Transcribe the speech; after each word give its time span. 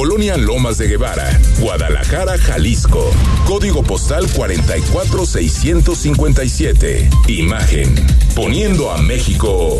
Colonia 0.00 0.38
Lomas 0.38 0.78
de 0.78 0.88
Guevara, 0.88 1.38
Guadalajara, 1.58 2.38
Jalisco. 2.38 3.12
Código 3.46 3.82
postal 3.82 4.26
44657. 4.34 7.10
Imagen. 7.28 7.94
Poniendo 8.34 8.90
a 8.90 8.96
México 8.96 9.78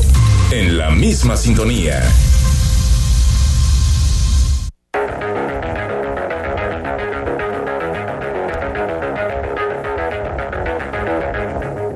en 0.51 0.77
la 0.77 0.91
misma 0.91 1.38
sintonía. 1.38 2.03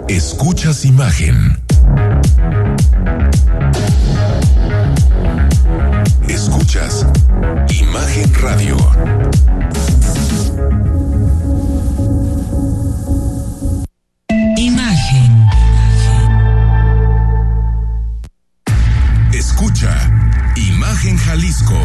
Escuchas 0.09 0.87
imagen. 0.87 1.63
Escuchas 6.29 7.07
Imagen 7.69 8.33
Radio. 8.35 8.77
Imagen. 14.57 15.49
Escucha 19.33 20.11
Imagen 20.57 21.17
Jalisco 21.19 21.79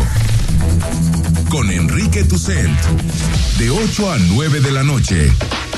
con 1.50 1.70
Enrique 1.72 2.24
Tucent 2.24 2.80
de 3.58 3.70
8 3.70 4.12
a 4.12 4.18
9 4.18 4.60
de 4.62 4.72
la 4.72 4.84
noche 4.84 5.30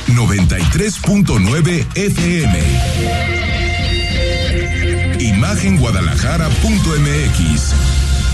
93.9 0.07 1.85
FM 1.95 2.59
Imagenguadalajara.mx 5.19 7.90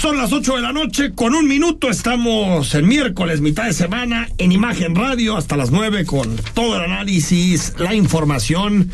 Son 0.00 0.16
las 0.16 0.32
8 0.32 0.54
de 0.54 0.62
la 0.62 0.72
noche, 0.72 1.12
con 1.12 1.34
un 1.34 1.48
minuto 1.48 1.90
estamos 1.90 2.72
el 2.76 2.84
miércoles, 2.84 3.40
mitad 3.40 3.64
de 3.64 3.72
semana, 3.72 4.28
en 4.38 4.52
Imagen 4.52 4.94
Radio, 4.94 5.36
hasta 5.36 5.56
las 5.56 5.72
9, 5.72 6.04
con 6.04 6.36
todo 6.54 6.76
el 6.76 6.82
análisis, 6.84 7.74
la 7.78 7.94
información 7.94 8.92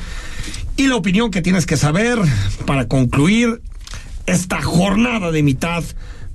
y 0.78 0.86
la 0.86 0.96
opinión 0.96 1.30
que 1.30 1.42
tienes 1.42 1.66
que 1.66 1.76
saber 1.76 2.18
para 2.64 2.88
concluir 2.88 3.60
esta 4.24 4.62
jornada 4.62 5.30
de 5.30 5.42
mitad 5.42 5.84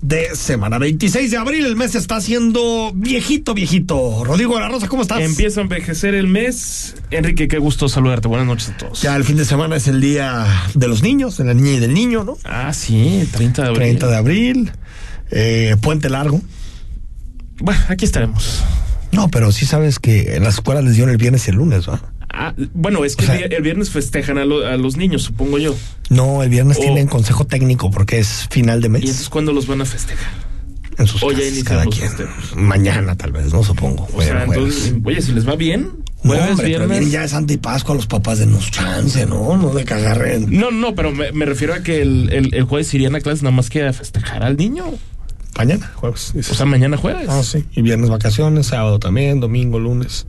de 0.01 0.35
semana. 0.35 0.77
26 0.77 1.31
de 1.31 1.37
abril, 1.37 1.65
el 1.65 1.75
mes 1.75 1.95
está 1.95 2.21
siendo 2.21 2.91
viejito, 2.93 3.53
viejito. 3.53 4.23
Rodrigo 4.23 4.55
de 4.55 4.61
la 4.61 4.69
Rosa, 4.69 4.87
¿cómo 4.87 5.01
estás? 5.01 5.21
Empieza 5.21 5.59
a 5.59 5.63
envejecer 5.63 6.15
el 6.15 6.27
mes. 6.27 6.95
Enrique, 7.11 7.47
qué 7.47 7.57
gusto 7.57 7.89
saludarte. 7.89 8.27
Buenas 8.27 8.47
noches 8.47 8.69
a 8.69 8.77
todos. 8.77 9.01
Ya 9.01 9.15
el 9.15 9.23
fin 9.23 9.37
de 9.37 9.45
semana 9.45 9.75
es 9.75 9.87
el 9.87 10.01
día 10.01 10.45
de 10.73 10.87
los 10.87 11.03
niños, 11.03 11.37
de 11.37 11.45
la 11.45 11.53
niña 11.53 11.71
y 11.73 11.79
del 11.79 11.93
niño, 11.93 12.23
¿no? 12.23 12.37
Ah, 12.43 12.73
sí, 12.73 13.27
30 13.31 13.63
de 13.63 13.67
abril. 13.67 13.81
30 13.81 14.07
de 14.07 14.15
abril, 14.15 14.71
eh, 15.31 15.75
puente 15.81 16.09
largo. 16.09 16.41
Bueno, 17.59 17.81
aquí 17.89 18.05
estaremos. 18.05 18.63
No, 19.11 19.29
pero 19.29 19.51
sí 19.51 19.65
sabes 19.65 19.99
que 19.99 20.35
en 20.35 20.43
las 20.43 20.55
escuelas 20.55 20.83
les 20.83 20.93
dieron 20.93 21.11
el 21.11 21.17
viernes 21.17 21.47
y 21.47 21.51
el 21.51 21.57
lunes, 21.57 21.89
¿va? 21.89 22.01
Ah, 22.31 22.53
bueno, 22.73 23.03
es 23.05 23.15
que 23.15 23.25
O 23.25 23.27
sea- 23.27 23.37
el, 23.37 23.61
viernes 23.63 23.89
festejan 23.89 24.37
a, 24.37 24.45
lo- 24.45 24.65
a 24.65 24.77
los 24.77 24.97
niños, 24.97 25.23
supongo 25.23 25.57
yo. 25.57 25.75
No, 26.09 26.43
el 26.43 26.49
viernes 26.49 26.77
Oh. 26.77 26.81
tienen 26.81 27.07
consejo 27.07 27.45
técnico 27.45 27.89
porque 27.91 28.19
es 28.19 28.47
final 28.49 28.81
de 28.81 28.87
¿Y 28.87 28.91
mes 28.91 29.01
entonces 29.01 29.29
cuándo 29.29 29.51
los 29.51 29.67
van 29.67 29.81
a 29.81 29.85
festejar? 29.85 30.49
en 30.97 31.07
sus 31.07 31.23
o 31.23 31.29
casas, 31.29 31.63
cada 31.63 31.85
los 31.85 31.95
quien. 31.95 32.09
festejos? 32.09 32.55
Mañana 32.57 33.15
tal 33.15 33.31
vez, 33.31 33.53
no 33.53 33.63
supongo. 33.63 34.05
O 34.13 34.21
sea, 34.21 34.45
Jueves, 34.45 34.57
entonces, 34.57 34.93
oye, 35.05 35.21
si 35.21 35.31
les 35.31 35.47
va 35.47 35.55
bien, 35.55 35.83
No, 36.23 36.31
jueves, 36.33 36.49
hombre, 36.49 36.55
pero 36.67 36.67
viernes. 36.79 36.99
viene 36.99 37.11
ya 37.13 37.21
de 37.21 37.27
Santa 37.29 37.53
y 37.53 37.57
Pascua, 37.57 37.95
los 37.95 38.05
papás 38.05 38.39
de 38.39 38.45
nos 38.47 38.69
chance, 38.69 39.25
¿no? 39.25 39.55
No 39.55 39.73
de 39.73 39.83
agarren. 39.83 40.47
No, 40.49 40.71
no, 40.71 40.95
pero 40.95 41.11
me, 41.13 41.31
me 41.31 41.45
refiero 41.45 41.73
a 41.73 41.79
que 41.83 42.01
el, 42.01 42.29
el, 42.33 42.53
el 42.53 42.63
jueves 42.63 42.93
irían 42.93 43.15
a 43.15 43.21
clases 43.21 43.43
nada 43.43 43.55
más 43.55 43.69
que 43.69 43.85
a 43.87 43.93
festejar 43.93 44.43
al 44.43 44.57
niño. 44.57 44.85
Mañana, 45.57 45.89
jueves. 45.95 46.33
O 46.37 46.53
sea, 46.53 46.65
mañana 46.65 46.97
jueves. 46.97 47.27
ah, 47.29 47.43
sí. 47.43 47.63
Y 47.75 47.81
viernes 47.81 48.09
vacaciones, 48.09 48.67
sábado 48.67 48.99
también, 48.99 49.39
domingo, 49.39 49.79
lunes. 49.79 50.27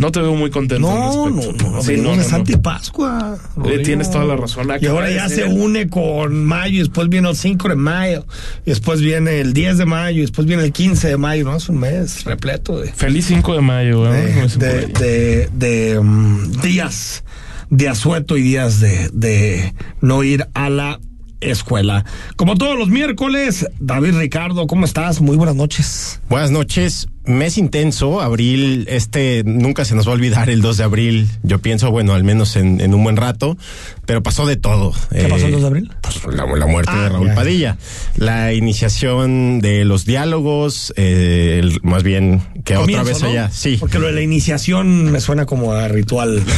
No 0.00 0.10
te 0.10 0.20
veo 0.20 0.34
muy 0.34 0.50
contento. 0.50 0.88
No, 0.88 1.26
al 1.26 1.36
no, 1.36 1.52
no, 1.52 1.82
Sí, 1.82 1.96
no, 1.98 2.02
no, 2.10 2.16
no. 2.16 2.22
Santa 2.24 2.52
y 2.52 2.56
Pascua. 2.56 3.36
Eh, 3.36 3.48
Rodrigo. 3.56 3.82
tienes 3.82 4.10
toda 4.10 4.24
la 4.24 4.36
razón. 4.36 4.68
Y 4.80 4.86
ahora 4.86 5.10
ya 5.10 5.28
ser- 5.28 5.46
se 5.48 5.52
une 5.52 5.88
con 5.88 6.44
mayo, 6.44 6.76
y 6.76 6.78
después 6.78 7.08
viene 7.08 7.28
el 7.28 7.36
5 7.36 7.68
de 7.68 7.76
mayo, 7.76 8.26
y 8.64 8.70
después 8.70 9.00
viene 9.00 9.40
el 9.40 9.52
10 9.52 9.78
de 9.78 9.84
mayo, 9.86 10.18
y 10.18 10.22
después 10.22 10.46
viene 10.46 10.64
el 10.64 10.72
15 10.72 11.08
de 11.08 11.16
mayo, 11.16 11.44
¿no? 11.44 11.56
Es 11.56 11.68
un 11.68 11.78
mes 11.78 12.24
repleto 12.24 12.80
de, 12.80 12.92
Feliz 12.92 13.26
5 13.26 13.54
de 13.54 13.60
mayo, 13.60 14.12
¿eh? 14.12 14.46
de- 14.56 15.48
de, 15.52 16.00
mm, 16.00 16.60
días 16.62 17.22
de 17.68 17.88
asueto 17.88 18.36
y 18.36 18.42
días 18.42 18.80
de, 18.80 19.10
de 19.12 19.74
no 20.00 20.24
ir 20.24 20.46
a 20.54 20.70
la 20.70 20.98
escuela. 21.40 22.04
Como 22.36 22.56
todos 22.56 22.76
los 22.78 22.88
miércoles, 22.88 23.66
David 23.78 24.14
Ricardo, 24.16 24.66
¿cómo 24.66 24.84
estás? 24.84 25.20
Muy 25.20 25.36
buenas 25.36 25.54
noches. 25.56 26.20
Buenas 26.28 26.50
noches. 26.50 27.06
Mes 27.26 27.58
intenso, 27.58 28.22
abril, 28.22 28.86
este 28.88 29.42
nunca 29.44 29.84
se 29.84 29.94
nos 29.94 30.06
va 30.06 30.12
a 30.12 30.14
olvidar 30.14 30.48
el 30.48 30.62
2 30.62 30.78
de 30.78 30.84
abril. 30.84 31.28
Yo 31.42 31.58
pienso, 31.58 31.90
bueno, 31.90 32.14
al 32.14 32.24
menos 32.24 32.56
en, 32.56 32.80
en 32.80 32.94
un 32.94 33.04
buen 33.04 33.16
rato, 33.16 33.58
pero 34.06 34.22
pasó 34.22 34.46
de 34.46 34.56
todo. 34.56 34.92
¿Qué 35.10 35.24
pasó 35.28 35.46
el 35.46 35.52
2 35.52 35.60
de 35.60 35.66
abril? 35.66 35.92
Pues 36.00 36.34
la, 36.34 36.46
la 36.46 36.66
muerte 36.66 36.90
Ah, 36.94 37.02
de 37.02 37.08
Raúl 37.10 37.26
ya, 37.26 37.32
ya. 37.32 37.36
Padilla, 37.36 37.76
la 38.16 38.54
iniciación 38.54 39.60
de 39.60 39.84
los 39.84 40.06
diálogos, 40.06 40.94
eh, 40.96 41.58
el- 41.62 41.78
más 41.82 42.02
bien 42.02 42.40
que 42.64 42.74
Comienzo, 42.74 43.02
otra 43.02 43.12
vez 43.12 43.22
¿no? 43.22 43.28
allá. 43.28 43.50
Sí. 43.52 43.76
Porque 43.78 43.98
lo 43.98 44.06
de 44.06 44.12
la 44.14 44.22
iniciación 44.22 45.12
me 45.12 45.20
suena 45.20 45.44
como 45.44 45.72
a 45.74 45.88
ritual. 45.88 46.42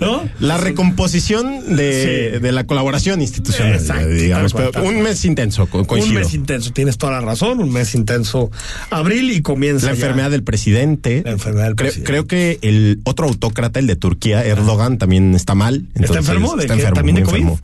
¿No? 0.00 0.28
La 0.40 0.56
recomposición 0.58 1.76
de, 1.76 2.32
Sí. 2.34 2.40
de 2.40 2.52
la 2.52 2.64
colaboración 2.64 3.22
institucional, 3.22 3.74
Exacto, 3.74 4.08
digamos. 4.08 4.52
pero 4.52 4.82
un 4.82 5.02
mes 5.02 5.24
intenso, 5.24 5.66
co- 5.66 5.78
Un 5.78 5.84
coincido. 5.84 6.20
mes 6.20 6.34
intenso, 6.34 6.72
tienes 6.72 6.98
toda 6.98 7.12
la 7.12 7.20
razón, 7.20 7.45
un 7.52 7.70
mes 7.72 7.94
intenso. 7.94 8.50
Abril 8.90 9.30
y 9.32 9.42
comienza 9.42 9.86
La 9.86 9.92
ya. 9.92 9.96
enfermedad 9.96 10.30
del 10.30 10.42
presidente. 10.42 11.22
La 11.24 11.32
enfermedad 11.32 11.66
del 11.66 11.76
Creo- 11.76 11.86
presidente. 11.90 12.06
Creo, 12.10 12.26
que 12.26 12.58
el 12.62 13.00
otro 13.04 13.26
autócrata, 13.26 13.78
el 13.78 13.86
de 13.86 13.96
Turquía, 13.96 14.44
Erdogan, 14.44 14.98
también 14.98 15.34
está 15.34 15.54
mal. 15.54 15.86
entonces, 15.94 16.16
enfermo? 16.16 16.56
¿De 16.56 16.62
está 16.62 16.74
enfermo, 16.74 16.94
¿También 16.94 17.16
de 17.16 17.22
muy 17.22 17.30
COVID? 17.30 17.42
enfermo. 17.42 17.60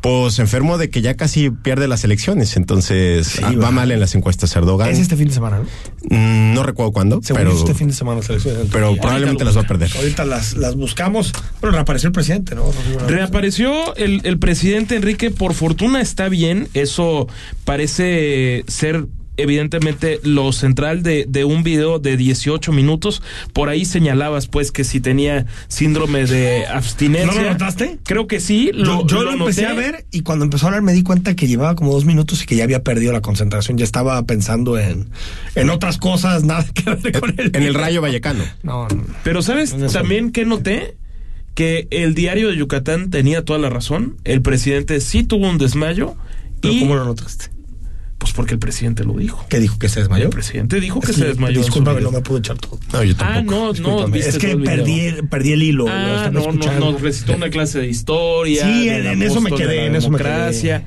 Pues 0.00 0.38
enfermo 0.38 0.78
de 0.78 0.90
que 0.90 1.02
ya 1.02 1.14
casi 1.14 1.50
pierde 1.50 1.88
las 1.88 2.04
elecciones. 2.04 2.56
Entonces 2.56 3.26
Sí, 3.26 3.40
ah, 3.44 3.52
va 3.52 3.70
mal 3.70 3.90
en 3.90 4.00
las 4.00 4.14
encuestas 4.14 4.54
Erdogan. 4.56 4.90
Es 4.90 4.98
este 4.98 5.16
fin 5.16 5.28
de 5.28 5.34
semana, 5.34 5.58
¿no? 5.58 5.64
Mm, 6.16 6.54
no 6.54 6.62
recuerdo 6.62 6.92
cuándo, 6.92 7.20
Según 7.22 7.42
pero, 7.42 7.52
este 7.58 7.74
fin 7.74 7.88
de 7.88 7.94
semana 7.94 8.18
las 8.20 8.28
elecciones 8.30 8.68
pero 8.72 8.86
Turquía. 8.88 9.02
probablemente 9.02 9.44
las 9.44 9.56
va 9.56 9.62
a 9.62 9.66
perder. 9.66 9.90
Ahorita 9.96 10.24
las, 10.24 10.54
las 10.56 10.74
buscamos. 10.76 11.32
Bueno, 11.60 11.74
reapareció 11.76 12.08
el 12.08 12.12
presidente, 12.12 12.54
¿no? 12.54 12.64
Reapareció 13.08 13.94
el, 13.96 14.20
el 14.24 14.38
presidente 14.38 14.96
Enrique, 14.96 15.30
por 15.30 15.54
fortuna 15.54 16.00
está 16.00 16.28
bien, 16.28 16.68
eso 16.74 17.26
parece 17.64 18.64
ser 18.68 19.06
evidentemente 19.36 20.20
lo 20.22 20.52
central 20.52 21.02
de, 21.02 21.26
de 21.28 21.44
un 21.44 21.62
video 21.62 21.98
de 21.98 22.16
18 22.16 22.72
minutos. 22.72 23.22
Por 23.52 23.68
ahí 23.68 23.84
señalabas 23.84 24.46
pues 24.46 24.72
que 24.72 24.84
si 24.84 25.00
tenía 25.00 25.46
síndrome 25.68 26.26
de 26.26 26.66
abstinencia. 26.66 27.32
¿No 27.32 27.42
lo 27.42 27.50
notaste? 27.52 27.98
Creo 28.04 28.26
que 28.26 28.40
sí. 28.40 28.70
Yo, 28.74 29.06
yo 29.06 29.22
lo, 29.22 29.32
empecé 29.32 29.62
noté. 29.62 29.72
a 29.72 29.74
ver 29.74 30.06
y 30.10 30.22
cuando 30.22 30.44
empezó 30.44 30.66
a 30.66 30.68
hablar 30.68 30.82
me 30.82 30.92
di 30.92 31.02
cuenta 31.02 31.34
que 31.34 31.46
llevaba 31.46 31.74
como 31.74 31.92
dos 31.92 32.04
minutos 32.04 32.42
y 32.42 32.46
que 32.46 32.56
ya 32.56 32.64
había 32.64 32.82
perdido 32.82 33.12
la 33.12 33.20
concentración. 33.20 33.78
Ya 33.78 33.84
estaba 33.84 34.22
pensando 34.24 34.78
en, 34.78 35.10
en 35.54 35.70
otras 35.70 35.98
cosas, 35.98 36.44
nada 36.44 36.64
que 36.72 36.90
ver 36.90 37.20
con 37.20 37.34
el 37.38 37.54
En 37.54 37.62
el 37.62 37.74
Rayo 37.74 38.00
Vallecano. 38.00 38.44
No, 38.62 38.88
no. 38.88 39.04
Pero 39.22 39.42
¿sabes 39.42 39.74
No 39.74 39.88
también 39.88 40.30
que 40.32 40.44
noté? 40.44 40.96
Que 41.54 41.86
el 41.90 42.14
diario 42.14 42.48
de 42.48 42.56
Yucatán 42.56 43.10
tenía 43.10 43.44
toda 43.44 43.60
la 43.60 43.70
razón. 43.70 44.16
El 44.24 44.42
presidente 44.42 45.00
sí 45.00 45.22
tuvo 45.22 45.48
un 45.48 45.56
desmayo. 45.56 46.16
¿Pero 46.60 46.74
y, 46.74 46.80
cómo 46.80 46.96
lo 46.96 47.04
notaste? 47.04 47.53
Pues 48.18 48.32
porque 48.32 48.54
el 48.54 48.58
presidente 48.60 49.04
lo 49.04 49.14
dijo. 49.18 49.44
¿Qué 49.48 49.58
dijo? 49.60 49.78
¿Que 49.78 49.88
se 49.88 50.00
desmayó? 50.00 50.24
El 50.24 50.30
presidente 50.30 50.80
dijo 50.80 51.00
que 51.00 51.12
se 51.12 51.24
desmayó. 51.26 51.60
Discúlpame, 51.60 52.00
no 52.00 52.10
me 52.10 52.20
pude 52.20 52.38
echar 52.38 52.56
todo. 52.56 52.78
No, 52.92 53.02
yo 53.04 53.14
Ah, 53.18 53.34
tampoco. 53.34 53.52
no, 53.52 53.66
no, 53.66 53.72
Discúlpame. 53.72 54.12
viste 54.12 54.30
es 54.30 54.38
que 54.38 54.56
perdí, 54.56 55.12
perdí 55.28 55.52
el 55.52 55.62
hilo. 55.62 55.84
lo 55.86 55.90
Ah, 55.92 56.30
no, 56.32 56.52
no, 56.52 56.78
no, 56.92 56.98
recitó 56.98 57.34
una 57.34 57.50
clase 57.50 57.80
de 57.80 57.88
historia. 57.88 58.64
Sí, 58.64 58.88
en 58.88 59.22
eso 59.22 59.40
me 59.40 59.50
quedé, 59.50 59.86
en 59.86 59.96
eso 59.96 60.10
me 60.10 60.18
democracia. 60.18 60.84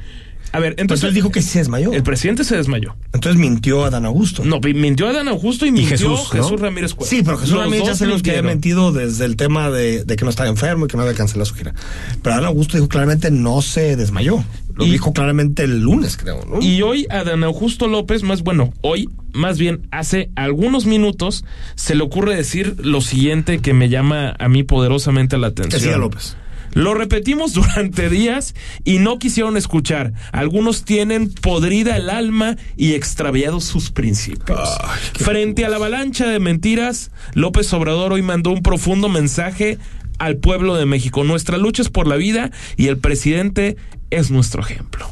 A 0.52 0.60
ver, 0.60 0.72
entonces, 0.78 1.04
Entonces 1.04 1.14
dijo 1.16 1.32
que 1.32 1.42
sí 1.42 1.50
se 1.50 1.60
desmayó. 1.60 1.92
el 1.94 2.04
presidente 2.04 2.44
se 2.44 2.56
desmayó. 2.58 2.96
Entonces 3.14 3.40
mintió 3.40 3.84
a 3.86 3.90
Dan 3.90 4.06
Augusto. 4.06 4.44
No, 4.46 4.60
mintió 4.60 5.08
a 5.08 5.14
Dan 5.14 5.28
Augusto 5.28 5.66
y 5.66 5.72
mintió 5.72 5.90
Jesús, 5.90 6.30
Jesús, 6.32 6.52
¿no? 6.52 6.58
Ramírez 6.58 6.94
Cuevas. 6.94 7.10
Sí, 7.10 7.22
pero 7.24 7.38
Jesús 7.38 7.54
Los 7.56 7.64
Ramírez 7.64 7.86
ya 7.88 7.96
sabemos 7.96 8.24
que 8.24 8.30
había 8.32 8.42
mentido 8.44 8.92
desde 8.92 9.26
el 9.26 9.36
tema 9.36 9.70
de, 9.70 10.04
de 10.06 10.16
que 10.16 10.24
no 10.24 10.30
estaba 10.30 10.50
enfermo 10.50 10.86
y 10.86 10.88
que 10.88 10.98
no 10.98 11.04
había 11.04 11.16
cancelado 11.16 11.46
su 11.46 11.56
gira. 11.56 11.74
Pero 12.22 12.36
Dan 12.36 12.46
Augusto 12.46 12.78
dijo 12.78 12.88
claramente 12.88 13.30
no 13.32 13.62
se 13.62 13.96
desmayó. 13.96 14.44
Lo 14.76 14.86
Y- 14.86 14.92
dijo 14.92 15.12
claramente 15.12 15.64
el 15.64 15.82
lunes, 15.82 16.18
creo, 16.18 16.46
¿no? 16.46 16.62
Y 16.62 16.82
hoy 16.84 17.08
a 17.10 17.24
Dan 17.24 17.44
Augusto 17.44 17.88
López, 17.88 18.22
más 18.24 18.44
bueno, 18.44 18.74
hoy, 18.82 19.10
más 19.34 19.58
bien 19.58 19.88
hace 19.92 20.30
algunos 20.36 20.86
minutos, 20.86 21.44
se 21.76 21.96
le 21.96 22.04
ocurre 22.04 22.36
decir 22.36 22.76
lo 22.84 23.02
siguiente 23.02 23.60
que 23.60 23.74
me 23.74 23.90
llama 23.90 24.36
a 24.38 24.48
mí 24.50 24.62
poderosamente 24.64 25.38
la 25.40 25.48
atención. 25.48 25.82
Decía 25.82 25.98
López. 25.98 26.38
Lo 26.78 26.94
repetimos 26.94 27.54
durante 27.54 28.10
días 28.10 28.54
y 28.84 29.00
no 29.00 29.20
quisieron 29.20 29.58
escuchar. 29.58 30.14
Algunos 30.32 30.86
tienen 30.86 31.30
podrida 31.32 31.98
el 31.98 32.10
alma 32.10 32.56
y 32.76 32.94
extraviados 32.94 33.64
sus 33.64 33.92
principios. 33.92 34.60
Ay, 34.84 35.00
Frente 35.16 35.66
a 35.66 35.70
la 35.70 35.78
avalancha 35.78 36.28
de 36.28 36.40
mentiras, 36.40 37.12
López 37.34 37.72
Obrador 37.74 38.14
hoy 38.14 38.22
mandó 38.22 38.52
un 38.52 38.62
profundo 38.62 39.10
mensaje 39.10 39.78
al 40.20 40.38
pueblo 40.38 40.76
de 40.76 40.86
México. 40.86 41.24
Nuestra 41.24 41.58
lucha 41.58 41.82
es 41.82 41.90
por 41.90 42.08
la 42.08 42.16
vida 42.16 42.52
y 42.76 42.88
el 42.88 42.98
presidente 42.98 43.78
es 44.10 44.32
nuestro 44.32 44.62
ejemplo. 44.62 45.08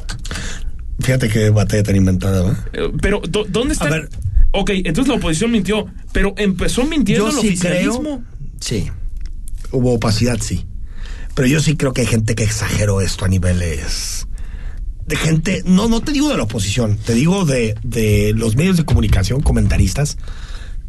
Fíjate 1.00 1.28
qué 1.28 1.50
batalla 1.50 1.82
tan 1.82 1.96
inventada, 1.96 2.42
¿no? 2.42 2.56
Eh, 2.72 2.90
Pero, 3.02 3.20
¿dó- 3.28 3.44
¿dónde 3.48 3.74
está? 3.74 3.86
A 3.86 3.90
ver. 3.90 4.08
Ok, 4.52 4.70
entonces 4.70 5.08
la 5.08 5.14
oposición 5.16 5.50
mintió, 5.50 5.86
pero 6.12 6.32
empezó 6.38 6.84
mintiendo 6.84 7.26
el 7.26 7.32
sí 7.34 7.48
oficialismo. 7.48 8.00
creo. 8.02 8.22
Sí. 8.60 8.90
Hubo 9.72 9.94
opacidad, 9.94 10.38
sí. 10.40 10.64
Pero 11.36 11.46
yo 11.46 11.60
sí 11.60 11.76
creo 11.76 11.92
que 11.92 12.00
hay 12.00 12.06
gente 12.08 12.34
que 12.34 12.42
exageró 12.42 13.00
esto 13.00 13.24
a 13.24 13.28
niveles. 13.28 14.26
De 15.06 15.14
gente. 15.14 15.62
No, 15.64 15.88
no 15.88 16.00
te 16.00 16.10
digo 16.10 16.28
de 16.30 16.36
la 16.36 16.42
oposición, 16.42 16.96
te 16.96 17.14
digo 17.14 17.44
de, 17.44 17.76
de 17.84 18.32
los 18.34 18.56
medios 18.56 18.76
de 18.76 18.84
comunicación, 18.84 19.40
comentaristas, 19.40 20.16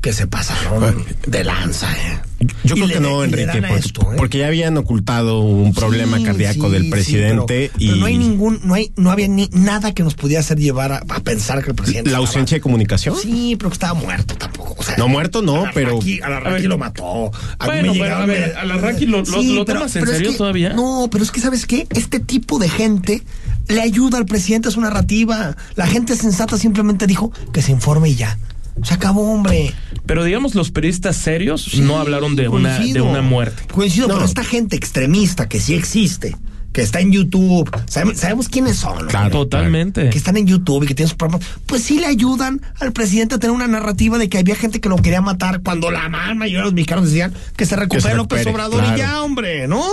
que 0.02 0.12
se 0.14 0.26
pasaron 0.26 1.06
de 1.28 1.44
lanza, 1.44 1.92
¿eh? 1.92 2.20
Yo 2.64 2.76
Y 2.76 2.82
creo 2.82 2.88
que 2.94 3.00
no, 3.00 3.24
Enrique, 3.24 3.48
porque, 3.62 3.76
esto, 3.76 4.02
¿eh? 4.14 4.16
porque 4.18 4.38
ya 4.40 4.48
habían 4.48 4.78
ocultado 4.78 5.40
un 5.42 5.74
problema 5.74 6.18
Sí, 6.18 6.24
cardíaco 6.24 6.68
sí, 6.68 6.72
del 6.72 6.90
presidente 6.90 7.72
pero- 7.72 7.74
pero 7.78 7.96
y 7.96 8.00
no 8.00 8.06
hay 8.06 8.18
ningún, 8.18 8.60
no 8.64 8.74
hay, 8.76 8.92
no 8.96 9.12
había 9.12 9.28
ni 9.28 9.50
nada 9.54 9.94
que 9.94 10.04
nos 10.04 10.14
pudiera 10.14 10.40
hacer 10.42 10.60
llevar 10.60 10.92
a, 10.94 10.98
a 11.10 11.20
pensar 11.22 11.64
que 11.64 11.72
el 11.72 11.76
presidente. 11.76 12.10
la 12.12 12.18
estaba- 12.18 12.28
ausencia 12.28 12.58
de 12.58 12.62
comunicación. 12.62 13.16
Sí, 13.22 13.56
pero 13.58 13.70
que 13.70 13.74
estaba 13.74 13.94
muerto 13.96 14.36
tampoco. 14.36 14.67
O 14.78 14.84
sea, 14.84 14.96
No, 14.98 15.08
muerto 15.08 15.42
no, 15.42 15.66
a 15.66 15.72
pero- 15.74 15.96
Raki- 16.00 16.22
a 16.22 16.30
la 16.30 16.40
Raki 16.40 16.64
lo 16.68 16.78
mató. 16.78 17.32
A 17.60 17.66
Bueno, 17.66 17.94
me 17.94 18.00
pero, 18.00 18.16
a 18.16 18.26
ver, 18.26 18.56
a 18.58 18.64
la 18.66 18.78
Raki 18.78 19.06
lo- 19.08 19.24
lo- 19.24 19.42
lo 19.42 19.66
tomas 19.66 19.96
en 19.96 20.02
pero 20.02 20.12
es 20.12 20.18
serio 20.18 20.32
que- 20.34 20.38
todavía. 20.38 20.74
No, 20.74 21.08
pero 21.12 21.24
es 21.24 21.32
que, 21.32 21.40
¿sabes 21.42 21.66
qué? 21.66 21.88
Este 21.90 22.20
tipo 22.20 22.60
de 22.60 22.70
gente 22.70 23.24
le 23.68 23.82
ayuda 23.82 24.18
al 24.20 24.26
presidente 24.26 24.68
a 24.68 24.72
su 24.72 24.80
narrativa. 24.82 25.56
La 25.76 25.88
gente 25.88 26.16
sensata 26.16 26.58
simplemente 26.58 27.08
dijo 27.08 27.32
que 27.54 27.62
se 27.62 27.72
informe 27.72 28.10
y 28.10 28.16
ya. 28.16 28.38
Se 28.84 28.94
acabó, 28.94 29.34
hombre. 29.34 29.74
Pero 30.06 30.24
digamos, 30.24 30.54
los 30.54 30.70
periodistas 30.70 31.16
serios 31.16 31.64
Sí, 31.64 31.82
no 31.82 31.98
hablaron 32.00 32.36
de 32.36 32.48
una, 32.48 32.78
de 32.78 33.02
una 33.02 33.24
muerte. 33.24 33.64
Coincido, 33.74 34.08
No. 34.08 34.14
pero 34.14 34.26
esta 34.26 34.44
gente 34.44 34.76
extremista 34.76 35.50
que 35.50 35.60
sí 35.60 35.74
existe, 35.74 36.36
que 36.74 36.82
está 36.82 37.00
en 37.00 37.12
YouTube, 37.12 37.70
sabemos, 37.88 38.18
sabemos 38.18 38.50
quiénes 38.50 38.78
son. 38.78 39.06
¿no? 39.06 39.08
Claro. 39.08 39.30
Totalmente. 39.32 40.10
que 40.10 40.18
están 40.18 40.38
en 40.38 40.46
YouTube 40.46 40.84
y 40.84 40.88
que 40.88 40.96
tienen 40.96 41.10
sus 41.10 41.18
programas, 41.18 41.48
pues 41.66 41.84
sí 41.84 42.00
le 42.00 42.06
ayudan 42.06 42.62
al 42.80 42.92
presidente 42.94 43.36
a 43.36 43.40
tener 43.40 43.56
una 43.56 43.68
narrativa 43.68 44.18
de 44.18 44.30
que 44.30 44.38
había 44.38 44.56
gente 44.56 44.80
que 44.80 44.90
lo 44.90 44.98
quería 44.98 45.22
matar 45.22 45.62
cuando 45.62 45.90
la 45.92 46.08
gran 46.08 46.38
mayoría 46.38 46.60
de 46.60 46.66
los 46.66 46.74
mexicanos 46.74 47.06
decían 47.06 47.34
que 47.56 47.66
se 47.66 47.76
recupere 47.76 48.16
López 48.16 48.46
recupere, 48.46 48.52
Obrador 48.52 48.82
claro. 48.82 48.96
y 48.96 49.00
ya, 49.00 49.22
hombre, 49.24 49.68
¿no? 49.68 49.84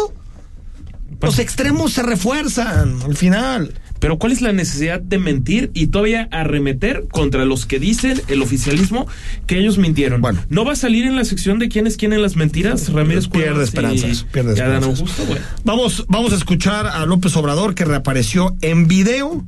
Pues- 1.19 1.32
los 1.32 1.38
extremos 1.38 1.93
se 1.93 2.03
refuerzan 2.03 3.00
al 3.03 3.17
final. 3.17 3.75
Pero 4.05 4.19
¿cuál 4.19 4.33
es 4.33 4.43
la 4.43 4.53
necesidad 4.53 5.01
de 5.01 5.17
mentir 5.17 5.71
y 5.73 5.87
todavía 5.87 6.29
arremeter 6.31 7.06
contra 7.11 7.47
los 7.47 7.65
que 7.65 7.79
dicen 7.79 8.21
el 8.29 8.43
oficialismo 8.43 9.06
que 9.47 9.59
ellos 9.59 9.79
mintieron? 9.79 10.21
Bueno. 10.21 10.43
¿No 10.51 10.67
va 10.67 10.73
a 10.73 10.77
salir 10.77 11.06
en 11.06 11.17
la 11.17 11.25
sección 11.25 11.59
de 11.59 11.71
quiénes 11.71 11.97
quieren 11.97 12.21
las 12.21 12.37
mentiras? 12.37 12.93
Ramírez 12.93 13.29
Pierde 13.29 13.65
esperanzas, 13.65 14.21
y- 14.21 14.25
pierde 14.31 14.53
esperanzas. 14.53 14.99
Augusto, 15.01 15.25
bueno. 15.25 15.43
Vamos, 15.65 16.05
vamos 16.06 16.35
a 16.35 16.37
escuchar 16.37 16.87
a 16.87 17.06
López 17.06 17.35
Obrador 17.39 17.75
que 17.75 17.87
reapareció 17.87 18.55
en 18.61 18.89
video 18.89 19.43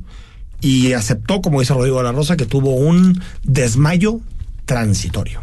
y 0.62 0.94
aceptó, 0.94 1.42
como 1.42 1.60
dice 1.60 1.74
Rodrigo 1.74 1.98
de 1.98 2.04
la 2.04 2.12
Rosa, 2.12 2.38
que 2.38 2.46
tuvo 2.46 2.76
un 2.76 3.20
desmayo 3.42 4.20
transitorio. 4.64 5.42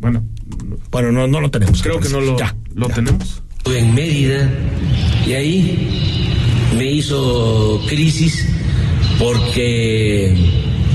Bueno, 0.00 0.22
Bueno, 0.90 1.12
no, 1.12 1.26
no 1.26 1.40
lo 1.40 1.50
tenemos. 1.50 1.82
creo 1.82 2.00
que 2.00 2.08
no 2.08 2.20
lo, 2.20 2.38
Ya, 2.38 2.54
lo 2.74 2.88
ya. 2.88 2.94
tenemos. 2.94 3.42
Estuve 3.58 3.78
en 3.80 3.94
Mérida 3.94 4.50
y 5.26 5.32
ahí 5.34 5.88
me 6.76 6.90
hizo 6.90 7.80
crisis 7.88 8.46
porque 9.18 10.34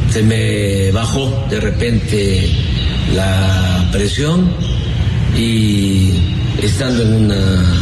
se 0.10 0.24
me 0.24 0.92
bajó 0.92 1.46
de 1.50 1.60
repente 1.60 2.50
la 3.16 3.88
presión 3.92 4.52
y 5.38 6.12
estando 6.64 7.04
en 7.04 7.14
una 7.26 7.74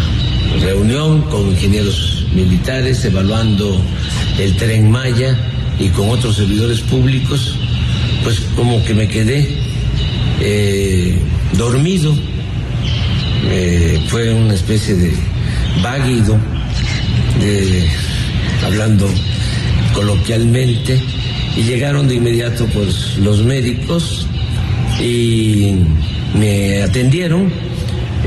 reunión 0.62 1.22
con 1.24 1.48
ingenieros 1.50 2.26
militares 2.36 3.06
evaluando 3.06 3.80
el 4.40 4.56
tren 4.58 4.92
Maya 4.92 5.38
y 5.80 5.88
con 5.90 6.10
otros 6.10 6.36
servidores 6.36 6.82
públicos, 6.82 7.56
pues 8.24 8.42
como 8.56 8.84
que 8.84 8.94
me 8.94 9.08
quedé 9.08 9.58
eh, 10.46 11.18
dormido. 11.58 12.14
Eh, 13.50 14.06
fue 14.10 14.34
una 14.34 14.54
especie 14.54 14.96
de 14.96 15.14
váguido, 15.82 16.38
hablando 18.66 19.10
coloquialmente, 19.94 21.02
y 21.56 21.64
llegaron 21.64 22.08
de 22.08 22.16
inmediato 22.16 22.66
pues 22.74 23.18
los 23.18 23.44
médicos 23.44 24.28
y 25.02 25.76
me 26.38 26.82
atendieron, 26.82 27.52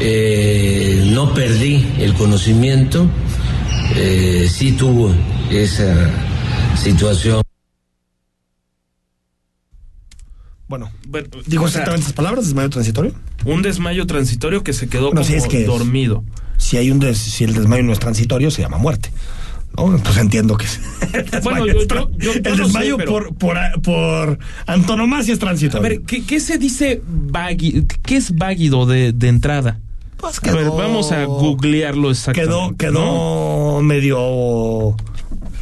eh, 0.00 1.02
no 1.12 1.34
perdí 1.34 1.84
el 1.98 2.14
conocimiento, 2.14 3.06
sí 4.48 4.72
tuve 4.72 5.14
esa 5.50 6.10
situación. 6.82 7.45
Bueno, 10.68 10.90
Bueno, 11.08 11.28
digo 11.46 11.64
o 11.64 11.68
sea, 11.68 11.80
exactamente 11.82 12.02
esas 12.02 12.12
palabras, 12.12 12.44
desmayo 12.46 12.70
transitorio. 12.70 13.12
un 13.44 13.62
desmayo 13.62 14.06
transitorio 14.06 14.64
que 14.64 14.72
se 14.72 14.88
quedó 14.88 15.12
Bueno, 15.12 15.22
como 15.22 15.36
es 15.36 15.46
que 15.46 15.64
dormido. 15.64 16.24
Si 16.58 16.76
hay 16.76 16.90
un 16.90 16.98
des- 16.98 17.18
si 17.18 17.44
el 17.44 17.54
desmayo 17.54 17.82
no 17.84 17.92
es 17.92 17.98
transitorio, 18.00 18.50
se 18.50 18.62
llama 18.62 18.78
muerte. 18.78 19.10
¿no? 19.76 19.94
Pues 19.98 20.16
entiendo 20.16 20.56
que 20.56 20.64
es- 20.64 20.80
el 21.12 21.24
desmayo 21.30 21.42
Bueno, 21.42 21.66
yo- 21.66 21.86
yo- 21.86 22.10
yo- 22.18 22.32
el 22.32 22.42
no 22.58 22.64
desmayo 22.64 22.96
sé, 22.96 23.04
pero- 23.04 23.12
por, 23.12 23.34
por, 23.36 23.56
por 23.82 24.38
antonomasia 24.66 25.34
es 25.34 25.38
A 25.38 25.40
transitorio. 25.40 25.88
ver, 25.88 26.00
¿qué, 26.02 26.24
qué 26.24 26.40
se 26.40 26.56
dice 26.58 27.02
vágui- 27.06 27.86
¿Qué 28.02 28.16
es 28.16 28.34
váguido 28.34 28.86
de, 28.86 29.12
de 29.12 29.28
entrada? 29.28 29.78
Pues 30.16 30.40
A 30.42 30.52
ver, 30.52 30.70
vamos 30.70 31.12
a 31.12 31.24
googlearlo 31.26 32.10
exactamente. 32.10 32.48
Quedó, 32.50 32.70
¿no? 32.70 32.76
quedó 33.78 33.82
medio. 33.82 34.96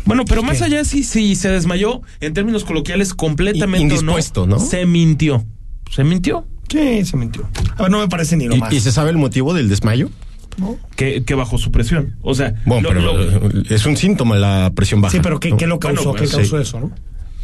Bueno, 0.07 0.25
pero 0.27 0.43
más 0.43 0.59
¿Qué? 0.59 0.65
allá 0.65 0.85
si, 0.85 1.03
si 1.05 1.35
se 1.35 1.49
desmayó, 1.51 2.03
en 2.21 2.35
términos 2.35 2.65
coloquiales, 2.65 3.15
completamente 3.15 3.79
o 3.95 3.97
indispuesto, 3.97 4.47
¿no? 4.47 4.59
Se 4.59 4.85
mintió. 4.87 5.45
Se 5.91 6.05
mintió. 6.05 6.47
Sí, 6.69 7.05
se 7.05 7.17
mintió. 7.17 7.49
A 7.77 7.83
ver, 7.83 7.91
no 7.91 7.99
me 8.01 8.09
parece 8.09 8.37
ni 8.37 8.47
lo 8.47 8.57
más. 8.57 8.73
¿Y, 8.73 8.77
y 8.77 8.81
se 8.81 8.93
sabe 8.93 9.11
el 9.11 9.17
motivo 9.17 9.55
del 9.55 9.69
desmayo? 9.69 10.11
¿no? 10.57 10.77
Que, 10.95 11.25
que 11.25 11.35
bajó 11.35 11.59
su 11.59 11.71
presión. 11.73 12.17
O 12.23 12.35
sea, 12.35 12.55
Bueno, 12.65 12.93
lo- 12.93 13.13
pero 13.13 13.49
lo- 13.51 13.63
es 13.75 13.87
un 13.87 13.97
síntoma 13.97 14.37
la 14.37 14.71
presión 14.75 15.01
baja. 15.01 15.13
Sí, 15.13 15.21
pero 15.23 15.41
¿qué, 15.41 15.51
¿no? 15.51 15.57
qué 15.57 15.67
lo 15.67 15.79
causó? 15.81 16.11
Bueno, 16.11 16.15
¿Qué 16.15 16.19
pues, 16.21 16.33
causó 16.33 16.57
sí. 16.57 16.63
eso, 16.63 16.81
no? 16.81 16.93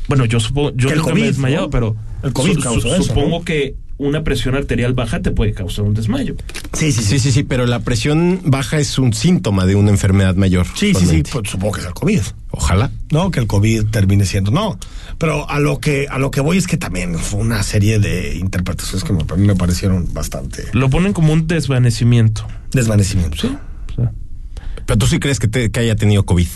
bueno, 0.08 0.24
yo 0.26 0.38
supongo, 0.40 0.72
yo 0.76 0.88
Que 0.88 0.94
el 0.94 1.00
nunca 1.00 1.14
me 1.14 1.20
he 1.20 1.22
COVID, 1.22 1.30
desmayado, 1.32 1.64
¿no? 1.66 1.70
pero 1.70 1.96
El 2.22 2.32
COVID 2.32 2.58
causó 2.60 2.94
eso, 2.94 3.02
supongo 3.04 3.38
¿no? 3.40 3.44
que 3.44 3.74
una 4.00 4.24
presión 4.24 4.54
arterial 4.54 4.94
baja 4.94 5.20
te 5.20 5.30
puede 5.30 5.52
causar 5.52 5.84
un 5.84 5.94
desmayo. 5.94 6.34
Sí, 6.72 6.90
sí, 6.92 7.02
Sí, 7.02 7.18
sí, 7.18 7.32
sí, 7.32 7.42
pero 7.44 7.66
la 7.66 7.80
presión 7.80 8.40
baja 8.44 8.78
es 8.78 8.98
un 8.98 9.12
síntoma 9.12 9.66
de 9.66 9.74
una 9.74 9.90
enfermedad 9.90 10.34
mayor. 10.36 10.66
Sí, 10.74 10.94
sí, 10.94 11.06
sí. 11.06 11.22
Pues, 11.30 11.50
supongo 11.50 11.74
que 11.74 11.80
es 11.82 11.86
el 11.86 11.92
COVID. 11.94 12.20
Ojalá. 12.52 12.90
No, 13.12 13.30
que 13.30 13.40
el 13.40 13.46
COVID 13.46 13.84
termine 13.90 14.24
siendo. 14.24 14.50
No. 14.50 14.78
Pero 15.18 15.48
a 15.50 15.60
lo 15.60 15.78
que, 15.80 16.06
a 16.10 16.18
lo 16.18 16.30
que 16.30 16.40
voy 16.40 16.56
es 16.58 16.66
que 16.66 16.76
también 16.76 17.18
fue 17.18 17.40
una 17.40 17.62
serie 17.62 17.98
de 17.98 18.36
interpretaciones 18.36 19.04
que 19.04 19.12
me, 19.36 19.54
parecieron 19.54 20.08
bastante 20.12 20.64
Lo 20.72 20.88
ponen 20.90 21.12
como 21.12 21.32
un 21.32 21.46
desvanecimiento. 21.46 22.46
desvanecimiento. 22.72 23.36
Sí. 23.38 23.48
O 23.92 23.94
sea, 23.96 24.12
Pero 24.86 24.98
tú 24.98 25.06
sí 25.06 25.18
crees 25.20 25.38
que, 25.38 25.48
te- 25.48 25.70
que 25.70 25.80
haya 25.80 25.94
tenido 25.96 26.24
COVID. 26.24 26.48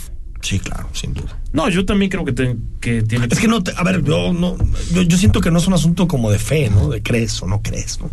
Sí, 0.45 0.59
claro, 0.61 0.89
sin 0.93 1.15
duda. 1.15 1.39
no, 1.55 1.71
yo 1.71 1.87
también 1.87 2.11
creo 2.11 2.23
que, 2.25 2.33
te- 2.33 2.57
que 2.81 3.03
tiene 3.03 3.27
Es 3.31 3.39
que 3.41 3.49
no, 3.49 3.63
te- 3.63 3.73
a 3.75 3.83
ver, 3.83 4.05
yo 4.05 4.33
no, 4.35 4.57
yo, 4.93 5.01
yo 5.01 5.17
siento 5.17 5.41
que 5.41 5.51
no 5.51 5.59
es 5.59 5.67
un 5.67 5.73
asunto 5.73 6.07
como 6.07 6.31
de 6.31 6.39
fe, 6.39 6.69
¿no? 6.69 6.91
De 6.91 7.03
crees 7.03 7.43
o 7.43 7.47
no 7.47 7.63
crees, 7.63 7.99
¿no? 8.01 8.11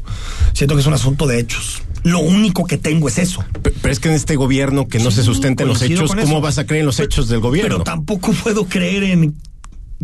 Siento 0.53 0.75
que 0.75 0.81
es 0.81 0.88
un 0.88 0.93
asunto 0.93 1.27
de 1.27 1.39
hechos. 1.39 1.81
Lo 2.03 2.19
único 2.19 2.65
que 2.65 2.77
tengo 2.77 3.09
es 3.09 3.17
eso. 3.17 3.43
Pe- 3.61 3.71
Pero 3.81 3.91
es 3.91 4.00
que 4.00 4.07
en 4.07 4.15
este 4.15 4.38
gobierno 4.38 4.88
que 4.88 5.00
no 5.00 5.11
Sí, 5.11 5.17
se 5.17 5.23
sustenta 5.23 5.63
en 5.63 5.69
los 5.69 5.81
hechos, 5.81 6.15
¿cómo 6.15 6.39
vas 6.39 6.57
a 6.57 6.65
creer 6.65 6.79
en 6.81 6.85
los 6.85 6.95
Pero- 6.95 7.07
hechos 7.07 7.27
del 7.27 7.41
gobierno? 7.41 7.69
Pero 7.69 7.83
tampoco 7.83 8.31
puedo 8.43 8.65
creer 8.65 9.03
en 9.03 9.35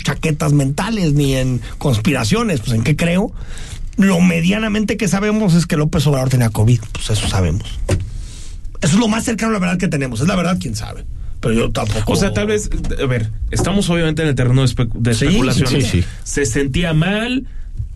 chaquetas 0.03 0.51
mentales 0.51 1.13
ni 1.13 1.33
en 1.35 1.61
conspiraciones. 1.77 2.59
Pues 2.59 2.73
en 2.73 2.83
qué 2.83 2.95
creo? 2.97 3.31
Lo 3.95 4.19
medianamente 4.19 4.97
que 4.97 5.07
sabemos 5.07 5.53
es 5.53 5.65
que 5.65 5.77
López 5.77 6.05
Obrador 6.07 6.27
tenía 6.29 6.49
COVID, 6.49 6.81
pues 6.91 7.09
eso 7.09 7.27
sabemos. 7.29 7.67
Eso 8.81 8.93
es 8.93 8.99
lo 8.99 9.07
más 9.07 9.23
cercano 9.23 9.51
a 9.51 9.53
la 9.53 9.59
verdad 9.59 9.77
que 9.79 9.87
tenemos. 9.87 10.19
Es 10.21 10.27
la 10.27 10.35
verdad, 10.35 10.57
quién 10.59 10.75
sabe. 10.75 11.05
Pero 11.39 11.53
yo 11.53 11.69
tampoco. 11.71 12.13
O 12.13 12.15
sea, 12.15 12.33
tal 12.33 12.47
vez, 12.47 12.69
a 13.01 13.05
ver, 13.05 13.29
estamos 13.51 13.89
obviamente 13.89 14.21
en 14.23 14.29
el 14.29 14.35
terreno 14.35 14.61
de, 14.65 14.67
espe- 14.73 14.91
de 14.91 15.13
Sí, 15.13 15.25
especulaciones. 15.25 15.85
sí, 15.87 16.01
sí. 16.01 16.07
Se 16.23 16.45
sentía 16.45 16.93
mal, 16.93 17.45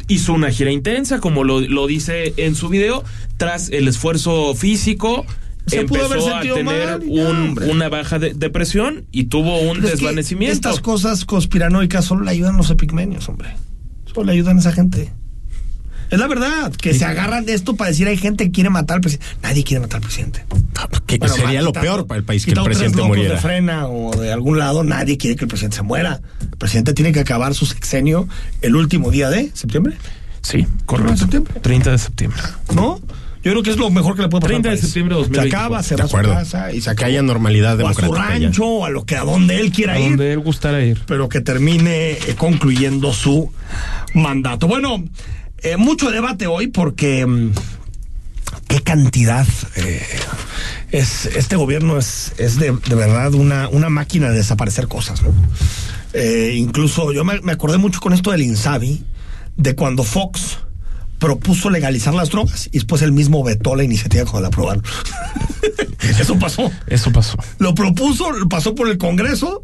hizo 0.08 0.34
una 0.34 0.52
gira 0.52 0.72
intensa, 0.72 1.20
como 1.20 1.44
lo, 1.44 1.60
lo 1.62 1.88
dice 1.88 2.34
en 2.38 2.56
su 2.56 2.70
video, 2.70 3.04
tras 3.38 3.70
el 3.70 3.88
esfuerzo 3.88 4.54
físico. 4.56 5.26
Se 5.68 5.84
pudo 5.86 6.06
haber 6.06 6.18
empezó 6.18 6.36
a 6.36 6.42
tener 6.42 6.66
mal 6.66 7.04
un- 7.08 7.64
una 7.70 7.88
baja 7.90 8.18
de, 8.20 8.34
de 8.34 8.50
presión 8.50 9.06
y 9.12 9.26
tuvo 9.26 9.60
un 9.60 9.76
Pero 9.76 9.88
es 9.88 9.92
que 9.94 9.98
desvanecimiento. 9.98 10.54
Estas 10.54 10.80
cosas 10.80 11.24
conspiranoicas 11.26 12.04
solo 12.06 12.24
le 12.26 12.32
ayudan 12.32 12.58
los 12.58 12.70
epigmenios, 12.72 13.30
hombre. 13.30 13.50
Solo 14.12 14.26
le 14.26 14.32
ayudan 14.34 14.58
a 14.58 14.60
esa 14.60 14.72
gente. 14.72 15.14
Es 16.12 16.20
la 16.20 16.28
verdad, 16.28 16.72
que 16.74 16.94
se 16.94 17.06
agarran 17.06 17.46
de 17.46 17.54
esto 17.54 17.76
para 17.76 17.90
decir 17.90 18.08
hay 18.08 18.18
gente 18.18 18.44
que 18.46 18.52
quiere 18.52 18.70
matar 18.70 18.96
al 18.96 19.02
presidente. 19.02 19.28
Nadie 19.42 19.64
quiere 19.64 19.80
matar 19.82 19.98
al 19.98 20.02
presidente. 20.04 20.44
Que 21.08 21.18
Bueno, 21.18 21.34
sería 21.36 21.62
lo 21.62 21.72
peor 21.74 22.06
para 22.06 22.18
el 22.20 22.24
país 22.26 22.44
que 22.46 22.52
el 22.52 22.62
presidente 22.64 23.02
muriera. 23.02 23.36
de 23.36 23.42
frena 23.42 23.88
o 23.88 24.12
de 24.20 24.32
algún 24.32 24.60
lado, 24.60 24.84
nadie 24.84 25.18
quiere 25.18 25.36
que 25.38 25.46
el 25.46 25.48
presidente 25.48 25.78
se 25.78 25.84
muera. 25.84 26.20
El 26.42 26.58
presidente 26.58 26.94
tiene 26.94 27.12
que 27.14 27.22
acabar 27.22 27.54
su 27.56 27.66
sexenio 27.66 28.28
el 28.62 28.76
último 28.76 29.10
día 29.10 29.30
de 29.30 29.52
septiembre, 29.54 29.96
Sí, 30.42 30.66
correcto. 30.86 30.88
¿Primero 30.88 31.12
de 31.12 31.18
septiembre? 31.18 31.54
30 31.62 31.92
de 31.92 31.98
septiembre. 31.98 32.42
¿no? 32.76 33.00
Yo 33.44 33.52
creo 33.52 33.64
que 33.64 33.70
es 33.72 33.78
lo 33.78 33.90
mejor 33.90 34.16
que 34.16 34.24
le 34.24 34.28
puede 34.30 34.42
pasar 34.42 34.52
30 34.62 34.70
al 34.70 34.76
de 34.76 34.82
septiembre 34.82 35.16
de 35.16 35.22
Se 35.24 35.28
2024. 35.30 35.60
acaba, 35.60 35.84
se 35.84 35.96
va 35.96 36.04
a 36.04 36.08
su 36.08 36.18
casa 36.18 36.72
y 36.74 36.82
se 36.82 36.86
Que 36.86 36.90
acaba. 36.92 37.08
haya 37.08 37.22
normalidad 37.22 37.80
o 37.80 37.88
a 37.88 37.94
su 37.94 38.02
democrática 38.02 38.38
ya. 38.38 38.44
rancho 38.46 38.66
o 38.66 38.86
a 38.86 38.90
lo 38.90 39.06
que 39.06 39.16
a 39.16 39.22
donde 39.24 39.60
él 39.62 39.72
quiera 39.72 39.94
A 39.94 40.00
ir. 40.00 40.10
donde 40.10 40.34
él 40.34 40.40
gustara 40.40 40.84
ir. 40.84 41.00
pero 41.08 41.30
que 41.30 41.42
termine 41.42 42.12
eh, 42.12 42.36
concluyendo 42.38 43.14
su 43.14 43.52
mandato. 44.14 44.68
Bueno, 44.68 45.04
eh, 45.64 45.78
mucho 45.78 46.12
debate 46.12 46.48
hoy 46.48 46.68
porque 46.68 47.26
mm, 47.26 47.52
qué 48.68 48.82
cantidad 48.82 49.48
eh, 49.76 50.02
es 50.92 51.26
este 51.26 51.56
gobierno 51.56 51.98
es, 51.98 52.34
es 52.38 52.58
de, 52.58 52.72
de 52.72 52.96
verdad 52.96 53.34
una, 53.34 53.70
una 53.70 53.90
máquina 53.90 54.30
de 54.30 54.38
desaparecer 54.38 54.88
cosas, 54.88 55.22
¿no? 55.22 55.34
Eh, 56.14 56.56
incluso 56.58 57.14
yo 57.14 57.24
me, 57.24 57.40
me 57.42 57.54
acordé 57.54 57.78
mucho 57.78 58.00
con 58.00 58.14
esto 58.14 58.32
del 58.32 58.42
Insabi, 58.42 59.06
de 59.56 59.76
cuando 59.76 60.04
Fox 60.04 60.60
propuso 61.20 61.70
legalizar 61.70 62.14
las 62.14 62.32
drogas 62.32 62.68
y 62.68 62.80
después 62.80 63.02
él 63.04 63.12
mismo 63.12 63.44
vetó 63.44 63.76
la 63.76 63.84
iniciativa 63.84 64.24
cuando 64.24 64.42
la 64.42 64.48
aprobaron. 64.48 64.84
Eso 66.20 66.38
pasó 66.40 66.72
Eso 66.88 67.12
pasó. 67.12 67.38
lo 67.60 67.76
propuso, 67.76 68.32
lo 68.32 68.50
pasó 68.50 68.74
por 68.74 68.90
el 68.90 68.98
Congreso 68.98 69.64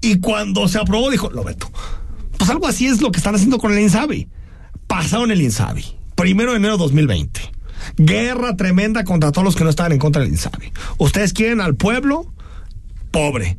y 0.00 0.20
cuando 0.20 0.66
se 0.66 0.78
aprobó 0.78 1.10
dijo, 1.10 1.30
lo 1.30 1.44
veto. 1.44 1.70
Pues 2.38 2.50
algo 2.50 2.66
así 2.66 2.86
es 2.86 3.00
lo 3.00 3.12
que 3.12 3.18
están 3.18 3.34
haciendo 3.34 3.58
con 3.58 3.72
el 3.72 3.80
Insabi. 3.80 4.28
Pasaron 4.94 5.32
el 5.32 5.42
Insabi. 5.42 5.84
Primero 6.14 6.52
de 6.52 6.58
enero 6.58 6.74
de 6.74 6.84
2020. 6.84 7.40
Guerra 7.96 8.54
tremenda 8.56 9.02
contra 9.02 9.32
todos 9.32 9.44
los 9.44 9.56
que 9.56 9.64
no 9.64 9.70
estaban 9.70 9.90
en 9.90 9.98
contra 9.98 10.22
del 10.22 10.30
Insabi. 10.30 10.72
Ustedes 10.98 11.32
quieren 11.32 11.60
al 11.60 11.74
pueblo 11.74 12.32
pobre. 13.10 13.58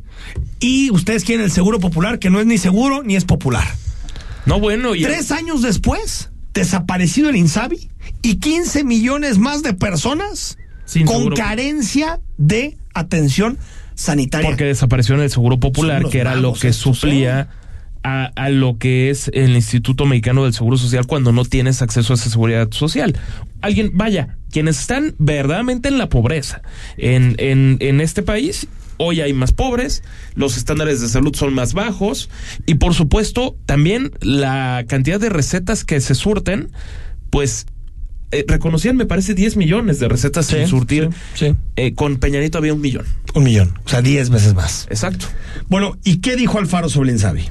Y 0.60 0.90
ustedes 0.92 1.24
quieren 1.24 1.44
el 1.44 1.50
seguro 1.50 1.78
popular, 1.78 2.18
que 2.18 2.30
no 2.30 2.40
es 2.40 2.46
ni 2.46 2.56
seguro 2.56 3.02
ni 3.02 3.16
es 3.16 3.26
popular. 3.26 3.66
No, 4.46 4.60
bueno, 4.60 4.92
Tres 4.92 5.30
años 5.30 5.60
después, 5.60 6.30
desaparecido 6.54 7.28
el 7.28 7.36
Insabi 7.36 7.90
y 8.22 8.36
15 8.36 8.84
millones 8.84 9.36
más 9.36 9.62
de 9.62 9.74
personas 9.74 10.56
Sin 10.86 11.04
con 11.04 11.16
seguro. 11.16 11.36
carencia 11.36 12.20
de 12.38 12.78
atención 12.94 13.58
sanitaria. 13.94 14.48
porque 14.48 14.64
desapareció 14.64 15.16
en 15.16 15.20
el 15.20 15.30
Seguro 15.30 15.60
Popular, 15.60 16.02
que 16.08 16.18
era 16.18 16.34
lo 16.34 16.54
que 16.54 16.68
estos, 16.68 16.98
suplía 16.98 17.50
a, 18.06 18.26
a 18.36 18.50
lo 18.50 18.78
que 18.78 19.10
es 19.10 19.32
el 19.34 19.56
Instituto 19.56 20.06
Mexicano 20.06 20.44
del 20.44 20.54
Seguro 20.54 20.76
Social 20.76 21.06
cuando 21.06 21.32
no 21.32 21.44
tienes 21.44 21.82
acceso 21.82 22.12
a 22.12 22.16
esa 22.16 22.30
seguridad 22.30 22.68
social. 22.70 23.18
Alguien, 23.62 23.90
vaya, 23.94 24.36
quienes 24.52 24.78
están 24.78 25.16
verdaderamente 25.18 25.88
en 25.88 25.98
la 25.98 26.08
pobreza 26.08 26.62
en, 26.98 27.34
en, 27.38 27.78
en 27.80 28.00
este 28.00 28.22
país. 28.22 28.68
Hoy 28.98 29.20
hay 29.20 29.32
más 29.32 29.52
pobres, 29.52 30.04
los 30.36 30.56
estándares 30.56 31.00
de 31.00 31.08
salud 31.08 31.34
son 31.34 31.52
más 31.52 31.74
bajos 31.74 32.30
y 32.64 32.76
por 32.76 32.94
supuesto 32.94 33.56
también 33.66 34.12
la 34.22 34.84
cantidad 34.88 35.20
de 35.20 35.28
recetas 35.28 35.84
que 35.84 36.00
se 36.00 36.14
surten, 36.14 36.70
pues 37.28 37.66
eh, 38.30 38.44
reconocían 38.46 38.96
me 38.96 39.04
parece 39.04 39.34
10 39.34 39.56
millones 39.56 39.98
de 39.98 40.08
recetas 40.08 40.46
sin 40.46 40.66
surtir. 40.68 41.10
sí, 41.34 41.48
sí. 41.48 41.56
Eh, 41.74 41.92
con 41.94 42.16
Peñanito 42.18 42.56
había 42.56 42.72
un 42.72 42.80
millón. 42.80 43.04
Un 43.34 43.44
millón, 43.44 43.74
o 43.84 43.88
sea, 43.88 44.00
10 44.00 44.30
veces 44.30 44.54
más. 44.54 44.86
Exacto. 44.90 45.26
Bueno, 45.68 45.98
¿y 46.04 46.18
qué 46.18 46.36
dijo 46.36 46.58
Alfaro 46.58 46.88
sobre 46.88 47.10
el 47.10 47.16
Insabi? 47.16 47.44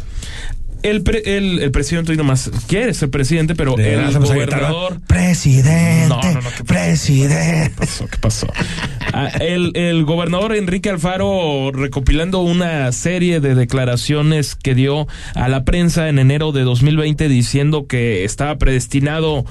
El, 0.90 1.02
pre- 1.02 1.38
el, 1.38 1.60
el 1.60 1.72
presidente 1.72 2.12
hoy 2.12 2.18
nomás 2.18 2.52
quiere 2.68 2.94
ser 2.94 3.10
presidente, 3.10 3.56
pero 3.56 3.76
Le 3.76 3.94
el 3.96 4.18
gobernador. 4.20 5.02
Presidente, 5.08 6.08
No, 6.08 6.22
no, 6.22 6.42
no, 6.42 6.50
presidente. 6.66 7.72
¿Qué 7.72 7.76
pasó? 7.78 8.08
¿Qué 8.08 8.18
pasó? 8.18 8.48
Ah, 9.14 9.30
el, 9.40 9.72
el 9.76 10.04
gobernador 10.06 10.56
Enrique 10.56 10.90
Alfaro 10.90 11.72
recopilando 11.74 12.40
una 12.42 12.92
serie 12.92 13.40
de 13.40 13.56
declaraciones 13.56 14.56
que 14.56 14.76
dio 14.76 15.08
a 15.36 15.48
la 15.48 15.64
prensa 15.64 16.10
en 16.10 16.20
enero 16.20 16.52
de 16.52 16.62
2020 16.64 17.28
diciendo 17.30 17.88
que 17.88 18.24
estaba 18.24 18.58
predestinado 18.58 19.46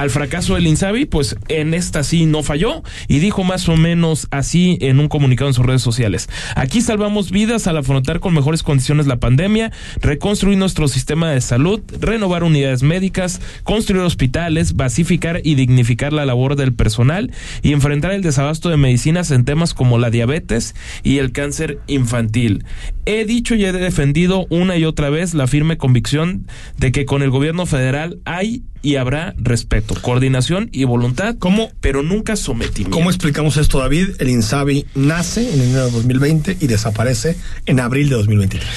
al 0.00 0.08
fracaso 0.08 0.54
del 0.54 0.66
Insabi, 0.66 1.04
pues 1.04 1.36
en 1.48 1.74
esta 1.74 2.02
sí 2.04 2.24
no 2.24 2.42
falló 2.42 2.82
y 3.06 3.18
dijo 3.18 3.44
más 3.44 3.68
o 3.68 3.76
menos 3.76 4.28
así 4.30 4.78
en 4.80 4.98
un 4.98 5.08
comunicado 5.08 5.50
en 5.50 5.52
sus 5.52 5.66
redes 5.66 5.82
sociales. 5.82 6.30
Aquí 6.56 6.80
salvamos 6.80 7.30
vidas 7.30 7.66
al 7.66 7.76
afrontar 7.76 8.18
con 8.18 8.32
mejores 8.32 8.62
condiciones 8.62 9.06
la 9.06 9.20
pandemia, 9.20 9.72
reconstruir 10.00 10.56
nuestro 10.56 10.88
sistema 10.88 11.30
de 11.30 11.42
salud, 11.42 11.82
renovar 12.00 12.44
unidades 12.44 12.82
médicas, 12.82 13.42
construir 13.62 14.00
hospitales, 14.00 14.74
basificar 14.74 15.42
y 15.44 15.54
dignificar 15.54 16.14
la 16.14 16.24
labor 16.24 16.56
del 16.56 16.72
personal 16.72 17.30
y 17.60 17.74
enfrentar 17.74 18.12
el 18.12 18.22
desabasto 18.22 18.70
de 18.70 18.78
medicinas 18.78 19.30
en 19.30 19.44
temas 19.44 19.74
como 19.74 19.98
la 19.98 20.08
diabetes 20.08 20.74
y 21.02 21.18
el 21.18 21.30
cáncer 21.32 21.78
infantil. 21.88 22.64
He 23.04 23.26
dicho 23.26 23.54
y 23.54 23.66
he 23.66 23.72
defendido 23.72 24.46
una 24.48 24.78
y 24.78 24.86
otra 24.86 25.10
vez 25.10 25.34
la 25.34 25.46
firme 25.46 25.76
convicción 25.76 26.46
de 26.78 26.90
que 26.90 27.04
con 27.04 27.22
el 27.22 27.28
gobierno 27.28 27.66
federal 27.66 28.18
hay 28.24 28.62
y 28.82 28.96
habrá 28.96 29.34
respeto, 29.38 29.94
coordinación 30.00 30.68
y 30.72 30.84
voluntad, 30.84 31.36
¿Cómo- 31.38 31.70
pero 31.80 32.02
nunca 32.02 32.36
sometimiento. 32.36 32.96
¿Cómo 32.96 33.10
explicamos 33.10 33.56
esto, 33.56 33.78
David? 33.78 34.10
El 34.18 34.28
Insabi 34.30 34.86
nace 34.94 35.52
en 35.52 35.60
enero 35.60 35.86
de 35.86 35.90
2020 35.92 36.56
y 36.60 36.66
desaparece 36.66 37.36
en 37.66 37.80
abril 37.80 38.08
de 38.08 38.16
2023. 38.16 38.68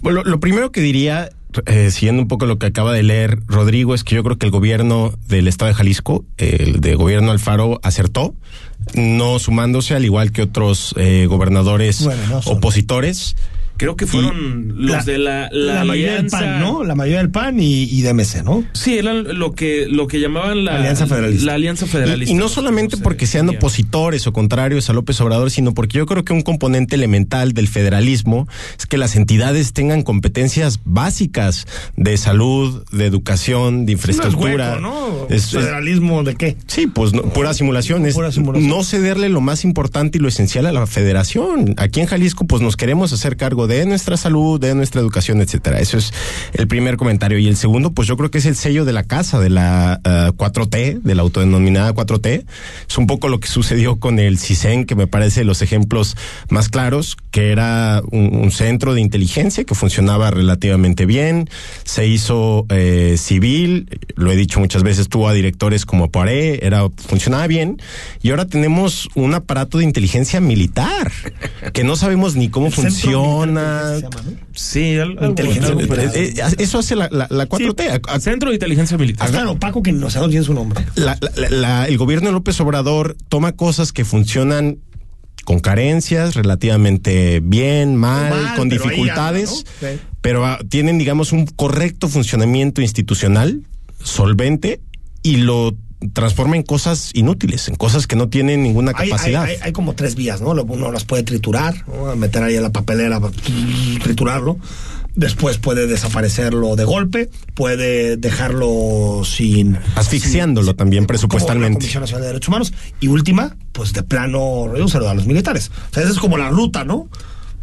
Bueno, 0.00 0.22
lo 0.24 0.38
primero 0.38 0.70
que 0.70 0.80
diría, 0.80 1.30
eh, 1.66 1.90
siguiendo 1.90 2.22
un 2.22 2.28
poco 2.28 2.46
lo 2.46 2.58
que 2.58 2.66
acaba 2.66 2.92
de 2.92 3.02
leer 3.02 3.40
Rodrigo, 3.46 3.94
es 3.94 4.04
que 4.04 4.14
yo 4.14 4.22
creo 4.22 4.38
que 4.38 4.46
el 4.46 4.52
gobierno 4.52 5.12
del 5.26 5.48
estado 5.48 5.70
de 5.70 5.74
Jalisco, 5.74 6.24
el 6.36 6.80
de 6.80 6.94
gobierno 6.94 7.32
Alfaro, 7.32 7.80
acertó, 7.82 8.34
no 8.94 9.38
sumándose 9.40 9.94
al 9.94 10.04
igual 10.04 10.30
que 10.30 10.42
otros 10.42 10.94
eh, 10.96 11.26
gobernadores 11.26 12.04
Bueno, 12.04 12.22
no 12.30 12.42
son. 12.42 12.56
opositores. 12.58 13.34
Creo 13.78 13.96
que 13.96 14.06
fueron 14.06 14.74
los 14.76 14.90
La- 14.96 15.02
de 15.04 15.18
la, 15.18 15.48
la, 15.50 15.84
mayoría 15.84 16.16
del. 16.16 16.26
PAN, 16.26 16.60
¿no? 16.60 16.84
La 16.84 16.94
mayoría 16.94 17.18
del 17.18 17.30
PAN 17.30 17.58
y, 17.60 17.84
y 17.84 18.02
de 18.02 18.12
MC, 18.12 18.42
¿no? 18.44 18.64
Sí, 18.74 18.98
eran 18.98 19.38
lo 19.38 19.52
que 19.54 19.86
lo 19.88 20.06
que 20.06 20.20
llamaban 20.20 20.64
la 20.64 20.76
Alianza 20.76 21.06
Federalista. 21.06 21.46
La 21.46 21.54
alianza 21.54 21.86
federalista. 21.86 22.30
Y, 22.32 22.34
y 22.36 22.38
no 22.38 22.48
solamente 22.48 22.96
se 22.96 23.02
porque 23.02 23.26
sean 23.26 23.48
opositores 23.48 24.26
o 24.26 24.32
contrarios 24.32 24.90
a 24.90 24.92
López 24.92 25.20
Obrador, 25.20 25.50
sino 25.50 25.72
porque 25.74 25.98
yo 25.98 26.06
creo 26.06 26.24
que 26.24 26.32
un 26.32 26.42
componente 26.42 26.96
elemental 26.96 27.52
del 27.52 27.68
federalismo 27.68 28.48
es 28.78 28.86
que 28.86 28.98
las 28.98 29.14
entidades 29.16 29.72
tengan 29.72 30.02
competencias 30.02 30.80
básicas 30.84 31.66
de 31.96 32.16
salud, 32.16 32.84
de 32.90 33.06
educación, 33.06 33.86
de 33.86 33.92
infraestructura. 33.92 34.80
No 34.80 34.88
es 34.88 34.92
hueco, 35.04 35.26
¿no? 35.28 35.34
Es- 35.34 35.50
¿Federalismo 35.52 36.24
de 36.24 36.34
qué? 36.34 36.56
Sí, 36.66 36.88
pues 36.88 37.12
no, 37.12 37.22
pura 37.22 37.54
simulación. 37.54 38.04
Es 38.06 38.14
Pura 38.14 38.32
simulación. 38.32 38.68
no 38.68 38.82
cederle 38.82 39.28
lo 39.28 39.40
más 39.40 39.64
importante 39.64 40.18
y 40.18 40.20
lo 40.20 40.26
esencial 40.28 40.66
a 40.66 40.72
la 40.72 40.84
federación. 40.86 41.74
Aquí 41.76 42.00
en 42.00 42.06
Jalisco, 42.06 42.44
pues 42.44 42.60
nos 42.60 42.76
queremos 42.76 43.12
hacer 43.12 43.36
cargo 43.36 43.67
de 43.68 43.86
nuestra 43.86 44.16
salud, 44.16 44.58
de 44.58 44.74
nuestra 44.74 45.00
educación, 45.00 45.40
etcétera. 45.40 45.78
Eso 45.78 45.98
es 45.98 46.12
el 46.54 46.66
primer 46.66 46.96
comentario. 46.96 47.38
Y 47.38 47.46
el 47.46 47.56
segundo, 47.56 47.92
pues 47.92 48.08
yo 48.08 48.16
creo 48.16 48.30
que 48.30 48.38
es 48.38 48.46
el 48.46 48.56
sello 48.56 48.84
de 48.84 48.92
la 48.92 49.04
casa, 49.04 49.38
de 49.38 49.50
la 49.50 50.00
ah, 50.04 50.32
4T, 50.36 51.02
de 51.02 51.14
la 51.14 51.22
autodenominada 51.22 51.94
4T. 51.94 52.44
Es 52.88 52.98
un 52.98 53.06
poco 53.06 53.28
lo 53.28 53.38
que 53.38 53.48
sucedió 53.48 54.00
con 54.00 54.18
el 54.18 54.38
CISEN, 54.38 54.84
que 54.84 54.96
me 54.96 55.06
parece 55.06 55.44
los 55.44 55.62
ejemplos 55.62 56.16
más 56.48 56.68
claros, 56.68 57.16
que 57.30 57.52
era 57.52 58.02
un, 58.10 58.34
un 58.34 58.50
centro 58.50 58.94
de 58.94 59.00
inteligencia 59.00 59.64
que 59.64 59.74
funcionaba 59.74 60.30
relativamente 60.30 61.06
bien. 61.06 61.48
Se 61.84 62.06
hizo 62.06 62.66
eh, 62.70 63.16
civil, 63.18 63.88
lo 64.16 64.32
he 64.32 64.36
dicho 64.36 64.60
muchas 64.60 64.82
veces, 64.82 65.08
tuvo 65.08 65.28
a 65.28 65.32
directores 65.32 65.84
como 65.84 66.10
Poiré, 66.10 66.64
era, 66.64 66.88
funcionaba 66.96 67.46
bien. 67.46 67.80
Y 68.22 68.30
ahora 68.30 68.46
tenemos 68.46 69.08
un 69.14 69.34
aparato 69.34 69.78
de 69.78 69.84
inteligencia 69.84 70.40
militar, 70.40 71.12
que 71.72 71.84
no 71.84 71.96
sabemos 71.96 72.36
ni 72.36 72.48
cómo 72.48 72.70
funciona. 72.70 73.57
¿No? 73.62 74.30
Sí, 74.54 74.94
al- 74.96 75.10
algo- 75.12 75.26
Inteligencia 75.26 75.68
algo 75.68 75.80
Eh, 75.80 75.84
militar. 75.84 76.12
parecido. 76.12 76.46
eh, 76.48 76.54
Eso 76.58 76.78
hace 76.78 76.96
la, 76.96 77.08
la, 77.10 77.26
la 77.30 77.46
4T. 77.46 77.88
A- 78.08 78.14
a- 78.14 78.20
Centro 78.20 78.50
de 78.50 78.56
Inteligencia 78.56 78.96
Militar. 78.98 79.30
Tan 79.30 79.46
opaco 79.48 79.82
que 79.82 79.92
no 79.92 80.10
sabemos 80.10 80.32
bien 80.32 80.44
su 80.44 80.54
nombre. 80.54 80.84
la- 80.94 81.18
la- 81.36 81.50
la- 81.50 81.86
el 81.88 81.98
gobierno 81.98 82.28
de 82.28 82.32
López 82.32 82.60
Obrador 82.60 83.16
toma 83.28 83.52
cosas 83.52 83.92
que 83.92 84.04
funcionan 84.04 84.78
con 85.44 85.60
carencias, 85.60 86.34
relativamente 86.34 87.40
bien, 87.42 87.96
mal, 87.96 88.30
Mal, 88.30 88.56
con 88.56 88.68
dificultades, 88.68 89.50
anda, 89.50 89.70
¿no? 89.80 89.88
Sí. 89.96 90.00
pero 90.20 90.44
ah, 90.44 90.58
tienen, 90.68 90.98
digamos, 90.98 91.32
un 91.32 91.46
correcto 91.46 92.08
funcionamiento 92.08 92.82
institucional, 92.82 93.62
solvente, 94.02 94.80
y 95.22 95.36
lo 95.38 95.74
transforma 96.12 96.56
en 96.56 96.62
cosas 96.62 97.10
inútiles, 97.14 97.68
en 97.68 97.74
cosas 97.74 98.06
que 98.06 98.14
no 98.16 98.28
tienen 98.28 98.62
ninguna 98.62 98.92
capacidad. 98.92 99.42
hay- 99.44 99.54
hay- 99.56 99.60
hay 99.62 99.72
como 99.72 99.94
tres 99.94 100.14
vías, 100.14 100.40
¿no? 100.40 100.50
Uno 100.50 100.92
las 100.92 101.04
puede 101.04 101.22
triturar, 101.24 101.84
¿no? 101.88 102.14
meter 102.16 102.42
ahí 102.42 102.56
a 102.56 102.60
la 102.60 102.70
papelera, 102.70 103.20
triturarlo. 104.02 104.58
Después 105.14 105.58
puede 105.58 105.88
desaparecerlo 105.88 106.76
de 106.76 106.84
golpe, 106.84 107.28
puede 107.54 108.16
dejarlo 108.16 109.22
sin... 109.24 109.76
Asfixiándolo 109.96 110.68
sin- 110.68 110.76
también 110.76 111.06
presupuestalmente. 111.06 111.74
La 111.74 111.78
Comisión 111.80 112.00
Nacional 112.02 112.22
de 112.22 112.26
Derechos 112.28 112.48
Humanos. 112.48 112.72
Y 113.00 113.08
última, 113.08 113.56
pues 113.72 113.92
de 113.92 114.04
plano, 114.04 114.68
reducirlo 114.72 115.08
a 115.08 115.14
los 115.14 115.26
militares. 115.26 115.72
O 115.90 115.94
sea, 115.94 116.04
esa 116.04 116.12
es 116.12 116.18
como 116.20 116.38
la 116.38 116.50
ruta, 116.50 116.84
¿no? 116.84 117.08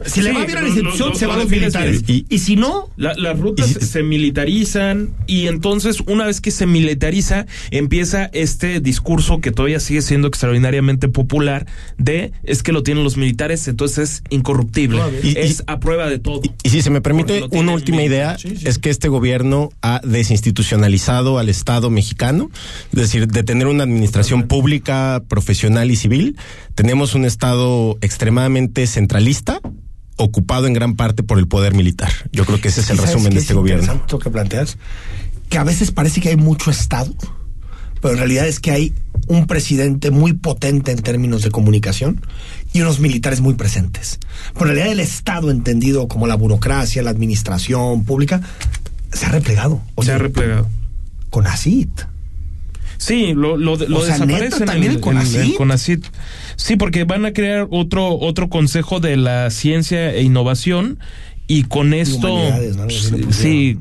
Si 0.05 0.21
le 0.21 0.33
va 0.33 0.45
bien 0.45 0.57
a 0.57 0.61
la 0.61 0.67
institución, 0.67 1.15
se 1.15 1.25
van 1.25 1.39
los 1.39 1.49
militares. 1.49 2.01
Y, 2.07 2.37
si 2.39 2.55
no, 2.55 2.89
La- 2.97 3.13
las 3.15 3.39
rutas 3.39 3.71
Y- 3.81 3.85
se 3.85 4.03
militarizan 4.03 5.13
y 5.27 5.47
entonces 5.47 5.99
una 6.07 6.25
vez 6.25 6.41
que 6.41 6.51
se 6.51 6.65
militariza 6.65 7.45
empieza 7.71 8.25
este 8.33 8.79
discurso 8.81 9.39
que 9.39 9.51
todavía 9.51 9.79
sigue 9.79 10.01
siendo 10.01 10.27
extraordinariamente 10.27 11.07
popular 11.07 11.65
de 11.97 12.31
es 12.43 12.61
que 12.63 12.71
lo 12.73 12.83
tienen 12.83 13.03
los 13.03 13.15
militares 13.17 13.67
entonces 13.67 13.95
es 13.97 14.23
incorruptible. 14.29 14.99
Y- 15.23 15.29
y- 15.29 15.37
es 15.37 15.63
a 15.67 15.79
prueba 15.79 16.09
de 16.09 16.19
todo 16.19 16.41
Y, 16.43 16.51
y 16.63 16.69
si 16.69 16.81
se 16.81 16.89
me 16.89 17.01
permite, 17.01 17.43
una 17.51 17.71
última 17.73 18.03
idea 18.03 18.37
Sí, 18.37 18.57
sí. 18.57 18.67
es 18.67 18.77
que 18.79 18.89
este 18.89 19.07
gobierno 19.07 19.69
ha 19.81 20.01
desinstitucionalizado 20.03 21.39
al 21.39 21.49
Estado 21.49 21.89
mexicano, 21.89 22.49
es 22.91 22.99
decir, 22.99 23.27
de 23.27 23.43
tener 23.43 23.67
una 23.67 23.83
administración 23.83 24.43
pública, 24.47 25.23
profesional 25.27 25.89
y 25.91 25.95
civil, 25.95 26.35
tenemos 26.75 27.15
un 27.15 27.25
Estado 27.25 27.97
extremadamente 28.01 28.87
centralista, 28.87 29.59
ocupado 30.17 30.67
en 30.67 30.73
gran 30.73 30.95
parte 30.95 31.23
por 31.23 31.39
el 31.39 31.47
poder 31.47 31.73
militar. 31.73 32.11
Yo 32.31 32.45
creo 32.45 32.61
que 32.61 32.69
ese 32.69 32.81
es 32.81 32.89
el 32.89 32.97
¿sabes 32.97 33.11
resumen 33.11 33.33
de 33.33 33.37
es 33.37 33.43
este 33.43 33.53
gobierno. 33.53 33.83
interesante 33.83 34.13
lo 34.13 34.19
que 34.19 34.29
planteas, 34.29 34.77
que 35.49 35.57
a 35.57 35.63
veces 35.63 35.91
parece 35.91 36.21
que 36.21 36.29
hay 36.29 36.37
mucho 36.37 36.71
Estado, 36.71 37.13
pero 38.01 38.13
en 38.13 38.19
realidad 38.19 38.47
es 38.47 38.59
que 38.59 38.71
hay 38.71 38.93
un 39.27 39.47
presidente 39.47 40.11
muy 40.11 40.33
potente 40.33 40.91
en 40.91 40.99
términos 40.99 41.41
de 41.41 41.51
comunicación 41.51 42.21
y 42.73 42.81
unos 42.81 42.99
militares 42.99 43.41
muy 43.41 43.55
presentes. 43.55 44.19
Pero 44.53 44.65
en 44.65 44.75
realidad 44.75 44.91
el 44.91 44.99
Estado, 44.99 45.49
entendido 45.51 46.07
como 46.07 46.27
la 46.27 46.35
burocracia, 46.35 47.01
la 47.01 47.09
administración 47.09 48.03
pública, 48.03 48.41
se 49.11 49.25
ha 49.25 49.29
replegado. 49.29 49.81
se 50.01 50.11
ha 50.11 50.17
replegado 50.17 50.67
Con 51.29 51.47
ACID. 51.47 51.89
Sí, 53.05 53.33
lo, 53.33 53.57
lo, 53.57 53.77
desaparecen 53.77 54.27
¿neta 54.27 54.65
también 54.65 54.93
el 54.93 54.99
CONACYT? 54.99 55.55
CONACYT. 55.57 56.05
Sí, 56.55 56.75
porque 56.75 57.03
van 57.03 57.25
a 57.25 57.33
crear 57.33 57.67
otro 57.69 58.17
otro 58.17 58.49
consejo 58.49 58.99
de 58.99 59.15
la 59.17 59.49
ciencia 59.51 60.11
e 60.13 60.23
innovación 60.23 60.97
y 61.47 61.63
con 61.63 61.93
esto 61.93 62.35
le 62.37 63.31
sí 63.31 63.77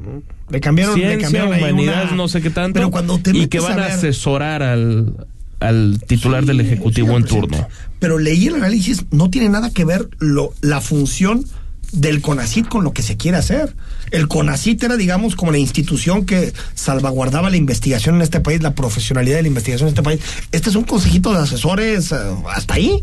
Le 0.50 0.60
cambiaron, 0.60 0.98
le 0.98 1.06
ciencia, 1.06 1.22
cambiaron 1.22 1.52
ahí 1.54 1.62
humanidades, 1.62 2.08
una- 2.08 2.16
no 2.16 2.28
sé 2.28 2.42
qué 2.42 2.50
tanto 2.50 2.74
Pero 2.74 2.90
cuando 2.90 3.18
te 3.18 3.34
y 3.34 3.46
que 3.46 3.60
van 3.60 3.80
a, 3.80 3.86
asesorar 3.86 4.62
al 4.62 5.26
al 5.60 5.98
titular 6.06 6.44
del 6.44 6.60
ejecutivo 6.60 7.16
en 7.16 7.24
turno. 7.24 7.66
Pero 7.98 8.18
leí 8.18 8.48
el 8.48 8.56
análisis, 8.56 9.06
no 9.10 9.30
tiene 9.30 9.48
nada 9.48 9.70
que 9.70 9.86
ver 9.86 10.08
lo, 10.18 10.52
la 10.60 10.82
función 10.82 11.44
del 11.92 12.20
CONACIT 12.20 12.68
con 12.68 12.84
lo 12.84 12.92
que 12.92 13.02
se 13.02 13.16
quiere 13.16 13.38
hacer. 13.38 13.74
El 14.11 14.28
CONACIT 14.28 14.82
era, 14.82 14.96
digamos, 14.96 15.37
como 15.37 15.52
la 15.52 15.58
institución 15.58 16.26
que 16.26 16.52
salvaguardaba 16.75 17.50
la 17.50 17.56
investigación 17.56 18.16
en 18.16 18.23
este 18.23 18.40
país, 18.40 18.62
la 18.62 18.75
profesionalidad 18.75 19.37
de 19.37 19.42
la 19.42 19.49
investigación 19.49 19.88
en 19.88 19.92
este 19.92 20.02
país. 20.02 20.20
Este 20.52 20.70
es 20.70 20.76
un 20.76 20.84
consejito 20.84 21.32
de 21.32 21.38
asesores 21.38 22.12
eh, 22.12 22.16
hasta 22.52 22.75
ahí. 22.75 23.02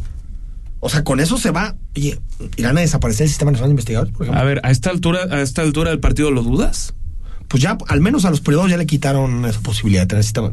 O 0.80 0.90
sea, 0.90 1.04
con 1.04 1.20
eso 1.20 1.38
se 1.38 1.52
va. 1.52 1.76
Oye, 1.96 2.20
¿irán 2.58 2.78
a 2.78 2.82
desaparecer 2.82 3.26
el 3.26 3.30
Sistema 3.30 3.52
Nacional 3.52 3.70
de 3.70 3.74
Investigadores, 3.74 4.14
por 4.14 4.26
ejemplo? 4.26 4.42
A 4.42 4.46
ver, 4.46 4.62
a 4.64 4.72
esta 4.72 4.90
altura 4.90 5.28
a 5.30 5.42
esta 5.42 5.62
altura 5.62 5.92
del 5.92 6.00
partido 6.00 6.32
lo 6.32 6.42
dudas? 6.42 6.96
Pues 7.52 7.62
ya, 7.62 7.78
al 7.90 8.00
menos 8.00 8.24
a 8.24 8.30
los 8.30 8.40
privados 8.40 8.72
ya 8.72 8.78
le 8.78 8.86
quitaron 8.86 9.44
esa 9.44 9.60
posibilidad 9.60 10.04
de 10.04 10.08
tener 10.08 10.24
sistema. 10.24 10.50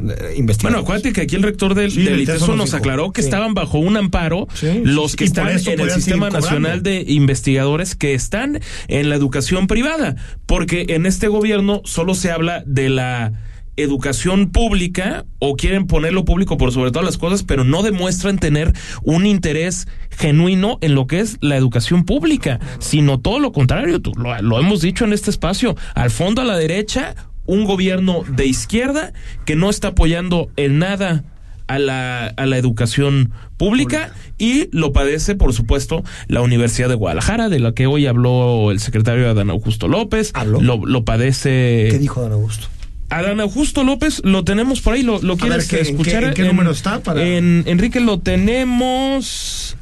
Bueno, 0.63 0.79
acuérdate 0.79 1.13
que 1.13 1.21
aquí 1.21 1.37
el 1.37 1.43
rector 1.43 1.73
del, 1.73 1.91
Sí, 1.91 2.03
del 2.03 2.19
ITESO 2.19 2.39
Teso 2.47 2.55
nos 2.57 2.73
aclaró 2.73 3.13
que 3.13 3.21
Sí. 3.21 3.27
estaban 3.29 3.53
bajo 3.53 3.79
un 3.79 3.95
amparo 3.95 4.47
Sí, 4.53 4.81
los 4.83 5.15
que 5.15 5.23
están 5.23 5.47
en 5.47 5.79
el 5.79 5.91
Sistema. 5.91 6.29
Nacional 6.29 6.83
de 6.83 7.05
Investigadores 7.07 7.95
que 7.95 8.13
están 8.13 8.59
en 8.89 9.07
la 9.07 9.15
educación 9.15 9.67
privada, 9.67 10.17
porque 10.45 10.87
en 10.89 11.05
este 11.05 11.29
gobierno 11.29 11.81
solo 11.85 12.15
se 12.15 12.31
habla 12.31 12.63
de 12.65 12.89
la 12.89 13.31
educación 13.81 14.49
pública 14.51 15.25
o 15.39 15.55
quieren 15.55 15.87
ponerlo 15.87 16.25
público 16.25 16.57
por 16.57 16.71
sobre 16.71 16.91
todas 16.91 17.05
las 17.05 17.17
cosas, 17.17 17.43
pero 17.43 17.63
no 17.63 17.83
demuestran 17.83 18.37
tener 18.39 18.73
un 19.03 19.25
interés 19.25 19.87
genuino 20.11 20.77
en 20.81 20.95
lo 20.95 21.07
que 21.07 21.19
es 21.19 21.37
la 21.41 21.55
educación 21.57 22.03
pública, 22.05 22.59
sino 22.79 23.19
todo 23.19 23.39
lo 23.39 23.51
contrario, 23.51 24.01
tú- 24.01 24.13
lo, 24.15 24.39
lo 24.41 24.59
hemos 24.59 24.81
dicho 24.81 25.05
en 25.05 25.13
este 25.13 25.29
espacio, 25.29 25.75
al 25.95 26.11
fondo 26.11 26.41
a 26.41 26.45
la 26.45 26.57
derecha, 26.57 27.15
un 27.45 27.63
gobierno 27.65 28.23
de 28.27 28.45
izquierda 28.45 29.13
que 29.45 29.55
no 29.55 29.69
está 29.69 29.89
apoyando 29.89 30.49
en 30.55 30.77
nada 30.79 31.23
a 31.67 31.77
la, 31.79 32.25
a 32.27 32.45
la 32.47 32.57
educación 32.57 33.31
pública 33.57 34.11
y 34.39 34.69
lo 34.75 34.91
padece, 34.91 35.35
por 35.35 35.53
supuesto, 35.53 36.03
la 36.27 36.41
Universidad 36.41 36.89
de 36.89 36.95
Guadalajara, 36.95 37.47
de 37.49 37.59
la 37.59 37.73
que 37.73 37.85
hoy 37.87 38.07
habló 38.07 38.71
el 38.71 38.79
secretario 38.79 39.29
Adán 39.29 39.49
Augusto 39.51 39.87
López. 39.87 40.31
¿Habló? 40.33 40.61
Lo, 40.61 40.83
lo 40.85 41.05
padece. 41.05 41.87
¿Qué 41.91 41.99
dijo 41.99 42.21
Don 42.21 42.31
Augusto? 42.33 42.67
Adán 43.09 43.39
Augusto 43.39 43.83
López, 43.83 44.21
lo 44.23 44.43
tenemos 44.43 44.81
por 44.81 44.93
ahí, 44.93 45.03
lo, 45.03 45.21
lo 45.21 45.35
quieres 45.37 45.57
ver, 45.57 45.67
¿qué- 45.67 45.77
en 45.77 45.83
qué- 45.83 45.91
escuchar. 45.91 46.23
en 46.25 46.33
qué 46.33 46.43
número 46.43 46.71
está 46.71 46.99
para- 47.01 47.23
En, 47.23 47.63
Enrique, 47.65 47.99
lo 47.99 48.19
tenemos. 48.19 49.75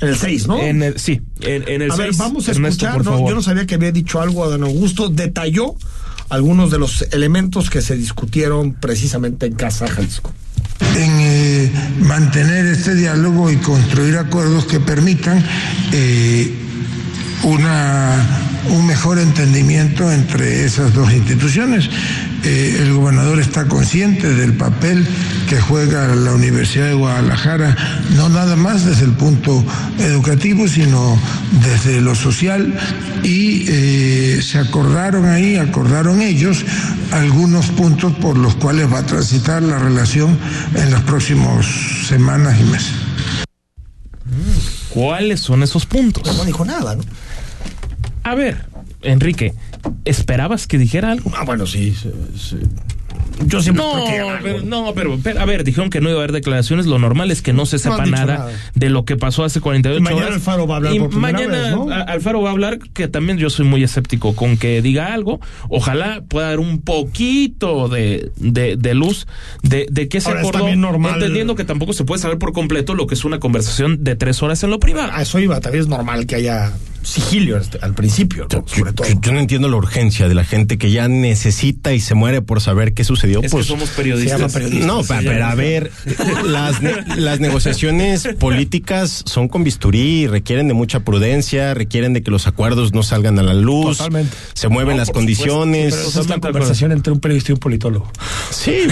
En 0.00 0.08
el 0.08 0.16
6, 0.16 0.46
¿no? 0.46 0.58
En 0.60 0.82
el, 0.82 0.98
sí, 0.98 1.22
en, 1.40 1.66
en 1.68 1.82
el 1.82 1.90
a 1.90 1.96
ver, 1.96 2.10
vamos 2.16 2.46
a 2.48 2.52
Ernesto, 2.52 2.84
escuchar. 2.86 2.92
por 2.94 3.04
no, 3.06 3.10
favor. 3.12 3.28
yo 3.30 3.34
no 3.36 3.42
sabía 3.42 3.66
que 3.66 3.74
había 3.76 3.92
dicho 3.92 4.20
algo 4.20 4.44
a 4.44 4.48
don 4.48 4.62
Augusto. 4.62 5.08
Detalló 5.08 5.74
algunos 6.28 6.70
de 6.70 6.78
los 6.78 7.02
elementos 7.12 7.70
que 7.70 7.80
se 7.80 7.96
discutieron 7.96 8.74
precisamente 8.74 9.46
en 9.46 9.54
Casa 9.54 9.88
Jalisco. 9.88 10.32
en 10.96 11.10
eh, 11.20 11.72
mantener 12.00 12.66
este 12.66 12.94
diálogo 12.94 13.50
y 13.50 13.56
construir 13.56 14.18
acuerdos 14.18 14.66
que 14.66 14.78
permitan 14.80 15.42
eh, 15.92 16.52
una, 17.42 18.14
un 18.70 18.86
mejor 18.86 19.18
entendimiento 19.18 20.10
entre 20.10 20.64
esas 20.64 20.94
dos 20.94 21.12
instituciones. 21.12 21.88
Eh, 22.44 22.78
el 22.80 22.94
gobernador 22.94 23.40
está 23.40 23.66
consciente 23.66 24.32
del 24.34 24.54
papel 24.54 25.06
que 25.48 25.60
juega 25.60 26.14
la 26.14 26.32
Universidad 26.32 26.86
de 26.86 26.94
Guadalajara, 26.94 27.76
no 28.16 28.28
nada 28.28 28.56
más 28.56 28.84
desde 28.84 29.04
el 29.04 29.12
punto 29.12 29.64
educativo, 29.98 30.68
sino 30.68 31.18
desde 31.62 32.00
lo 32.00 32.14
social, 32.14 32.72
y 33.22 33.64
eh, 33.68 34.40
se 34.42 34.58
acordaron 34.58 35.26
ahí, 35.26 35.56
acordaron 35.56 36.20
ellos 36.20 36.64
algunos 37.12 37.66
puntos 37.66 38.12
por 38.14 38.36
los 38.36 38.54
cuales 38.56 38.92
va 38.92 39.00
a 39.00 39.06
transitar 39.06 39.62
la 39.62 39.78
relación 39.78 40.38
en 40.74 40.90
las 40.90 41.02
próximas 41.02 41.66
semanas 42.08 42.56
y 42.60 42.64
meses. 42.64 42.92
¿Cuáles 44.90 45.40
son 45.40 45.62
esos 45.62 45.84
puntos? 45.84 46.24
No 46.36 46.44
dijo 46.44 46.64
nada, 46.64 46.96
¿no? 46.96 47.02
A 48.28 48.34
ver, 48.34 48.56
Enrique, 49.02 49.54
¿esperabas 50.04 50.66
que 50.66 50.78
dijera 50.78 51.12
algo? 51.12 51.30
Ah, 51.36 51.44
bueno, 51.44 51.66
sí. 51.66 51.94
sí, 51.94 52.10
sí. 52.36 52.56
Yo 53.46 53.60
siempre 53.60 53.84
No, 53.84 53.94
pero, 54.42 54.62
no 54.62 54.92
pero, 54.94 55.18
pero, 55.22 55.40
a 55.40 55.44
ver, 55.44 55.62
dijeron 55.62 55.90
que 55.90 56.00
no 56.00 56.08
iba 56.08 56.18
a 56.18 56.22
haber 56.22 56.32
declaraciones. 56.32 56.86
Lo 56.86 56.98
normal 56.98 57.30
es 57.30 57.42
que 57.42 57.52
no 57.52 57.66
se 57.66 57.78
sepa 57.78 58.06
nada, 58.06 58.38
nada. 58.38 58.50
de 58.74 58.88
lo 58.90 59.04
que 59.04 59.16
pasó 59.16 59.44
hace 59.44 59.60
48 59.60 59.98
Y 59.98 60.02
mañana 60.02 60.22
horas. 60.26 60.34
Alfaro 60.36 60.66
va 60.66 60.74
a 60.74 60.76
hablar 60.78 60.94
Y 60.94 60.98
por 61.00 61.14
mañana 61.16 61.58
vez, 61.58 61.70
¿no? 61.70 61.90
Alfaro 61.90 62.40
va 62.40 62.48
a 62.48 62.52
hablar, 62.52 62.78
que 62.78 63.08
también 63.08 63.36
yo 63.38 63.50
soy 63.50 63.66
muy 63.66 63.82
escéptico 63.84 64.34
con 64.34 64.56
que 64.56 64.80
diga 64.80 65.12
algo. 65.12 65.38
Ojalá 65.68 66.22
pueda 66.26 66.48
dar 66.48 66.60
un 66.60 66.80
poquito 66.80 67.88
de, 67.88 68.30
de, 68.36 68.76
de 68.76 68.94
luz 68.94 69.26
de, 69.62 69.86
de 69.90 70.08
qué 70.08 70.20
se 70.22 70.28
Ahora, 70.30 70.40
acordó. 70.40 70.74
normal- 70.74 71.14
Entendiendo 71.14 71.54
que 71.56 71.64
tampoco 71.64 71.92
se 71.92 72.04
puede 72.04 72.22
saber 72.22 72.38
por 72.38 72.52
completo 72.54 72.94
lo 72.94 73.06
que 73.06 73.14
es 73.14 73.24
una 73.24 73.38
conversación 73.38 74.02
de 74.02 74.16
tres 74.16 74.42
horas 74.42 74.62
en 74.64 74.70
lo 74.70 74.80
privado. 74.80 75.12
A 75.12 75.22
eso 75.22 75.38
iba. 75.40 75.60
También 75.60 75.82
es 75.82 75.88
normal 75.88 76.26
que 76.26 76.36
haya 76.36 76.72
sigilio 77.06 77.60
al 77.80 77.94
principio, 77.94 78.46
¿no? 78.52 78.64
sobre 78.66 78.92
todo. 78.92 79.08
Yo, 79.08 79.20
yo 79.20 79.32
no 79.32 79.38
entiendo 79.38 79.68
la 79.68 79.76
urgencia 79.76 80.28
de 80.28 80.34
la 80.34 80.44
gente 80.44 80.76
que 80.78 80.90
ya 80.90 81.08
necesita 81.08 81.92
y 81.92 82.00
se 82.00 82.14
muere 82.14 82.42
por 82.42 82.60
saber 82.60 82.94
qué 82.94 83.04
sucedió. 83.04 83.40
es 83.42 83.50
pues, 83.52 83.66
que 83.66 83.72
somos 83.72 83.88
se 83.90 83.94
periodistas. 83.96 84.40
llama 84.40 84.52
periodistas. 84.52 84.86
No, 84.86 85.02
pero 85.04 85.44
a 85.46 85.54
ver, 85.54 85.90
las, 86.44 86.82
ne- 86.82 86.96
las 87.16 87.40
negociaciones 87.40 88.28
políticas 88.38 89.22
son 89.26 89.48
con 89.48 89.62
bisturí, 89.64 90.26
requieren 90.26 90.68
de 90.68 90.74
mucha 90.74 91.00
prudencia, 91.00 91.74
requieren 91.74 92.12
de 92.12 92.22
que 92.22 92.30
los 92.30 92.46
acuerdos 92.46 92.92
no 92.92 93.02
salgan 93.02 93.38
a 93.38 93.42
la 93.42 93.54
luz, 93.54 93.98
Totalmente. 93.98 94.36
se 94.54 94.68
mueven 94.68 94.96
No, 94.96 95.00
las 95.02 95.10
condiciones. 95.10 95.94
Pero 95.94 96.20
es 96.22 96.26
de 96.28 96.40
conversación 96.40 96.92
entre 96.92 97.12
un 97.12 97.20
periodista 97.20 97.52
y 97.52 97.54
un 97.54 97.58
politólogo. 97.60 98.10
Sí. 98.50 98.86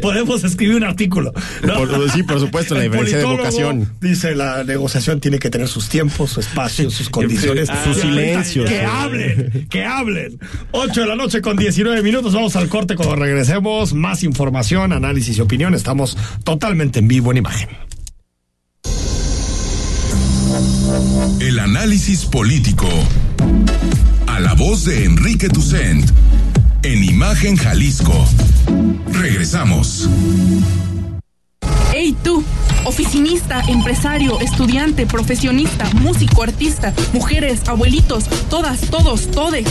Podemos 0.00 0.44
escribir 0.44 0.76
un 0.76 0.84
artículo. 0.84 1.32
¿no? 1.64 1.74
Por- 1.74 2.10
sí, 2.10 2.22
por 2.22 2.40
supuesto, 2.40 2.74
la 2.74 2.82
diferencia 2.82 3.18
de 3.18 3.24
vocación. 3.24 3.92
Dice 4.00 4.34
la 4.34 4.64
negociación 4.64 5.20
tiene 5.20 5.38
que 5.38 5.50
tener 5.50 5.68
sus 5.68 5.88
tiempos, 5.92 6.30
su 6.32 6.40
espacio, 6.40 6.90
sus 6.90 7.08
condiciones, 7.18 7.68
Ah, 7.70 7.84
sus 7.84 7.98
silencios. 7.98 8.68
Que 8.68 8.82
hablen, 8.84 9.66
que 9.70 9.84
hablen. 9.84 10.40
8 10.72 11.00
de 11.02 11.06
la 11.06 11.14
noche 11.14 11.40
con 11.40 11.56
19 11.56 12.02
minutos. 12.02 12.34
Vamos 12.34 12.56
al 12.56 12.68
corte 12.68 12.96
cuando 12.96 13.14
regresemos. 13.14 13.92
Más 13.94 14.24
información, 14.24 14.92
análisis 14.92 15.38
y 15.38 15.40
opinión. 15.40 15.74
Estamos 15.74 16.16
totalmente 16.42 16.98
en 16.98 17.06
vivo 17.06 17.30
en 17.30 17.36
imagen. 17.36 17.68
El 21.40 21.58
análisis 21.58 22.24
político. 22.24 22.88
A 24.26 24.40
la 24.40 24.54
voz 24.54 24.84
de 24.84 25.04
Enrique 25.04 25.48
Tucent. 25.48 26.10
en 26.82 27.04
Imagen 27.04 27.56
Jalisco. 27.56 28.26
Regresamos. 29.12 30.08
Hey 31.94 32.16
tú, 32.24 32.42
oficinista, 32.86 33.60
empresario, 33.68 34.40
estudiante, 34.40 35.04
profesionista, 35.04 35.84
músico, 35.92 36.42
artista, 36.42 36.94
mujeres, 37.12 37.68
abuelitos, 37.68 38.24
todas, 38.48 38.80
todos, 38.80 39.30
todes. 39.30 39.66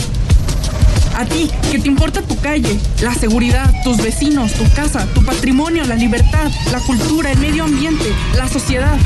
A 1.16 1.24
ti, 1.24 1.50
que 1.72 1.80
te 1.80 1.88
importa 1.88 2.22
tu 2.22 2.38
calle, 2.38 2.78
la 3.02 3.12
seguridad, 3.12 3.68
tus 3.82 3.96
vecinos, 3.96 4.52
tu 4.52 4.62
casa, 4.72 5.04
tu 5.14 5.24
patrimonio, 5.24 5.84
la 5.84 5.96
libertad, 5.96 6.48
la 6.70 6.78
cultura, 6.78 7.32
el 7.32 7.38
medio 7.38 7.64
ambiente, 7.64 8.06
la 8.36 8.48
sociedad. 8.48 8.96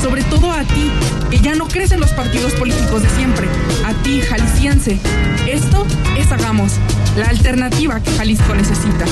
Sobre 0.00 0.24
todo 0.24 0.50
a 0.50 0.62
ti, 0.62 0.90
que 1.30 1.38
ya 1.40 1.54
no 1.54 1.68
crees 1.68 1.92
en 1.92 2.00
los 2.00 2.10
partidos 2.12 2.54
políticos 2.54 3.02
de 3.02 3.10
siempre. 3.10 3.46
A 3.84 3.92
ti, 4.02 4.22
jalisciense. 4.22 4.98
Esto 5.46 5.86
es 6.16 6.32
Hagamos, 6.32 6.72
la 7.18 7.26
alternativa 7.26 8.00
que 8.00 8.12
Jalisco 8.12 8.54
necesita. 8.54 9.04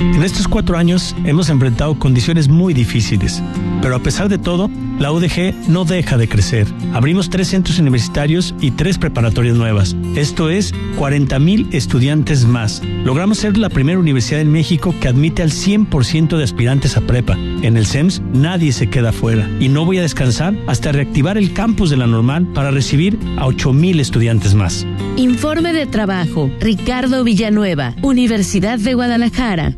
En 0.00 0.22
estos 0.22 0.48
cuatro 0.48 0.78
años 0.78 1.14
hemos 1.24 1.50
enfrentado 1.50 1.98
condiciones 1.98 2.48
muy 2.48 2.72
difíciles, 2.72 3.42
pero 3.82 3.94
a 3.94 3.98
pesar 3.98 4.30
de 4.30 4.38
todo, 4.38 4.70
la 4.98 5.12
UDG 5.12 5.68
no 5.68 5.84
deja 5.84 6.16
de 6.16 6.26
crecer. 6.26 6.66
Abrimos 6.94 7.28
tres 7.28 7.48
centros 7.48 7.78
universitarios 7.78 8.54
y 8.62 8.70
tres 8.70 8.96
preparatorias 8.96 9.56
nuevas. 9.56 9.94
Esto 10.16 10.48
es 10.48 10.72
40 10.96 11.38
mil 11.38 11.68
estudiantes 11.72 12.46
más. 12.46 12.80
Logramos 13.04 13.36
ser 13.36 13.58
la 13.58 13.68
primera 13.68 13.98
universidad 13.98 14.40
en 14.40 14.50
México 14.50 14.94
que 15.02 15.08
admite 15.08 15.42
al 15.42 15.50
100% 15.50 16.34
de 16.38 16.44
aspirantes 16.44 16.96
a 16.96 17.02
prepa. 17.02 17.34
En 17.60 17.76
el 17.76 17.84
SEMS 17.84 18.22
nadie 18.32 18.72
se 18.72 18.88
queda 18.88 19.12
fuera 19.12 19.50
y 19.60 19.68
no 19.68 19.84
voy 19.84 19.98
a 19.98 20.02
descansar 20.02 20.54
hasta 20.66 20.92
reactivar 20.92 21.36
el 21.36 21.52
campus 21.52 21.90
de 21.90 21.98
la 21.98 22.06
normal 22.06 22.46
para 22.54 22.70
recibir 22.70 23.18
a 23.36 23.46
8 23.46 23.74
mil 23.74 24.00
estudiantes 24.00 24.54
más. 24.54 24.86
Informe 25.16 25.74
de 25.74 25.84
trabajo. 25.84 26.50
Ricardo 26.58 27.22
Villanueva, 27.22 27.94
Universidad 28.00 28.78
de 28.78 28.94
Guadalajara. 28.94 29.76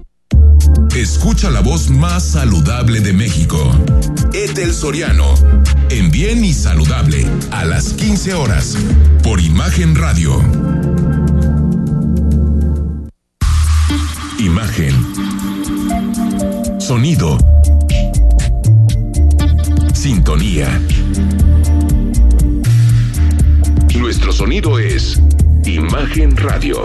Escucha 0.97 1.49
la 1.49 1.61
voz 1.61 1.89
más 1.89 2.23
saludable 2.23 3.01
de 3.01 3.15
México. 3.15 3.75
Etel 4.35 4.75
Soriano. 4.75 5.33
En 5.89 6.11
Bien 6.11 6.45
y 6.45 6.53
Saludable. 6.53 7.27
A 7.51 7.65
las 7.65 7.95
15 7.95 8.35
horas. 8.35 8.77
Por 9.23 9.41
Imagen 9.41 9.95
Radio. 9.95 10.39
Imagen. 14.39 14.95
Sonido. 16.79 17.39
Sintonía. 19.95 20.79
Nuestro 23.99 24.31
sonido 24.31 24.79
es 24.79 25.19
Imagen 25.65 26.37
Radio. 26.37 26.85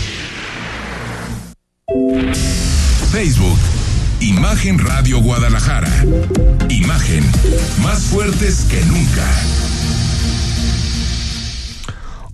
Facebook, 3.11 3.59
Imagen 4.21 4.79
Radio 4.79 5.19
Guadalajara. 5.19 5.91
Imagen, 6.69 7.23
más 7.83 8.03
fuertes 8.05 8.65
que 8.69 8.79
nunca. 8.85 9.27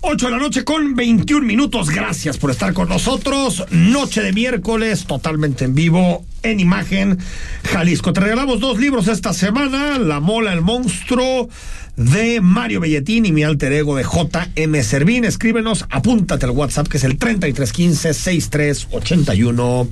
8 0.02 0.26
de 0.28 0.32
la 0.32 0.38
noche 0.38 0.64
con 0.64 0.96
21 0.96 1.48
minutos. 1.48 1.90
Gracias 1.90 2.38
por 2.38 2.52
estar 2.52 2.74
con 2.74 2.90
nosotros. 2.90 3.66
Noche 3.72 4.22
de 4.22 4.34
miércoles, 4.34 5.06
totalmente 5.06 5.66
en 5.66 5.74
vivo, 5.74 6.24
en 6.44 6.60
imagen. 6.60 7.18
Jalisco. 7.64 8.14
Te 8.14 8.22
regalamos 8.22 8.60
dos 8.60 8.78
libros 8.80 9.08
esta 9.08 9.34
semana: 9.34 9.98
La 9.98 10.20
Mola, 10.20 10.54
el 10.54 10.62
Monstruo 10.62 11.50
de 11.96 12.40
Mario 12.40 12.82
Belletín 12.82 13.26
y 13.26 13.32
mi 13.32 13.44
alter 13.44 13.74
ego 13.74 13.96
de 13.96 14.04
JM 14.04 14.84
Servín. 14.84 15.26
Escríbenos, 15.26 15.86
apúntate 15.90 16.46
al 16.46 16.52
WhatsApp 16.52 16.88
que 16.88 16.98
es 16.98 17.04
el 17.04 17.18
3315 17.18 18.14
6381 18.14 19.90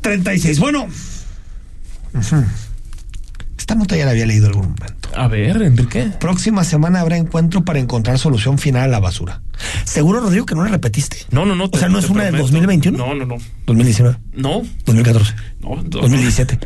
36. 0.00 0.58
Bueno, 0.58 0.86
esta 3.58 3.74
nota 3.74 3.96
ya 3.96 4.04
la 4.04 4.10
había 4.12 4.26
leído 4.26 4.46
en 4.46 4.52
algún 4.52 4.70
momento. 4.72 5.08
A 5.14 5.28
ver, 5.28 5.60
Enrique. 5.62 6.10
Próxima 6.18 6.64
semana 6.64 7.00
habrá 7.00 7.16
encuentro 7.16 7.64
para 7.64 7.78
encontrar 7.78 8.18
solución 8.18 8.58
final 8.58 8.84
a 8.84 8.88
la 8.88 9.00
basura. 9.00 9.42
Seguro, 9.84 10.20
Rodrigo, 10.20 10.46
que 10.46 10.54
no 10.54 10.64
la 10.64 10.70
repetiste. 10.70 11.18
No, 11.30 11.44
no, 11.44 11.54
no. 11.54 11.68
O 11.70 11.78
sea, 11.78 11.88
¿no 11.88 11.98
es 11.98 12.08
una 12.08 12.24
del 12.24 12.36
2021? 12.36 12.96
No, 12.96 13.14
no, 13.14 13.26
no. 13.26 13.36
2019, 13.66 14.16
No. 14.34 14.62
2014, 14.86 15.34
No. 15.60 15.76
do- 15.82 16.00
2017. 16.00 16.58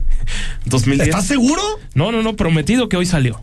2010. 0.67 1.09
¿Estás 1.09 1.27
seguro? 1.27 1.61
No, 1.95 2.13
no, 2.13 2.23
no. 2.23 2.37
Prometido 2.37 2.89
que 2.89 2.97
hoy 2.97 3.07
salió. 3.07 3.43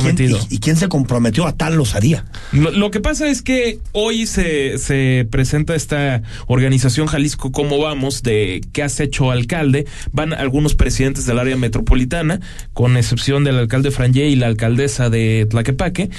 Prometido. 0.00 0.38
¿Quién- 0.38 0.48
y, 0.50 0.54
y 0.56 0.58
quién 0.58 0.76
se 0.76 0.88
comprometió 0.88 1.46
a 1.46 1.52
tal 1.56 1.80
osadía? 1.80 2.24
Lo, 2.52 2.70
lo 2.70 2.90
que 2.90 3.00
pasa 3.00 3.28
es 3.28 3.42
que 3.42 3.78
hoy 3.92 4.26
se, 4.26 4.78
se 4.78 5.26
presenta 5.30 5.74
esta 5.74 6.22
organización 6.46 7.06
Jalisco 7.06 7.52
Cómo 7.52 7.78
Vamos 7.78 8.22
de 8.22 8.60
qué 8.72 8.82
has 8.82 8.98
hecho 9.00 9.30
alcalde. 9.30 9.86
Van 10.12 10.32
algunos 10.32 10.74
presidentes 10.74 11.26
del 11.26 11.38
área 11.38 11.56
metropolitana, 11.56 12.40
con 12.72 12.96
excepción 12.96 13.44
del 13.44 13.58
alcalde 13.58 13.90
Frangé 13.90 14.28
y 14.28 14.36
la 14.36 14.46
alcaldesa 14.46 15.10
de 15.10 15.46
Tlaquepaque. 15.50 16.10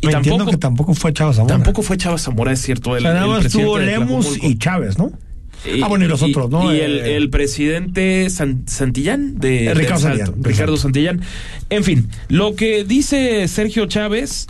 Y 0.00 0.06
Me 0.08 0.14
entiendo 0.14 0.38
tampoco, 0.38 0.50
que 0.50 0.56
tampoco 0.56 0.94
fue 0.94 1.12
Chava 1.12 1.32
Zamora. 1.32 1.54
tampoco 1.54 1.82
fue 1.82 1.96
Chava 1.96 2.18
Zamora, 2.18 2.52
es 2.52 2.60
cierto. 2.60 2.90
O 2.90 2.96
El, 2.96 3.02
sea, 3.02 3.12
nada 3.12 3.24
el 3.26 3.30
más 3.30 3.40
presidente 3.42 3.78
de 3.78 3.86
Lemus 3.86 4.08
Tlajomulco. 4.26 4.46
y 4.48 4.58
Chávez, 4.58 4.98
¿no? 4.98 5.12
Y- 5.64 5.82
ah, 5.82 5.88
bueno, 5.88 6.04
y 6.04 6.08
los 6.08 6.22
y- 6.22 6.30
otros, 6.30 6.50
¿no? 6.50 6.74
Y 6.74 6.80
el, 6.80 6.98
Eh, 6.98 7.16
el 7.16 7.30
presidente 7.30 8.28
San- 8.30 8.66
Santillán 8.66 9.38
de, 9.38 9.66
Eh, 9.66 9.74
Ricardo. 9.74 10.76
Santillán. 10.76 11.20
En 11.70 11.84
fin, 11.84 12.08
lo 12.28 12.54
que 12.56 12.84
dice 12.84 13.46
Sergio 13.48 13.86
Chávez 13.86 14.46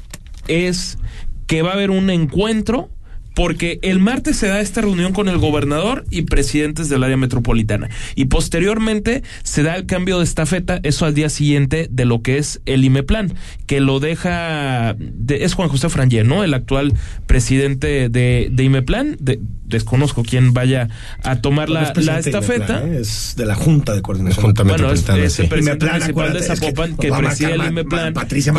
es 0.48 0.98
que 1.46 1.62
va 1.62 1.70
a 1.70 1.74
haber 1.74 1.90
un 1.90 2.08
encuentro 2.10 2.88
porque 3.34 3.78
el 3.82 3.98
martes 3.98 4.36
se 4.36 4.48
da 4.48 4.60
esta 4.60 4.80
reunión 4.82 5.12
con 5.12 5.28
el 5.28 5.38
gobernador 5.38 6.04
y 6.10 6.22
presidentes 6.22 6.88
del 6.88 7.02
área 7.02 7.16
metropolitana 7.16 7.88
y 8.14 8.26
posteriormente 8.26 9.22
se 9.42 9.62
da 9.62 9.74
el 9.76 9.86
cambio 9.86 10.18
de 10.18 10.24
estafeta, 10.24 10.80
eso 10.82 11.06
al 11.06 11.14
día 11.14 11.28
siguiente 11.28 11.88
de 11.90 12.04
lo 12.04 12.22
que 12.22 12.38
es 12.38 12.60
el 12.66 12.84
IMEPLAN, 12.84 13.34
que 13.66 13.80
lo 13.80 14.00
deja, 14.00 14.94
de- 14.98 15.44
es 15.44 15.54
Juan 15.54 15.68
José 15.68 15.88
Frangé, 15.88 16.24
¿no? 16.24 16.44
El 16.44 16.54
actual 16.54 16.92
presidente 17.26 18.08
de, 18.08 18.48
de 18.50 18.62
IMEPLAN, 18.64 19.16
de- 19.20 19.40
desconozco 19.64 20.22
quién 20.22 20.52
vaya 20.52 20.88
a 21.22 21.36
tomar 21.36 21.68
es 21.68 21.74
la, 21.74 21.92
la 21.96 22.18
estafeta. 22.18 22.80
Imeplan, 22.82 22.94
¿eh? 22.94 23.00
Es 23.00 23.34
de 23.38 23.46
la 23.46 23.54
Junta 23.54 23.94
de 23.94 24.02
Coordinación. 24.02 24.44
Junta 24.44 24.64
Bueno, 24.64 24.92
es, 24.92 25.00
es 25.08 25.38
el 25.40 25.48
presidente 25.48 25.86
Imeplan, 25.86 25.92
municipal 25.92 26.04
de 26.04 26.10
acuérdate, 26.10 26.38
es 26.40 26.46
que 26.60 26.66
Zapopan 26.66 26.96
que, 26.98 27.10
preside 27.12 27.52
el 27.54 27.64
IMEPLAN 27.64 28.14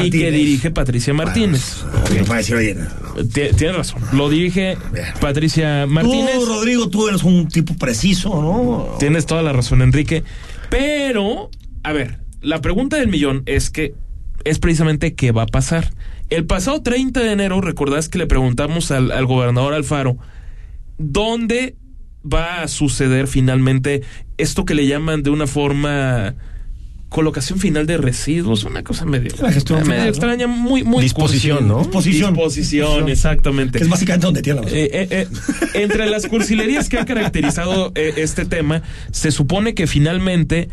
y 0.05 0.09
que 0.09 0.31
dirige 0.31 0.71
Patricia 0.71 1.13
Martínez. 1.13 1.83
Bueno, 2.09 2.25
va 2.25 2.35
a 2.35 2.37
decir, 2.39 2.55
oye, 2.55 2.73
no, 2.73 2.81
no. 2.83 3.23
Tie- 3.25 3.55
Tiene 3.55 3.73
razón, 3.73 4.01
lo 4.13 4.29
dirige 4.29 4.62
Patricia 5.19 5.85
Martínez. 5.87 6.39
Tú, 6.39 6.45
Rodrigo, 6.45 6.89
tú 6.89 7.07
eres 7.07 7.23
un 7.23 7.47
tipo 7.47 7.75
preciso, 7.75 8.29
¿no? 8.41 8.97
Tienes 8.99 9.25
toda 9.25 9.41
la 9.41 9.53
razón, 9.53 9.81
Enrique. 9.81 10.23
Pero, 10.69 11.49
a 11.83 11.93
ver, 11.93 12.19
la 12.41 12.61
pregunta 12.61 12.97
del 12.97 13.07
millón 13.07 13.43
es 13.45 13.69
que 13.69 13.93
es 14.43 14.59
precisamente 14.59 15.15
qué 15.15 15.31
va 15.31 15.43
a 15.43 15.47
pasar. 15.47 15.91
El 16.29 16.45
pasado 16.45 16.81
30 16.81 17.19
de 17.19 17.31
enero, 17.31 17.61
recordás 17.61 18.09
que 18.09 18.17
le 18.17 18.27
preguntamos 18.27 18.91
al, 18.91 19.11
al 19.11 19.25
gobernador 19.25 19.73
Alfaro 19.73 20.17
dónde 20.97 21.75
va 22.23 22.61
a 22.61 22.67
suceder 22.67 23.27
finalmente 23.27 24.01
esto 24.37 24.65
que 24.65 24.75
le 24.75 24.87
llaman 24.87 25.23
de 25.23 25.29
una 25.29 25.47
forma 25.47 26.35
colocación 27.13 27.59
final 27.59 27.85
de 27.85 27.97
residuos, 27.97 28.65
una 28.65 28.83
cosa 28.83 29.05
medio, 29.05 29.31
La 29.39 29.51
gestión 29.51 29.77
medio 29.79 29.91
final, 29.91 30.05
¿no? 30.05 30.09
extraña, 30.09 30.47
muy, 30.47 30.83
muy 30.83 31.03
Disposición, 31.03 31.59
cursi. 31.59 31.69
¿no? 31.69 31.79
Disposición. 31.79 32.33
Disposición, 32.33 33.07
exactamente. 33.09 33.77
Que 33.77 33.85
es 33.85 33.89
básicamente 33.89 34.25
donde 34.25 34.41
tiene 34.41 34.57
la 34.57 34.61
basura. 34.63 34.81
Eh, 34.81 34.89
eh, 34.91 35.07
eh, 35.11 35.27
entre 35.75 36.09
las 36.09 36.25
cursilerías 36.27 36.89
que 36.89 36.97
han 36.97 37.05
caracterizado 37.05 37.91
eh, 37.95 38.15
este 38.17 38.45
tema, 38.45 38.81
se 39.11 39.31
supone 39.31 39.75
que 39.75 39.85
finalmente 39.85 40.69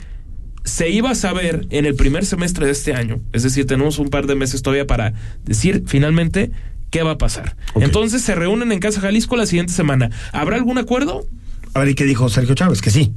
se 0.65 0.89
iba 0.89 1.11
a 1.11 1.15
saber 1.15 1.67
en 1.71 1.85
el 1.85 1.95
primer 1.95 2.25
semestre 2.25 2.65
de 2.67 2.73
este 2.73 2.95
año, 2.95 3.21
es 3.33 3.43
decir, 3.43 3.67
tenemos 3.67 3.99
un 3.99 4.09
par 4.09 4.27
de 4.27 4.35
meses 4.35 4.63
todavía 4.63 4.87
para 4.87 5.13
decir 5.45 5.85
finalmente 5.87 6.53
qué 6.91 7.03
va 7.03 7.13
a 7.13 7.19
pasar. 7.19 7.55
Entonces 7.77 8.23
se 8.23 8.35
reúnen 8.35 8.73
en 8.73 8.81
Casa 8.81 9.01
Jalisco 9.01 9.37
la 9.37 9.47
siguiente 9.47 9.75
semana. 9.75 10.11
¿Habrá 10.33 10.57
algún 10.57 10.79
acuerdo? 10.79 11.27
A 11.75 11.81
ver, 11.81 11.91
¿y 11.91 11.95
qué 11.95 12.05
dijo 12.05 12.29
Sergio 12.31 12.55
Chávez? 12.55 12.81
Que 12.81 12.91
sí. 12.91 13.13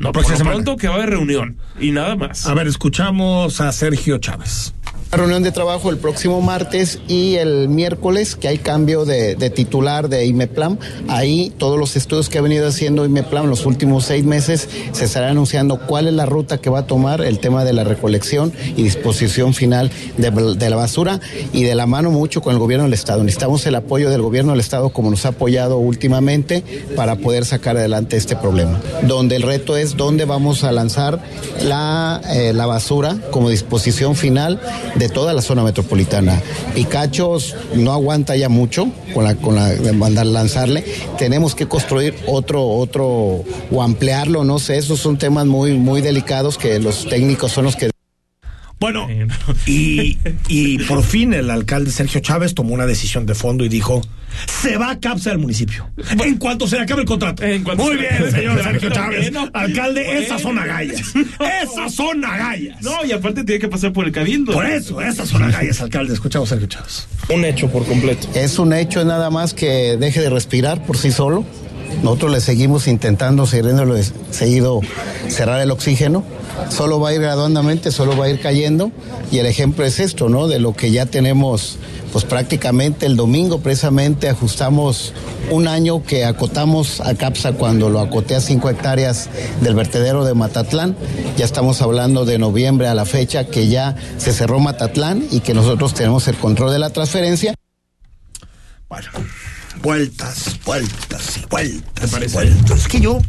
No, 0.00 0.12
por 0.12 0.28
lo 0.28 0.44
pronto 0.44 0.76
que 0.76 0.88
va 0.88 0.94
a 0.94 0.96
haber 0.96 1.10
reunión 1.10 1.58
y 1.78 1.92
nada 1.92 2.16
más. 2.16 2.46
A 2.46 2.54
ver, 2.54 2.66
escuchamos 2.66 3.60
a 3.60 3.70
Sergio 3.70 4.18
Chávez 4.18 4.74
reunión 5.16 5.42
de 5.42 5.50
trabajo 5.50 5.90
el 5.90 5.98
próximo 5.98 6.40
martes 6.40 7.00
y 7.08 7.34
el 7.34 7.68
miércoles, 7.68 8.36
que 8.36 8.46
hay 8.46 8.58
cambio 8.58 9.04
de, 9.04 9.34
titular 9.50 10.08
de 10.08 10.24
IMEPLAM. 10.26 10.78
Ahí 11.08 11.52
todos 11.58 11.78
los 11.78 11.96
estudios 11.96 12.28
que 12.28 12.38
ha 12.38 12.42
venido 12.42 12.68
haciendo 12.68 13.04
IMEPLAM 13.04 13.46
los 13.46 13.66
últimos 13.66 14.04
seis 14.04 14.24
meses 14.24 14.68
se 14.92 15.04
estará 15.04 15.30
anunciando 15.30 15.80
cuál 15.86 16.06
es 16.06 16.14
la 16.14 16.26
ruta 16.26 16.58
que 16.58 16.70
va 16.70 16.80
a 16.80 16.86
tomar 16.86 17.22
el 17.22 17.40
tema 17.40 17.64
de 17.64 17.72
la 17.72 17.82
recolección 17.82 18.52
y 18.76 18.84
disposición 18.84 19.52
final 19.52 19.90
de, 20.16 20.70
la 20.70 20.76
basura 20.76 21.20
y 21.52 21.64
de 21.64 21.74
la 21.74 21.86
mano 21.86 22.12
mucho 22.12 22.40
con 22.40 22.52
el 22.52 22.60
gobierno 22.60 22.84
del 22.84 22.94
Estado. 22.94 23.24
Necesitamos 23.24 23.66
el 23.66 23.74
apoyo 23.74 24.10
del 24.10 24.22
gobierno 24.22 24.52
del 24.52 24.60
Estado 24.60 24.90
como 24.90 25.10
nos 25.10 25.26
ha 25.26 25.30
apoyado 25.30 25.78
últimamente 25.78 26.62
para 26.94 27.16
poder 27.16 27.44
sacar 27.44 27.76
adelante 27.76 28.16
este 28.16 28.36
problema. 28.36 28.80
Donde 29.02 29.34
el 29.34 29.42
reto 29.42 29.76
es 29.76 29.96
dónde 29.96 30.24
vamos 30.24 30.62
a 30.62 30.70
lanzar 30.70 31.20
la, 31.64 32.20
eh, 32.32 32.52
la 32.54 32.66
basura 32.66 33.16
como 33.32 33.50
disposición 33.50 34.14
final 34.14 34.60
de 35.00 35.08
toda 35.08 35.32
la 35.32 35.42
zona 35.42 35.64
metropolitana. 35.64 36.40
Picachos 36.74 37.56
no 37.74 37.92
aguanta 37.92 38.36
ya 38.36 38.48
mucho 38.48 38.86
con 39.14 39.24
la, 39.24 39.34
con 39.34 39.56
la 39.56 39.70
de 39.70 39.92
mandar 39.92 40.26
lanzarle. 40.26 40.84
Tenemos 41.18 41.54
que 41.54 41.66
construir 41.66 42.14
otro, 42.26 42.68
otro 42.68 43.42
o 43.72 43.82
ampliarlo, 43.82 44.44
no 44.44 44.58
sé. 44.58 44.76
Esos 44.76 45.00
son 45.00 45.16
temas 45.16 45.46
muy, 45.46 45.72
muy 45.72 46.02
delicados 46.02 46.58
que 46.58 46.78
los 46.78 47.08
técnicos 47.08 47.50
son 47.50 47.64
los 47.64 47.76
que 47.76 47.90
bueno, 48.80 49.06
y, 49.66 50.18
y 50.48 50.78
por 50.88 51.02
fin 51.04 51.34
el 51.34 51.50
alcalde 51.50 51.90
Sergio 51.90 52.20
Chávez 52.20 52.54
tomó 52.54 52.74
una 52.74 52.86
decisión 52.86 53.26
de 53.26 53.34
fondo 53.34 53.64
y 53.64 53.68
dijo, 53.68 54.02
se 54.62 54.76
va 54.76 54.90
a 54.90 55.00
CAPSA 55.00 55.30
del 55.30 55.38
municipio. 55.38 55.90
En 56.24 56.36
cuanto 56.38 56.66
se 56.66 56.76
le 56.76 56.82
acabe 56.82 57.02
el 57.02 57.06
contrato. 57.06 57.42
Muy 57.76 57.96
bien, 57.96 58.30
señor 58.30 58.62
Sergio 58.62 58.90
Chávez. 58.90 59.30
alcalde, 59.52 60.22
esas 60.22 60.40
son 60.40 60.58
agallas. 60.58 61.12
Esas 61.62 61.94
son 61.94 62.24
agallas. 62.24 62.80
No, 62.82 63.04
y 63.04 63.12
aparte 63.12 63.44
tiene 63.44 63.60
que 63.60 63.68
pasar 63.68 63.92
por 63.92 64.06
el 64.06 64.12
cabildo. 64.12 64.52
Por 64.52 64.66
eso, 64.66 65.00
esas 65.00 65.28
son 65.28 65.42
agallas, 65.42 65.80
alcalde. 65.80 66.14
Escuchamos 66.14 66.48
Sergio 66.48 66.66
Chávez. 66.68 67.06
Un 67.28 67.44
hecho 67.44 67.70
por 67.70 67.84
completo. 67.86 68.28
Es 68.34 68.58
un 68.58 68.72
hecho 68.72 69.04
nada 69.04 69.30
más 69.30 69.54
que 69.54 69.96
deje 69.98 70.20
de 70.20 70.30
respirar 70.30 70.84
por 70.84 70.96
sí 70.96 71.10
solo. 71.12 71.44
Nosotros 72.02 72.32
le 72.32 72.40
seguimos 72.40 72.86
intentando, 72.88 73.46
seguido 73.46 74.80
cerrar 75.28 75.60
el 75.60 75.70
oxígeno 75.70 76.24
solo 76.68 77.00
va 77.00 77.10
a 77.10 77.14
ir 77.14 77.20
gradualmente, 77.20 77.90
solo 77.90 78.16
va 78.16 78.26
a 78.26 78.28
ir 78.28 78.40
cayendo 78.40 78.90
y 79.30 79.38
el 79.38 79.46
ejemplo 79.46 79.84
es 79.84 80.00
esto, 80.00 80.28
¿no? 80.28 80.48
De 80.48 80.58
lo 80.58 80.74
que 80.74 80.90
ya 80.90 81.06
tenemos, 81.06 81.78
pues 82.12 82.24
prácticamente 82.24 83.06
el 83.06 83.16
domingo 83.16 83.60
precisamente 83.60 84.28
ajustamos 84.28 85.12
un 85.50 85.68
año 85.68 86.02
que 86.04 86.24
acotamos 86.24 87.00
a 87.00 87.14
CAPSA 87.14 87.52
cuando 87.52 87.88
lo 87.88 88.00
acoté 88.00 88.34
a 88.34 88.40
cinco 88.40 88.70
hectáreas 88.70 89.28
del 89.60 89.74
vertedero 89.74 90.24
de 90.24 90.34
Matatlán. 90.34 90.96
Ya 91.36 91.44
estamos 91.44 91.80
hablando 91.82 92.24
de 92.24 92.38
noviembre 92.38 92.88
a 92.88 92.94
la 92.94 93.04
fecha 93.04 93.46
que 93.46 93.68
ya 93.68 93.96
se 94.18 94.32
cerró 94.32 94.60
Matatlán 94.60 95.24
y 95.30 95.40
que 95.40 95.54
nosotros 95.54 95.94
tenemos 95.94 96.28
el 96.28 96.36
control 96.36 96.72
de 96.72 96.78
la 96.78 96.90
transferencia. 96.90 97.54
Bueno, 98.88 99.08
vueltas, 99.82 100.58
vueltas 100.64 101.38
y 101.38 101.46
vueltas. 101.46 102.12
Y 102.12 102.32
vueltas. 102.32 102.78
Es 102.78 102.88
que 102.88 103.00
yo 103.00 103.20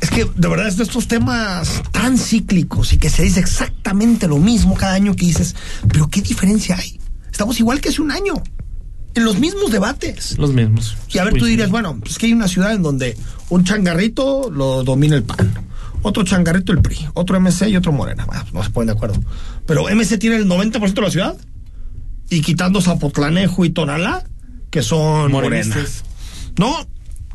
es 0.00 0.10
que 0.10 0.24
de 0.24 0.48
verdad 0.48 0.68
es 0.68 0.76
de 0.76 0.84
estos 0.84 1.08
temas 1.08 1.82
tan 1.92 2.18
cíclicos 2.18 2.92
y 2.92 2.98
que 2.98 3.10
se 3.10 3.22
dice 3.22 3.40
exactamente 3.40 4.28
lo 4.28 4.38
mismo 4.38 4.74
cada 4.74 4.94
año 4.94 5.14
que 5.14 5.26
dices, 5.26 5.56
pero 5.88 6.08
¿qué 6.08 6.20
diferencia 6.20 6.76
hay? 6.76 7.00
Estamos 7.30 7.58
igual 7.60 7.80
que 7.80 7.88
hace 7.88 8.02
un 8.02 8.10
año. 8.10 8.34
En 9.14 9.24
los 9.24 9.38
mismos 9.38 9.72
debates. 9.72 10.38
Los 10.38 10.52
mismos. 10.52 10.96
Y 11.08 11.18
a 11.18 11.24
ver, 11.24 11.34
tú 11.34 11.46
dirías, 11.46 11.70
bueno, 11.70 11.98
es 12.06 12.18
que 12.18 12.26
hay 12.26 12.32
una 12.32 12.46
ciudad 12.46 12.72
en 12.72 12.82
donde 12.82 13.16
un 13.48 13.64
changarrito 13.64 14.50
lo 14.50 14.84
domina 14.84 15.16
el 15.16 15.24
PAN, 15.24 15.52
otro 16.02 16.22
changarrito 16.22 16.72
el 16.72 16.80
PRI, 16.80 17.08
otro 17.14 17.40
MC 17.40 17.68
y 17.68 17.76
otro 17.76 17.90
Morena. 17.90 18.26
no 18.52 18.62
se 18.62 18.70
ponen 18.70 18.88
de 18.88 18.92
acuerdo. 18.92 19.20
Pero 19.66 19.88
MC 19.88 20.18
tiene 20.18 20.36
el 20.36 20.46
90% 20.46 20.92
de 20.92 21.00
la 21.00 21.10
ciudad. 21.10 21.36
Y 22.30 22.42
quitando 22.42 22.80
Zapotlanejo 22.82 23.64
y 23.64 23.70
Tonalá, 23.70 24.24
que 24.70 24.82
son 24.82 25.32
morenas. 25.32 26.04
No, 26.58 26.86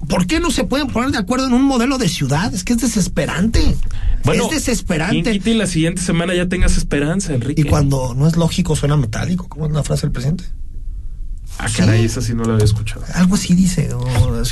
¿Por 0.07 0.27
qué 0.27 0.39
no 0.39 0.51
se 0.51 0.65
pueden 0.65 0.87
poner 0.87 1.11
de 1.11 1.17
acuerdo 1.17 1.47
en 1.47 1.53
un 1.53 1.63
modelo 1.63 1.97
de 1.97 2.09
ciudad? 2.09 2.53
Es 2.53 2.63
que 2.63 2.73
es 2.73 2.81
desesperante. 2.81 3.75
Bueno, 4.23 4.45
es 4.45 4.51
desesperante. 4.51 5.41
Y 5.43 5.53
la 5.53 5.67
siguiente 5.67 6.01
semana 6.01 6.33
ya 6.33 6.47
tengas 6.47 6.77
esperanza, 6.77 7.33
Enrique. 7.33 7.61
Y 7.61 7.63
cuando 7.65 8.13
no 8.13 8.27
es 8.27 8.35
lógico 8.35 8.75
suena 8.75 8.97
metálico, 8.97 9.47
¿cómo 9.47 9.65
es 9.65 9.71
la 9.71 9.83
frase 9.83 10.03
del 10.03 10.11
presidente? 10.11 10.45
Ah, 11.59 11.67
caray, 11.75 12.03
esa 12.03 12.21
sí 12.21 12.33
no 12.33 12.43
la 12.43 12.53
había 12.53 12.65
escuchado. 12.65 13.03
Algo 13.13 13.35
así 13.35 13.53
dice. 13.53 13.89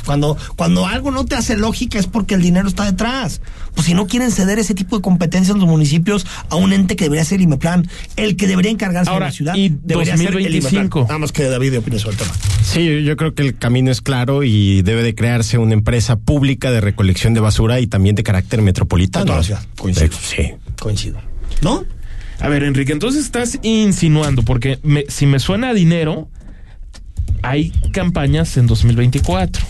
Cuando, 0.05 0.37
cuando 0.55 0.87
algo 0.87 1.11
no 1.11 1.25
te 1.25 1.35
hace 1.35 1.57
lógica 1.57 1.99
es 1.99 2.07
porque 2.07 2.35
el 2.35 2.41
dinero 2.41 2.67
está 2.67 2.85
detrás. 2.85 3.41
Pues 3.73 3.87
si 3.87 3.93
no 3.93 4.07
quieren 4.07 4.31
ceder 4.31 4.59
ese 4.59 4.73
tipo 4.75 4.95
de 4.95 5.01
competencias 5.01 5.57
los 5.57 5.67
municipios 5.67 6.25
a 6.49 6.55
un 6.55 6.73
ente 6.73 6.95
que 6.95 7.05
debería 7.05 7.25
ser 7.25 7.41
IMEPLAN, 7.41 7.89
el 8.15 8.35
que 8.35 8.47
debería 8.47 8.71
encargarse 8.71 9.11
de 9.11 9.19
la 9.19 9.31
ciudad, 9.31 9.55
y 9.55 9.69
debería 9.83 10.15
2025. 10.15 10.99
ser 10.99 11.07
Nada 11.07 11.19
más 11.19 11.31
que 11.31 11.43
David 11.45 11.79
opine 11.79 11.99
sobre 11.99 12.13
el 12.13 12.19
tema. 12.19 12.33
Sí, 12.63 13.03
yo 13.03 13.17
creo 13.17 13.33
que 13.33 13.41
el 13.43 13.57
camino 13.57 13.91
es 13.91 14.01
claro 14.01 14.43
y 14.43 14.81
debe 14.81 15.03
de 15.03 15.15
crearse 15.15 15.57
una 15.57 15.73
empresa 15.73 16.17
pública 16.17 16.71
de 16.71 16.81
recolección 16.81 17.33
de 17.33 17.39
basura 17.39 17.79
y 17.79 17.87
también 17.87 18.15
de 18.15 18.23
carácter 18.23 18.61
metropolitano. 18.61 19.33
Coincido. 19.77 20.17
Sí. 20.21 20.53
Coincido. 20.79 21.19
¿No? 21.61 21.83
A 22.39 22.47
ver, 22.47 22.63
Enrique, 22.63 22.91
entonces 22.91 23.23
estás 23.23 23.59
insinuando, 23.61 24.43
porque 24.43 24.79
si 25.09 25.25
me 25.25 25.39
suena 25.39 25.69
a 25.69 25.73
dinero, 25.73 26.27
hay 27.41 27.71
campañas 27.91 28.57
en 28.57 28.67
2024. 28.67 29.63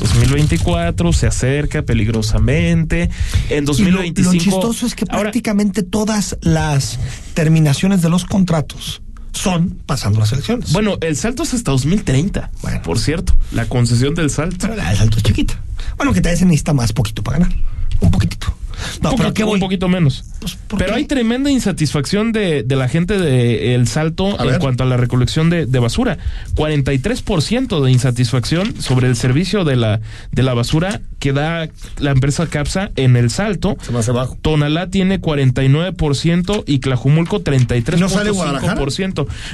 2024 0.00 1.12
se 1.12 1.26
acerca 1.26 1.82
peligrosamente. 1.82 3.10
En 3.48 3.64
2025. 3.64 4.32
lo, 4.32 4.38
chistoso 4.38 4.86
es 4.86 4.94
que 4.94 5.06
prácticamente 5.06 5.82
todas 5.82 6.36
las 6.40 6.98
terminaciones 7.34 8.02
de 8.02 8.08
los 8.08 8.24
contratos 8.24 9.02
son 9.32 9.80
pasando 9.86 10.20
las 10.20 10.32
elecciones. 10.32 10.72
Bueno, 10.72 10.98
el 11.00 11.16
salto 11.16 11.42
es 11.42 11.54
hasta 11.54 11.70
2030. 11.70 12.50
Bueno. 12.62 12.82
Por 12.82 12.98
cierto, 12.98 13.34
la 13.52 13.66
concesión 13.66 14.14
del 14.14 14.30
salto. 14.30 14.56
Pero 14.60 14.76
la 14.76 14.88
del 14.88 14.98
salto 14.98 15.18
es 15.18 15.22
chiquita. 15.22 15.60
Bueno, 15.96 16.12
que 16.12 16.20
te 16.20 16.36
se 16.36 16.44
necesita 16.44 16.72
más 16.72 16.92
poquito 16.92 17.22
para 17.22 17.38
ganar. 17.38 17.56
Un 18.00 18.10
poquitito. 18.10 18.54
No, 19.00 19.14
pero 19.16 19.34
¿qué 19.34 19.44
voy? 19.44 19.54
Un 19.54 19.60
poquito 19.60 19.88
menos. 19.88 20.24
Pues, 20.40 20.58
pero 20.78 20.94
hay 20.94 21.04
tremenda 21.04 21.50
insatisfacción 21.50 22.32
de, 22.32 22.64
la 22.68 22.88
gente 22.88 23.18
de 23.18 23.74
El 23.74 23.86
Salto 23.86 24.42
en 24.42 24.58
cuanto 24.58 24.82
a 24.82 24.86
la 24.86 24.96
recolección 24.96 25.50
de, 25.50 25.66
de 25.66 25.78
basura. 25.78 26.18
43% 26.54 27.82
de 27.82 27.90
insatisfacción 27.90 28.80
sobre 28.80 29.08
el 29.08 29.16
servicio 29.16 29.64
de 29.64 29.76
la, 29.76 30.00
de 30.30 30.42
la 30.42 30.54
basura 30.54 31.00
que 31.18 31.32
da 31.32 31.68
la 31.98 32.10
empresa 32.10 32.46
CAPSA 32.46 32.90
en 32.96 33.16
El 33.16 33.30
Salto. 33.30 33.76
Se 33.82 33.92
más 33.92 34.08
abajo. 34.08 34.36
Tonalá 34.42 34.88
tiene 34.88 35.20
49% 35.20 36.64
y 36.66 36.80
Clajumulco 36.80 37.44
33%. 37.44 37.98
¿No 37.98 38.08
sale 38.08 38.30
Guadalajara? 38.30 38.82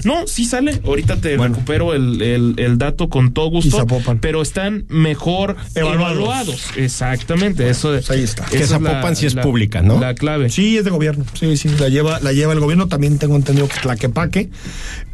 No, 0.04 0.26
sí 0.26 0.44
sale. 0.44 0.80
Ahorita 0.84 1.16
te 1.16 1.36
recupero 1.36 1.94
el, 1.94 2.22
el, 2.58 2.78
dato 2.78 3.08
con 3.08 3.32
todo 3.32 3.50
gusto. 3.50 3.86
Pero 4.20 4.42
están 4.42 4.84
mejor 4.88 5.56
evaluados. 5.74 6.68
Exactamente. 6.76 7.68
Eso, 7.68 7.90
pues 7.90 8.10
ahí 8.10 8.22
está. 8.22 8.44
Que 8.46 8.66
Zapopan 8.66 9.16
sí 9.18 9.26
es 9.26 9.35
pública, 9.35 9.83
¿no? 9.83 10.00
La 10.00 10.14
clave. 10.14 10.50
Sí, 10.50 10.76
es 10.78 10.85
de 10.85 10.90
gobierno. 10.90 11.24
Sí, 11.35 11.57
sí, 11.57 11.68
la 11.78 11.88
lleva, 11.88 12.20
la 12.20 12.33
lleva 12.33 12.52
el 12.52 12.61
gobierno. 12.61 12.88
También 12.88 13.18
tengo 13.18 13.37
entendido 13.37 13.68
que 13.68 13.76
es 13.76 13.85
la 13.85 13.96
que 13.96 14.09
paque. 14.09 14.50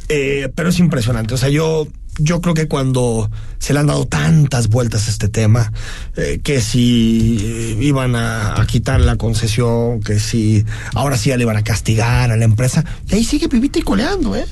Eh, 0.09 0.51
pero 0.55 0.69
es 0.69 0.79
impresionante. 0.79 1.35
O 1.35 1.37
sea, 1.37 1.49
yo, 1.49 1.89
yo 2.19 2.41
creo 2.41 2.55
que 2.55 2.69
cuando 2.69 3.31
se 3.59 3.73
le 3.73 3.81
han 3.81 3.87
dado 3.87 4.07
tantas 4.07 4.69
vueltas 4.69 5.09
a 5.09 5.11
este 5.11 5.29
tema, 5.29 5.73
eh, 6.17 6.41
que 6.43 6.61
si 6.61 7.39
eh, 7.41 7.77
iban 7.81 8.15
a, 8.15 8.61
a, 8.61 8.67
quitar 8.67 9.01
la 9.01 9.17
concesión, 9.17 10.01
que 10.03 10.21
si 10.21 10.65
ahora 10.95 11.17
sí 11.17 11.31
ya 11.31 11.37
le 11.37 11.45
iban 11.45 11.57
a 11.57 11.65
castigar 11.65 12.31
a 12.31 12.37
la 12.37 12.45
empresa, 12.45 12.85
y 13.09 13.15
ahí 13.15 13.25
sigue 13.25 13.49
pibita 13.49 13.79
y 13.79 13.83
coleando, 13.83 14.37
¿eh? 14.37 14.45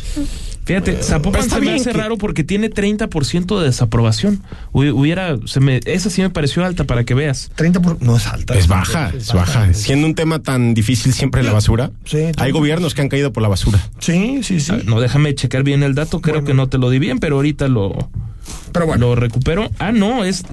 Fíjate, 0.65 1.03
Zapopan 1.03 1.51
se 1.51 1.61
me 1.61 1.75
hace 1.75 1.93
raro 1.93 2.17
porque 2.19 2.45
tiene 2.45 2.71
30% 2.71 3.59
de 3.59 3.67
desaprobación. 3.67 4.43
Hubiera, 4.73 5.37
se 5.45 5.61
me, 5.61 5.81
esa 5.87 6.09
sí 6.09 6.23
me 6.23 6.31
pareció 6.31 6.65
alta 6.65 6.85
para 6.85 7.05
que 7.05 7.15
veas. 7.15 7.51
30% 7.57 7.99
no 8.01 8.17
es 8.17 8.27
alta. 8.27 8.55
Es 8.55 8.69
baja, 8.69 9.13
es, 9.17 9.33
baja. 9.33 9.75
Siendo 9.75 10.07
un 10.07 10.15
tema 10.15 10.41
tan 10.41 10.75
difícil 10.75 11.13
siempre 11.13 11.43
la 11.43 11.53
basura. 11.53 11.91
Sí, 12.05 12.27
hay 12.37 12.53
gobiernos 12.53 12.95
que 12.95 13.03
han 13.03 13.09
caído 13.09 13.33
por 13.33 13.43
la 13.43 13.49
basura. 13.49 13.81
Sí, 13.99 14.41
sí, 14.43 14.61
sí. 14.61 14.73
no, 14.85 15.01
déjame 15.01 15.35
checar 15.35 15.65
bien 15.65 15.83
el 15.83 15.95
dato. 15.95 16.21
Creo 16.21 16.45
que 16.45 16.55
no 16.55 16.69
te 16.69 16.79
lo 16.79 16.91
di 16.91 16.99
bien, 17.01 17.19
pero 17.19 17.37
ahorita 17.37 17.67
lo, 17.67 18.11
pero 18.73 18.87
bueno. 18.87 19.09
lo 19.09 19.15
recupero. 19.17 19.71
Ah, 19.79 19.93
no, 19.93 20.25
es 20.25 20.45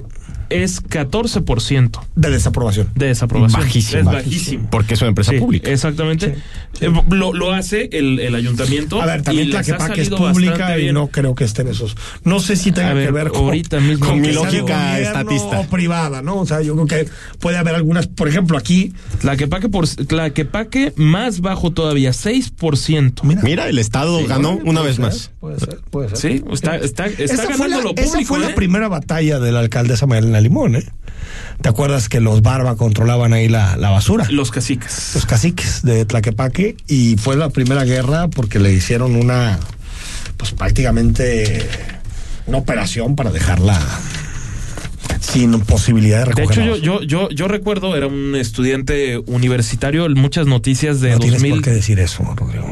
es 0.49 0.83
14% 0.83 1.99
De 2.15 2.29
desaprobación. 2.29 2.89
de 2.95 3.07
desaprobación. 3.07 3.61
Bajísimo. 3.61 3.99
Es 3.99 4.05
bajísimo. 4.05 4.67
Porque 4.69 4.93
es 4.95 5.01
una 5.01 5.09
empresa 5.09 5.31
Sí, 5.31 5.37
pública. 5.39 5.69
Exactamente. 5.71 6.35
Eh, 6.81 6.91
lo, 7.09 7.33
lo 7.33 7.51
hace 7.53 7.89
el, 7.91 8.19
el 8.19 8.35
ayuntamiento. 8.35 9.01
A 9.01 9.05
ver, 9.05 9.21
también 9.21 9.47
y 9.47 9.51
les 9.51 9.69
ha 9.69 9.77
Tlaquepaque 9.77 10.01
es 10.01 10.09
pública 10.09 10.79
y 10.79 10.91
no 10.93 11.07
creo 11.07 11.35
que 11.35 11.43
estén 11.43 11.67
esos. 11.67 11.95
No 12.23 12.39
sé 12.39 12.55
si 12.55 12.71
tenga 12.71 12.93
ver, 12.93 13.05
que 13.07 13.11
ver 13.11 13.27
con, 13.29 13.45
ahorita 13.45 13.79
mismo 13.79 14.05
con 14.07 14.21
mi 14.21 14.27
que 14.29 14.33
lógica 14.33 14.99
estatista. 14.99 15.59
o 15.59 15.67
privada, 15.67 16.21
¿no? 16.21 16.37
O 16.37 16.45
sea, 16.45 16.61
yo 16.61 16.73
creo 16.75 16.87
que 16.87 17.09
puede 17.39 17.57
haber 17.57 17.75
algunas, 17.75 18.07
por 18.07 18.27
ejemplo, 18.27 18.57
aquí. 18.57 18.93
Tlaquepaque, 19.19 19.69
por, 19.69 19.87
Tlaquepaque 19.87 20.93
más 20.95 21.41
bajo 21.41 21.71
todavía, 21.71 22.11
6%. 22.11 23.23
Mira, 23.23 23.41
Mira, 23.43 23.69
el 23.69 23.79
Estado 23.79 24.25
ganó 24.25 24.57
puede 24.57 24.69
una 24.69 24.81
vez 24.81 24.95
ser, 24.95 25.05
más. 25.05 25.31
Puede 25.39 25.59
ser, 25.59 25.79
puede 25.89 26.09
ser. 26.15 26.17
Sí, 26.17 26.43
está, 26.51 26.77
está, 26.77 27.05
está 27.07 27.23
esa 27.23 27.35
ganando 27.43 27.57
fue, 27.57 27.69
la, 27.69 27.77
lo 27.81 27.89
esa 27.95 28.11
público. 28.11 28.27
fue 28.27 28.39
la 28.39 28.49
¿eh? 28.49 28.53
primera 28.55 28.87
batalla 28.87 29.39
de 29.39 29.51
la 29.51 29.59
alcaldesa 29.59 30.05
Limón, 30.41 30.75
¿eh? 30.75 30.85
¿Te 31.61 31.69
acuerdas 31.69 32.07
que 32.07 32.19
los 32.19 32.41
Barba 32.41 32.75
controlaban 32.77 33.33
ahí 33.33 33.49
la, 33.49 33.75
la 33.75 33.89
basura? 33.89 34.25
Los 34.29 34.51
caciques. 34.51 35.11
los 35.13 35.25
caciques 35.25 35.81
de 35.83 36.05
Tlaquepaque 36.05 36.77
y 36.87 37.17
fue 37.17 37.35
la 37.35 37.49
primera 37.49 37.83
guerra 37.83 38.29
porque 38.29 38.59
le 38.59 38.71
hicieron 38.71 39.15
una, 39.15 39.59
pues 40.37 40.51
prácticamente 40.51 41.67
una 42.47 42.59
operación 42.59 43.15
para 43.15 43.31
dejarla 43.31 43.77
sin 45.19 45.59
posibilidad 45.61 46.19
de 46.25 46.33
De 46.33 46.41
recoger. 46.41 46.59
hecho, 46.59 46.71
la 46.71 46.77
yo, 46.77 47.01
yo, 47.01 47.03
yo, 47.03 47.29
yo 47.29 47.47
recuerdo, 47.47 47.95
era 47.95 48.07
un 48.07 48.35
estudiante 48.35 49.17
universitario, 49.27 50.07
muchas 50.09 50.47
noticias 50.47 51.01
de 51.01 51.11
no 51.11 51.19
tienes 51.19 51.39
2000. 51.41 51.51
por 51.55 51.63
qué 51.63 51.71
decir 51.71 51.99
eso, 51.99 52.23
Rodrigo. 52.35 52.67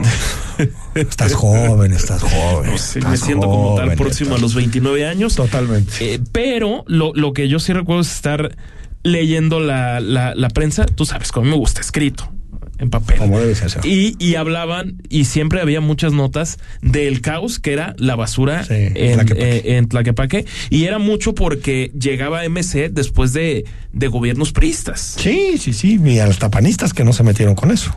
estás 0.96 1.34
joven, 1.34 1.94
estás 1.94 2.22
joven. 2.24 2.78
Sí, 2.78 3.00
estás 3.00 3.12
me 3.12 3.18
siento 3.18 3.48
como 3.48 3.76
tal 3.76 3.86
joven, 3.86 3.98
próximo 3.98 4.30
a 4.32 4.34
estás- 4.36 4.42
los 4.42 4.56
29 4.56 5.06
años. 5.08 5.36
Totalmente. 5.36 6.14
Eh, 6.16 6.20
pero 6.32 6.84
lo, 6.88 7.14
lo 7.14 7.34
que 7.34 7.48
yo 7.50 7.60
sí 7.60 7.74
recuerdo 7.74 8.02
es 8.02 8.12
estar 8.14 8.56
leyendo 9.04 9.60
la, 9.60 10.00
la, 10.00 10.34
la 10.36 10.50
prensa. 10.50 10.86
Tú 10.86 11.06
sabes, 11.06 11.32
como 11.32 11.44
a 11.46 11.46
mí 11.46 11.52
me 11.52 11.58
gusta 11.58 11.82
escrito 11.82 12.32
en 12.80 12.90
papel. 12.90 13.18
Como 13.18 13.40
debe 13.40 13.56
ser. 13.56 13.84
Y, 13.86 14.16
y 14.20 14.36
hablaban, 14.36 15.02
y 15.10 15.26
siempre 15.26 15.62
había 15.62 15.82
muchas 15.82 16.14
notas 16.14 16.58
del 16.82 17.22
caos 17.22 17.60
que 17.60 17.74
era 17.74 17.96
la 17.98 18.16
basura 18.16 18.64
Sí, 18.66 18.74
en 18.76 18.96
en, 18.98 19.14
Tlaquepaque. 19.16 19.58
eh, 19.58 19.78
en 19.78 19.88
Tlaquepaque. 19.88 20.46
Y 20.70 20.84
era 20.86 21.00
mucho 21.00 21.34
porque 21.34 21.92
llegaba 22.00 22.44
MC 22.48 22.90
después 22.92 23.34
de, 23.34 23.66
de 23.94 24.08
gobiernos 24.08 24.52
priistas. 24.52 25.16
Sí, 25.18 25.58
sí, 25.60 25.74
sí. 25.74 26.00
Y 26.04 26.20
a 26.20 26.28
los 26.28 26.40
tapanistas 26.40 26.94
que 26.94 27.04
no 27.04 27.14
se 27.14 27.24
metieron 27.24 27.56
con 27.56 27.72
eso. 27.72 27.96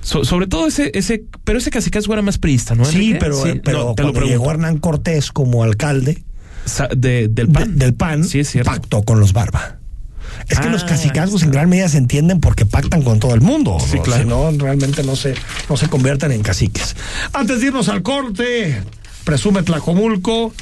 So- 0.00 0.24
sobre 0.24 0.46
todo 0.46 0.66
ese, 0.68 0.90
ese, 0.94 1.24
pero 1.44 1.58
ese 1.58 1.70
cacicazgo 1.70 2.12
era 2.14 2.22
más 2.22 2.38
priista, 2.38 2.74
¿no? 2.74 2.84
Sí, 2.84 2.96
Enrique? 2.96 3.18
pero, 3.20 3.42
Sí, 3.44 3.60
pero 3.62 3.78
no, 3.88 3.94
te 3.94 4.02
lo 4.04 4.12
cuando 4.12 4.30
llegó. 4.30 4.50
Hernán 4.50 4.78
Cortés 4.78 5.30
como 5.32 5.62
alcalde 5.64 6.22
de- 6.96 7.28
del 7.28 7.46
de- 7.46 7.46
PAN. 7.52 7.78
del 7.78 7.94
PAN, 7.94 8.24
Sí, 8.24 8.40
es 8.40 8.48
cierto. 8.50 8.70
pactó 8.70 9.02
con 9.02 9.20
los 9.20 9.32
Barba. 9.32 9.77
Es 10.48 10.58
que 10.58 10.68
Ah, 10.68 10.70
los 10.70 10.84
cacicazgos 10.84 11.42
en 11.42 11.50
gran 11.50 11.68
medida 11.68 11.88
se 11.88 11.98
entienden 11.98 12.40
porque 12.40 12.64
pactan 12.64 13.02
con 13.02 13.18
todo 13.20 13.34
el 13.34 13.40
mundo. 13.40 13.78
Sí, 13.80 13.96
¿no? 13.96 14.02
claro. 14.02 14.22
Si 14.22 14.28
no, 14.28 14.50
realmente 14.64 15.02
no 15.02 15.14
se, 15.16 15.34
no 15.68 15.76
se 15.76 15.88
convierten 15.88 16.32
en 16.32 16.42
caciques. 16.42 16.96
Antes 17.32 17.60
de 17.60 17.66
irnos 17.66 17.88
al 17.88 18.02
corte, 18.02 18.82
presume 19.24 19.62
Tlacomulco, 19.62 20.54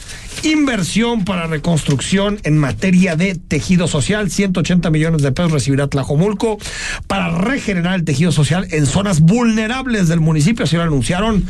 inversión 0.43 1.25
para 1.25 1.47
reconstrucción 1.47 2.39
en 2.45 2.59
materia 2.59 3.17
de 3.17 3.35
tejido 3.35 3.89
social, 3.89 4.31
180 4.31 4.91
millones 4.91 5.23
de 5.23 5.33
pesos 5.33 5.53
recibirá 5.53 5.89
Tlajomulco 5.89 6.59
para 7.07 7.29
regenerar 7.29 7.95
el 7.95 8.05
tejido 8.05 8.33
social 8.33 8.67
en 8.71 8.87
zonas 8.87 9.21
vulnerables 9.21 10.09
del 10.09 10.21
municipio, 10.21 10.65
así 10.65 10.77
lo 10.77 10.83
anunciaron 10.83 11.45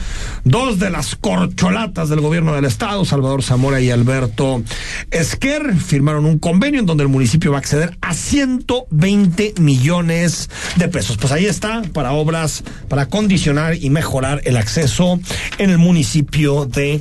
dos 0.45 0.79
de 0.79 0.91
las 0.91 1.17
corcholatas 1.17 2.09
del 2.09 2.21
gobierno 2.21 2.55
del 2.55 2.65
estado, 2.65 3.05
Salvador 3.05 3.43
Zamora 3.43 3.81
y 3.81 3.91
Alberto 3.91 4.63
Esquer, 5.11 5.77
firmaron 5.77 6.25
un 6.25 6.39
convenio 6.39 6.81
en 6.81 6.87
donde 6.87 7.03
el 7.03 7.09
municipio 7.09 7.51
va 7.53 7.59
a 7.59 7.61
acceder 7.61 7.97
a 8.01 8.15
120 8.15 9.55
millones 9.61 10.51
de 10.77 10.89
pesos. 10.89 11.17
Pues 11.17 11.33
ahí 11.33 11.47
está, 11.47 11.83
para 11.93 12.13
obras, 12.13 12.65
para 12.89 13.03
acondicionar 13.03 13.75
y 13.75 13.91
mejorar 13.91 14.41
el 14.45 14.57
acceso 14.57 15.21
en 15.59 15.71
el 15.71 15.79
municipio 15.79 16.67
de 16.67 17.01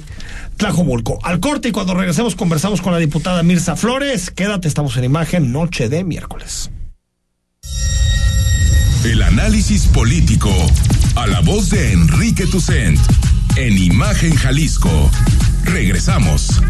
Tlajomulco. 0.58 1.20
Al 1.24 1.40
corte 1.40 1.70
y 1.70 1.72
cuando 1.72 1.94
regresemos 1.94 2.36
conversamos 2.36 2.82
con 2.82 2.94
la 2.94 3.00
diputada 3.00 3.44
Mirza 3.44 3.76
Flores. 3.76 4.32
Quédate, 4.32 4.68
estamos 4.68 4.98
en 4.98 5.04
imagen, 5.04 5.52
noche 5.52 5.90
de 5.90 6.04
miércoles. 6.04 6.72
El 9.04 9.22
análisis 9.22 9.86
político. 9.88 10.52
A 11.16 11.28
la 11.28 11.42
voz 11.42 11.70
de 11.70 11.92
Enrique 11.92 12.48
Tucent. 12.48 13.00
En 13.56 13.78
Imagen 13.78 14.36
Jalisco. 14.36 15.12
Regresamos. 15.64 16.62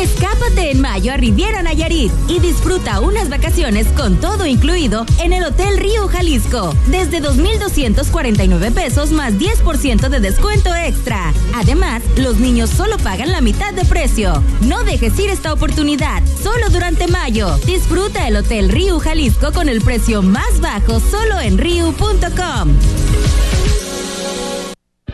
Escápate 0.00 0.70
en 0.70 0.80
mayo 0.80 1.12
a 1.12 1.18
Riviera 1.18 1.62
Nayarit 1.62 2.10
y 2.26 2.40
disfruta 2.40 3.00
unas 3.00 3.28
vacaciones 3.28 3.86
con 3.88 4.18
todo 4.18 4.46
incluido 4.46 5.04
en 5.22 5.34
el 5.34 5.44
Hotel 5.44 5.76
Río 5.76 6.08
Jalisco. 6.08 6.74
Desde 6.86 7.20
2,249 7.20 8.70
pesos 8.70 9.10
más 9.10 9.34
10% 9.34 10.08
de 10.08 10.20
descuento 10.20 10.74
extra. 10.74 11.34
Además, 11.54 12.02
los 12.16 12.38
niños 12.38 12.70
solo 12.70 12.96
pagan 12.96 13.30
la 13.30 13.42
mitad 13.42 13.74
de 13.74 13.84
precio. 13.84 14.42
No 14.62 14.84
dejes 14.84 15.18
ir 15.18 15.28
esta 15.28 15.52
oportunidad. 15.52 16.22
Solo 16.42 16.70
durante 16.70 17.06
mayo. 17.06 17.58
Disfruta 17.66 18.26
el 18.26 18.36
Hotel 18.36 18.70
Río 18.70 19.00
Jalisco 19.00 19.52
con 19.52 19.68
el 19.68 19.82
precio 19.82 20.22
más 20.22 20.60
bajo 20.62 20.98
solo 20.98 21.38
en 21.40 21.58
riu.com. 21.58 22.74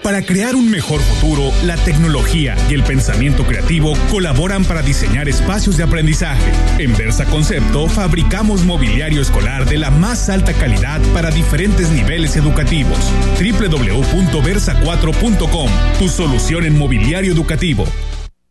Para 0.07 0.23
crear 0.23 0.55
un 0.55 0.71
mejor 0.71 1.01
futuro, 1.01 1.51
la 1.65 1.77
tecnología 1.79 2.55
y 2.71 2.75
el 2.75 2.85
pensamiento 2.85 3.45
creativo 3.45 3.95
colaboran 4.09 4.65
para 4.65 4.81
diseñar 4.81 5.29
espacios 5.29 5.77
de 5.77 5.83
aprendizaje. 5.83 6.53
En 6.79 6.97
Versa 6.97 7.25
Concepto 7.25 7.89
fabricamos 7.89 8.65
mobiliario 8.65 9.21
escolar 9.21 9.69
de 9.69 9.79
la 9.79 9.91
más 9.91 10.29
alta 10.29 10.53
calidad 10.53 11.01
para 11.13 11.33
diferentes 11.33 11.91
niveles 11.91 12.37
educativos. 12.37 13.01
www.versa4.com, 13.41 15.71
tu 15.99 16.09
solución 16.09 16.67
en 16.67 16.79
mobiliario 16.79 17.33
educativo. 17.33 17.85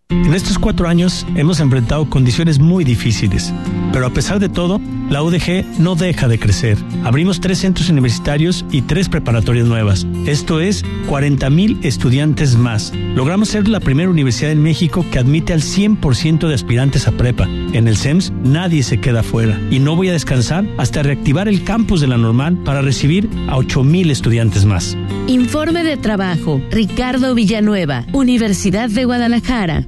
En 0.09 0.33
estos 0.33 0.57
cuatro 0.57 0.87
años 0.87 1.25
hemos 1.35 1.59
enfrentado 1.59 2.09
condiciones 2.09 2.59
muy 2.59 2.83
difíciles, 2.83 3.53
pero 3.91 4.05
a 4.05 4.09
pesar 4.09 4.39
de 4.39 4.49
todo, 4.49 4.79
la 5.09 5.23
UDG 5.23 5.79
no 5.79 5.95
deja 5.95 6.27
de 6.27 6.39
crecer. 6.39 6.77
Abrimos 7.03 7.39
tres 7.39 7.59
centros 7.59 7.89
universitarios 7.89 8.65
y 8.71 8.81
tres 8.81 9.09
preparatorias 9.09 9.67
nuevas. 9.67 10.05
Esto 10.25 10.59
es 10.59 10.83
40 11.07 11.49
mil 11.49 11.79
estudiantes 11.83 12.55
más. 12.55 12.91
Logramos 13.15 13.49
ser 13.49 13.67
la 13.67 13.79
primera 13.79 14.09
universidad 14.09 14.51
en 14.51 14.61
México 14.61 15.05
que 15.11 15.19
admite 15.19 15.53
al 15.53 15.61
100% 15.61 16.47
de 16.47 16.53
aspirantes 16.53 17.07
a 17.07 17.11
prepa. 17.11 17.45
En 17.45 17.87
el 17.87 17.97
SEMS 17.97 18.31
nadie 18.43 18.83
se 18.83 18.99
queda 18.99 19.23
fuera 19.23 19.59
y 19.71 19.79
no 19.79 19.95
voy 19.95 20.09
a 20.09 20.13
descansar 20.13 20.65
hasta 20.77 21.03
reactivar 21.03 21.47
el 21.47 21.63
campus 21.63 22.01
de 22.01 22.07
la 22.07 22.17
normal 22.17 22.57
para 22.63 22.81
recibir 22.81 23.29
a 23.47 23.57
8 23.57 23.83
mil 23.83 24.11
estudiantes 24.11 24.65
más. 24.65 24.97
Informe 25.27 25.83
de 25.83 25.97
trabajo. 25.97 26.61
Ricardo 26.69 27.33
Villanueva, 27.33 28.05
Universidad 28.11 28.89
de 28.89 29.05
Guadalajara. 29.05 29.87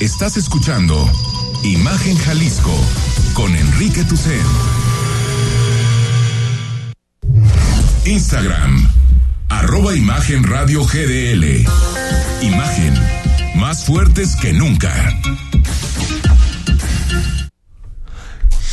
Estás 0.00 0.36
escuchando 0.36 1.08
Imagen 1.62 2.16
Jalisco 2.18 2.74
con 3.32 3.54
Enrique 3.54 4.04
Tucen. 4.04 4.42
Instagram, 8.04 8.90
Arroba 9.48 9.94
Imagen 9.94 10.42
Radio 10.42 10.84
GDL. 10.84 11.64
Imagen. 12.42 12.94
Más 13.54 13.84
fuertes 13.84 14.34
que 14.36 14.52
nunca. 14.52 14.92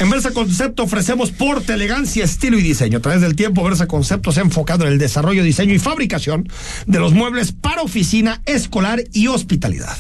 En 0.02 0.10
Versa 0.10 0.32
Concepto 0.32 0.82
ofrecemos 0.82 1.30
porte, 1.30 1.74
elegancia, 1.74 2.24
estilo 2.24 2.58
y 2.58 2.64
diseño. 2.64 2.98
A 2.98 3.02
través 3.02 3.22
del 3.22 3.36
tiempo, 3.36 3.64
Versa 3.64 3.86
Concepto 3.86 4.32
se 4.32 4.40
ha 4.40 4.44
enfocado 4.44 4.88
en 4.88 4.94
el 4.94 4.98
desarrollo, 4.98 5.44
diseño 5.44 5.76
y 5.76 5.80
fabricación 5.80 6.50
de 6.88 7.00
los 7.00 7.14
muebles 7.14 7.52
para 7.52 7.84
oficina, 7.84 8.42
escolar 8.48 9.04
y 9.14 9.28
hospitalidad. 9.28 9.96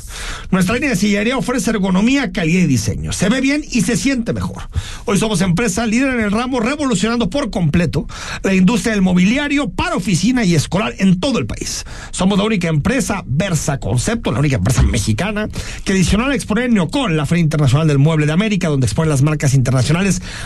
Nuestra 0.49 0.73
línea 0.73 0.89
de 0.89 0.95
sillería 0.95 1.37
ofrece 1.37 1.69
ergonomía, 1.69 2.31
calidad 2.31 2.63
y 2.63 2.65
diseño. 2.65 3.13
Se 3.13 3.29
ve 3.29 3.41
bien 3.41 3.63
y 3.69 3.83
se 3.83 3.95
siente 3.95 4.33
mejor. 4.33 4.69
Hoy 5.05 5.19
somos 5.19 5.39
empresa 5.41 5.85
líder 5.85 6.15
en 6.15 6.21
el 6.21 6.31
ramo, 6.31 6.59
revolucionando 6.59 7.29
por 7.29 7.51
completo 7.51 8.07
la 8.41 8.55
industria 8.55 8.93
del 8.93 9.03
mobiliario 9.03 9.69
para 9.69 9.97
oficina 9.97 10.43
y 10.43 10.55
escolar 10.55 10.95
en 10.97 11.19
todo 11.19 11.37
el 11.37 11.45
país. 11.45 11.85
Somos 12.09 12.39
la 12.39 12.45
única 12.45 12.69
empresa 12.69 13.23
Versa 13.27 13.79
Concepto, 13.79 14.31
la 14.31 14.39
única 14.39 14.55
empresa 14.55 14.81
mexicana 14.81 15.47
que 15.85 15.93
adicional 15.93 16.31
a 16.31 16.35
exponer 16.35 16.65
en 16.65 16.73
Neocon, 16.73 17.15
la 17.15 17.27
Feria 17.27 17.43
Internacional 17.43 17.87
del 17.87 17.99
Mueble 17.99 18.25
de 18.25 18.31
América, 18.31 18.67
donde 18.67 18.87
exponen 18.87 19.11
las 19.11 19.21
marcas 19.21 19.53
internacionales 19.53 19.90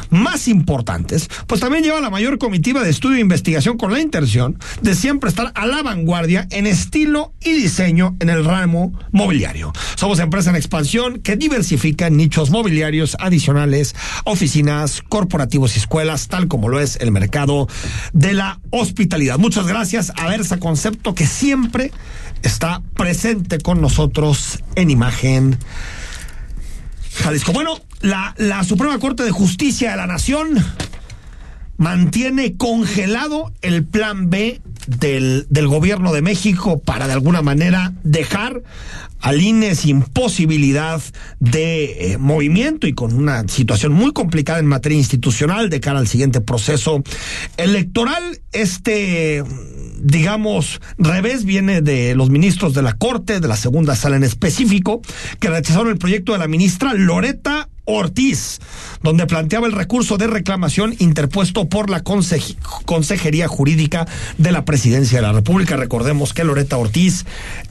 más 0.10 0.48
importantes, 0.48 1.30
pues 1.48 1.62
también 1.62 1.84
lleva 1.84 2.02
la 2.02 2.10
mayor 2.10 2.38
comitiva 2.38 2.84
de 2.84 2.89
estudio 2.89 3.18
e 3.18 3.22
investigación 3.22 3.78
con 3.78 3.91
la 3.91 4.00
intención 4.00 4.60
de 4.82 4.96
siempre 4.96 5.30
estar 5.30 5.52
a 5.56 5.66
la 5.66 5.84
vanguardia 5.84 6.48
en 6.52 6.68
estilo 6.68 7.34
y 7.41 7.54
diseño 7.54 8.16
en 8.20 8.30
el 8.30 8.46
ramo 8.46 8.93
mobiliario. 9.12 9.74
Somos 9.96 10.20
empresa 10.20 10.50
en 10.50 10.56
expansión 10.56 11.20
que 11.20 11.36
diversifica 11.36 12.10
nichos 12.10 12.50
mobiliarios 12.50 13.18
adicionales, 13.20 13.96
oficinas, 14.24 15.02
corporativos 15.02 15.76
y 15.76 15.80
escuelas, 15.80 16.28
tal 16.28 16.48
como 16.48 16.70
lo 16.70 16.80
es 16.80 16.98
el 16.98 17.12
mercado 17.12 17.68
de 18.14 18.34
la 18.34 18.60
hospitalidad. 18.72 19.38
Muchas 19.38 19.68
gracias 19.68 20.12
a 20.16 20.28
Versa 20.28 20.60
Concepto 20.60 21.16
que 21.16 21.26
siempre 21.26 21.91
está 22.41 22.82
presente 22.96 23.60
con 23.60 23.82
nosotros 23.82 24.60
en 24.76 24.89
imagen. 24.89 25.58
Jalisco. 27.16 27.54
Bueno, 27.54 27.80
la, 28.02 28.34
la 28.38 28.64
Suprema 28.64 29.00
Corte 29.00 29.24
de 29.24 29.32
Justicia 29.32 29.91
de 29.91 29.98
la 29.98 30.08
Nación 30.08 30.64
mantiene 31.78 32.56
congelado 32.56 33.54
el 33.62 33.84
plan 33.84 34.30
B 34.30 34.62
del, 34.88 35.46
del, 35.50 35.68
gobierno 35.68 36.14
de 36.14 36.22
México 36.22 36.80
para 36.80 37.08
de 37.08 37.14
alguna 37.14 37.41
manera 37.41 37.93
dejar 38.04 38.62
al 39.20 39.41
INE 39.41 39.76
sin 39.76 40.02
posibilidad 40.04 41.02
de 41.39 42.14
eh, 42.14 42.18
movimiento 42.18 42.88
y 42.88 42.93
con 42.93 43.14
una 43.14 43.48
situación 43.48 43.91
muy 43.91 44.14
complicada 44.14 44.60
en 44.60 44.68
materia 44.68 44.98
institucional 44.98 45.70
de 45.70 45.80
cara 45.80 46.00
al 46.00 46.08
siguiente 46.08 46.41
proceso 46.41 47.04
electoral. 47.58 48.39
Este, 48.52 49.43
digamos, 50.00 50.80
revés 50.98 51.43
viene 51.43 51.82
de 51.82 52.14
los 52.16 52.30
ministros 52.30 52.74
de 52.74 52.84
la 52.84 52.93
Corte, 52.93 53.39
de 53.39 53.48
la 53.48 53.58
segunda 53.58 53.96
sala 53.96 54.16
en 54.16 54.24
específico, 54.24 55.02
que 55.39 55.50
rechazaron 55.50 55.89
el 55.89 55.98
proyecto 55.98 56.34
de 56.34 56.38
la 56.38 56.48
ministra 56.48 56.93
Loreta 56.93 57.70
Ortiz, 57.86 58.60
donde 59.02 59.28
planteaba 59.28 59.68
el 59.68 59.74
recurso 59.74 60.18
de 60.18 60.28
reclamación 60.28 60.96
interpuesto 61.00 61.70
por 61.70 61.90
la 61.90 62.04
Consejería 62.04 63.48
Jurídica 63.48 64.08
de 64.38 64.52
la 64.52 64.66
Presidencia 64.66 65.20
de 65.20 65.28
la 65.28 65.34
República. 65.34 65.78
Recordemos 65.78 66.34
que 66.34 66.44
Loreta 66.44 66.78
Ortiz 66.78 67.26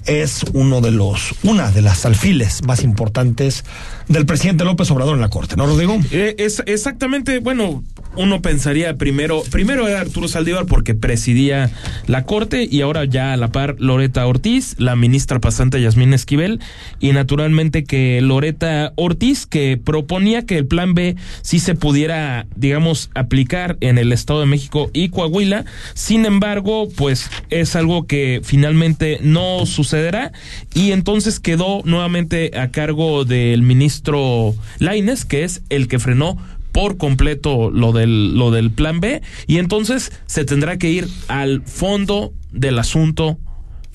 es 0.07 0.45
uno 0.53 0.81
de 0.81 0.91
los, 0.91 1.35
una 1.43 1.71
de 1.71 1.83
las 1.83 2.07
alfiles 2.07 2.62
más 2.65 2.83
importantes 2.83 3.65
del 4.09 4.27
presidente 4.27 4.65
López 4.65 4.91
Obrador 4.91 5.15
en 5.15 5.21
la 5.21 5.31
Corte, 5.31 5.57
¿no, 5.57 5.67
Rodrigo? 5.67 5.99
Eh, 6.11 6.35
es 6.39 6.62
exactamente, 6.67 7.39
bueno, 7.39 7.83
uno 8.17 8.43
pensaría 8.43 8.97
primero, 8.97 9.43
primero 9.51 9.89
era 9.89 10.01
Arturo 10.01 10.29
Saldívar 10.29 10.67
porque 10.67 10.95
presidía 10.95 11.71
la 12.07 12.25
Corte 12.25 12.69
y 12.71 12.81
ahora 12.83 13.05
ya 13.05 13.33
a 13.33 13.37
la 13.37 13.49
par 13.49 13.77
Loreta 13.79 14.27
Ortiz, 14.27 14.77
la 14.79 14.95
ministra 14.95 15.41
pasante 15.41 15.81
Yasmín 15.81 16.15
Esquivel 16.15 16.61
y 17.01 17.12
naturalmente 17.12 17.85
que 17.85 18.21
Loreta 18.21 18.93
Ortiz 18.97 19.47
que 19.47 19.81
proponía 20.05 20.45
que 20.45 20.59
el 20.59 20.67
plan 20.67 20.93
B 20.93 21.17
sí 21.41 21.59
se 21.59 21.75
pudiera, 21.75 22.47
digamos, 22.57 23.09
aplicar 23.15 23.79
en 23.81 23.97
el 23.97 24.13
Estado 24.13 24.41
de 24.41 24.47
México 24.47 24.91
y 24.93 25.09
Coahuila, 25.09 25.65
sin 25.95 26.27
embargo, 26.27 26.91
pues 26.95 27.31
es 27.49 27.75
algo 27.75 28.07
que 28.07 28.43
finalmente 28.45 29.19
no 29.23 29.65
sucederá 29.65 30.33
y 30.75 30.93
entonces 30.93 31.41
quedó 31.41 31.81
nuevamente 31.85 32.51
a 32.59 32.71
cargo 32.71 33.25
del 33.25 33.63
ministro 33.63 34.55
Laines, 34.79 35.25
que 35.25 35.43
es 35.43 35.63
el 35.71 35.89
que 35.89 35.99
frenó 35.99 36.37
por 36.73 36.99
completo 36.99 37.71
lo 37.71 37.93
del, 37.93 38.37
lo 38.37 38.51
del 38.51 38.71
plan 38.73 39.01
B 39.01 39.23
y 39.47 39.57
entonces 39.57 40.13
se 40.27 40.45
tendrá 40.45 40.77
que 40.77 40.91
ir 40.91 41.09
al 41.29 41.63
fondo 41.63 42.35
del 42.53 42.79
asunto 42.79 43.39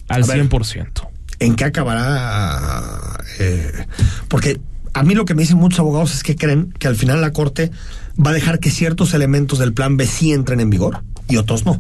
al 0.08 0.26
cien 0.26 0.50
por 0.50 0.64
100%. 0.64 1.08
¿En 1.40 1.56
qué 1.56 1.66
acabará? 1.66 3.24
Eh, 3.40 3.86
porque 4.28 4.60
a 5.00 5.04
mí 5.04 5.16
lo 5.16 5.24
que 5.24 5.34
me 5.34 5.44
dicen 5.44 5.58
muchos 5.58 5.80
abogados 5.80 6.14
es 6.14 6.24
que 6.24 6.36
creen 6.36 6.74
que 6.78 6.90
al 6.90 6.96
final 6.98 7.22
la 7.22 7.32
Corte 7.32 7.72
va 8.18 8.32
a 8.32 8.34
dejar 8.34 8.60
que 8.60 8.70
ciertos 8.70 9.14
elementos 9.14 9.58
del 9.58 9.72
plan 9.72 9.96
B 9.96 10.06
sí 10.06 10.34
entren 10.34 10.60
en 10.60 10.70
vigor 10.70 11.04
y 11.30 11.38
otros 11.38 11.66
no. 11.66 11.80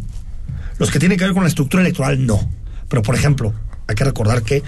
Los 0.77 0.89
que 0.89 0.99
tienen 0.99 1.17
que 1.17 1.25
ver 1.25 1.33
con 1.33 1.43
la 1.43 1.49
estructura 1.49 1.83
electoral 1.83 2.25
no. 2.25 2.49
Pero, 2.87 3.01
por 3.01 3.15
ejemplo, 3.15 3.53
hay 3.87 3.95
que 3.95 4.05
recordar 4.05 4.43
que 4.43 4.63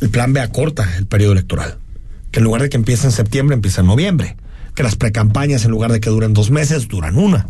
el 0.00 0.08
plan 0.08 0.32
B 0.32 0.40
acorta 0.40 0.96
el 0.96 1.04
periodo 1.04 1.32
electoral. 1.32 1.76
Que 2.30 2.38
en 2.40 2.44
lugar 2.44 2.62
de 2.62 2.70
que 2.70 2.78
empiece 2.78 3.06
en 3.06 3.12
septiembre, 3.12 3.54
empieza 3.54 3.82
en 3.82 3.88
noviembre 3.88 4.36
que 4.74 4.82
las 4.82 4.96
precampañas, 4.96 5.66
en 5.66 5.70
lugar 5.70 5.92
de 5.92 6.00
que 6.00 6.08
duren 6.08 6.32
dos 6.32 6.50
meses, 6.50 6.88
duran 6.88 7.18
una. 7.18 7.46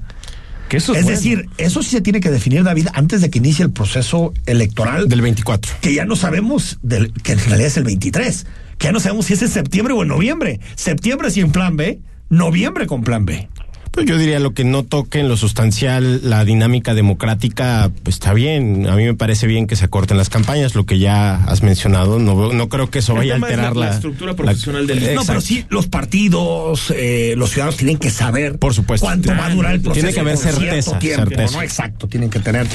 Que 0.68 0.78
eso 0.78 0.93
es, 0.93 1.07
decir, 1.07 1.49
eso 1.57 1.84
sí 1.84 1.90
se 1.90 2.01
tiene 2.01 2.18
que 2.18 2.32
definir, 2.32 2.64
David, 2.64 2.88
antes 2.95 3.20
de 3.20 3.30
que 3.30 3.38
inicie 3.38 3.64
el 3.64 3.70
proceso 3.70 4.34
electoral. 4.47 5.09
Del 5.09 5.20
24. 5.20 5.70
Que 5.80 5.95
ya 5.95 6.05
no 6.05 6.16
sabemos, 6.16 6.80
del, 6.82 7.12
que 7.12 7.30
en 7.30 7.38
realidad 7.38 7.68
es 7.68 7.76
el 7.76 7.84
23. 7.84 8.47
Que 8.83 8.89
ya 8.89 8.93
no 8.93 8.99
sabemos 8.99 9.26
si 9.26 9.35
es 9.35 9.43
en 9.43 9.49
septiembre 9.49 9.95
o 9.95 10.03
en 10.03 10.09
noviembre. 10.09 10.59
Septiembre 10.74 11.30
sin 11.30 11.53
plan 11.53 11.76
B, 11.76 12.01
noviembre 12.30 12.89
con 12.89 13.05
plan 13.05 13.24
B. 13.24 13.49
Pues 13.93 14.07
yo 14.07 14.18
diría 14.18 14.41
lo 14.41 14.55
que 14.55 14.64
no 14.64 14.83
toque 14.83 15.20
en 15.20 15.28
lo 15.28 15.37
sustancial 15.37 16.28
la 16.28 16.45
dinámica 16.45 16.93
democrática, 16.93 17.93
pues 18.03 18.16
está 18.16 18.33
bien. 18.33 18.89
A 18.89 18.97
mí 18.97 19.05
me 19.05 19.14
parece 19.14 19.47
bien 19.47 19.68
que 19.68 19.76
se 19.76 19.85
acorten 19.85 20.16
las 20.16 20.30
campañas, 20.30 20.74
lo 20.74 20.85
que 20.85 20.99
ya 20.99 21.45
has 21.45 21.62
mencionado. 21.62 22.18
No, 22.18 22.53
no 22.53 22.68
creo 22.68 22.91
que 22.91 22.99
eso 22.99 23.14
vaya 23.14 23.35
a 23.35 23.37
alterar 23.37 23.76
la, 23.76 23.91
estructura 23.91 24.35
profesional 24.35 24.85
del 24.89 25.14
No, 25.14 25.24
pero 25.24 25.41
sí, 25.41 25.64
los 25.68 25.87
partidos, 25.87 26.93
eh, 26.97 27.35
los 27.37 27.51
ciudadanos 27.51 27.76
tienen 27.76 27.99
que 27.99 28.11
saber 28.11 28.59
Por 28.59 28.74
supuesto. 28.74 29.07
cuánto 29.07 29.30
va 29.30 29.47
a 29.47 29.51
durar 29.51 29.74
el 29.74 29.80
proceso. 29.80 30.07
Tiene 30.07 30.12
que 30.12 30.20
haber 30.20 30.39
certeza. 30.39 30.99
certeza. 30.99 31.57
¿no? 31.57 31.62
Exacto, 31.62 32.09
tienen 32.09 32.30
que 32.30 32.41
tener 32.41 32.66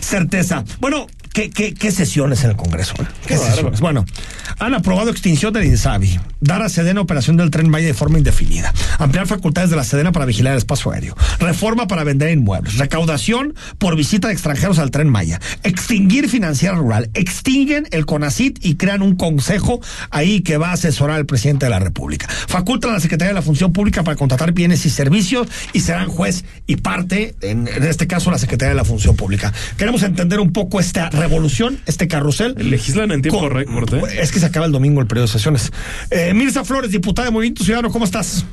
certeza. 0.00 0.64
Bueno, 0.80 1.06
¿Qué, 1.32 1.48
qué, 1.48 1.72
qué, 1.72 1.90
sesiones 1.90 2.44
en 2.44 2.50
el 2.50 2.56
Congreso? 2.56 2.92
¿Qué 3.26 3.38
sesiones? 3.38 3.80
Bueno, 3.80 4.04
han 4.58 4.74
aprobado 4.74 5.10
extinción 5.10 5.50
del 5.54 5.64
INSABI, 5.64 6.20
dar 6.40 6.60
a 6.60 6.68
Sedena 6.68 7.00
operación 7.00 7.38
del 7.38 7.50
tren 7.50 7.70
Maya 7.70 7.86
de 7.86 7.94
forma 7.94 8.18
indefinida, 8.18 8.74
ampliar 8.98 9.26
facultades 9.26 9.70
de 9.70 9.76
la 9.76 9.84
Sedena 9.84 10.12
para 10.12 10.26
vigilar 10.26 10.52
el 10.52 10.58
espacio 10.58 10.90
aéreo, 10.90 11.16
reforma 11.40 11.86
para 11.88 12.04
vender 12.04 12.30
inmuebles, 12.32 12.76
recaudación 12.76 13.54
por 13.78 13.96
visita 13.96 14.28
de 14.28 14.34
extranjeros 14.34 14.78
al 14.78 14.90
tren 14.90 15.08
Maya, 15.08 15.40
extinguir 15.62 16.28
financiera 16.28 16.74
rural, 16.74 17.08
extinguen 17.14 17.88
el 17.92 18.04
CONACIT 18.04 18.62
y 18.62 18.74
crean 18.74 19.00
un 19.00 19.16
consejo 19.16 19.80
ahí 20.10 20.42
que 20.42 20.58
va 20.58 20.68
a 20.68 20.72
asesorar 20.72 21.16
al 21.16 21.24
presidente 21.24 21.64
de 21.64 21.70
la 21.70 21.78
República. 21.78 22.28
Facultan 22.28 22.90
a 22.90 22.94
la 22.94 23.00
Secretaría 23.00 23.30
de 23.30 23.36
la 23.36 23.42
Función 23.42 23.72
Pública 23.72 24.04
para 24.04 24.18
contratar 24.18 24.52
bienes 24.52 24.84
y 24.84 24.90
servicios 24.90 25.48
y 25.72 25.80
serán 25.80 26.08
juez 26.08 26.44
y 26.66 26.76
parte, 26.76 27.34
en, 27.40 27.68
en 27.68 27.84
este 27.84 28.06
caso 28.06 28.30
la 28.30 28.36
Secretaría 28.36 28.70
de 28.70 28.76
la 28.76 28.84
Función 28.84 29.16
Pública. 29.16 29.50
Queremos 29.78 30.02
entender 30.02 30.38
un 30.38 30.52
poco 30.52 30.78
esta 30.78 31.08
revolución, 31.22 31.78
este 31.86 32.08
carrusel. 32.08 32.54
Legislan 32.58 33.12
en 33.12 33.22
tiempo 33.22 33.48
récord. 33.48 33.94
¿eh? 33.94 34.02
Es 34.20 34.32
que 34.32 34.40
se 34.40 34.46
acaba 34.46 34.66
el 34.66 34.72
domingo 34.72 35.00
el 35.00 35.06
periodo 35.06 35.26
de 35.26 35.32
sesiones. 35.32 35.72
Eh, 36.10 36.34
Mirza 36.34 36.64
Flores, 36.64 36.90
diputada 36.90 37.26
de 37.26 37.32
Movimiento 37.32 37.64
Ciudadano, 37.64 37.90
¿cómo 37.90 38.04
estás? 38.04 38.44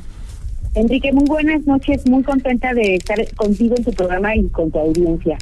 Enrique, 0.76 1.12
muy 1.12 1.26
buenas 1.26 1.66
noches, 1.66 2.06
muy 2.08 2.24
contenta 2.24 2.74
de 2.74 2.96
estar 2.96 3.18
contigo 3.36 3.76
en 3.76 3.84
tu 3.84 3.92
programa 3.92 4.36
y 4.36 4.48
con 4.50 4.72
tu 4.72 4.80
audiencia. 4.80 5.38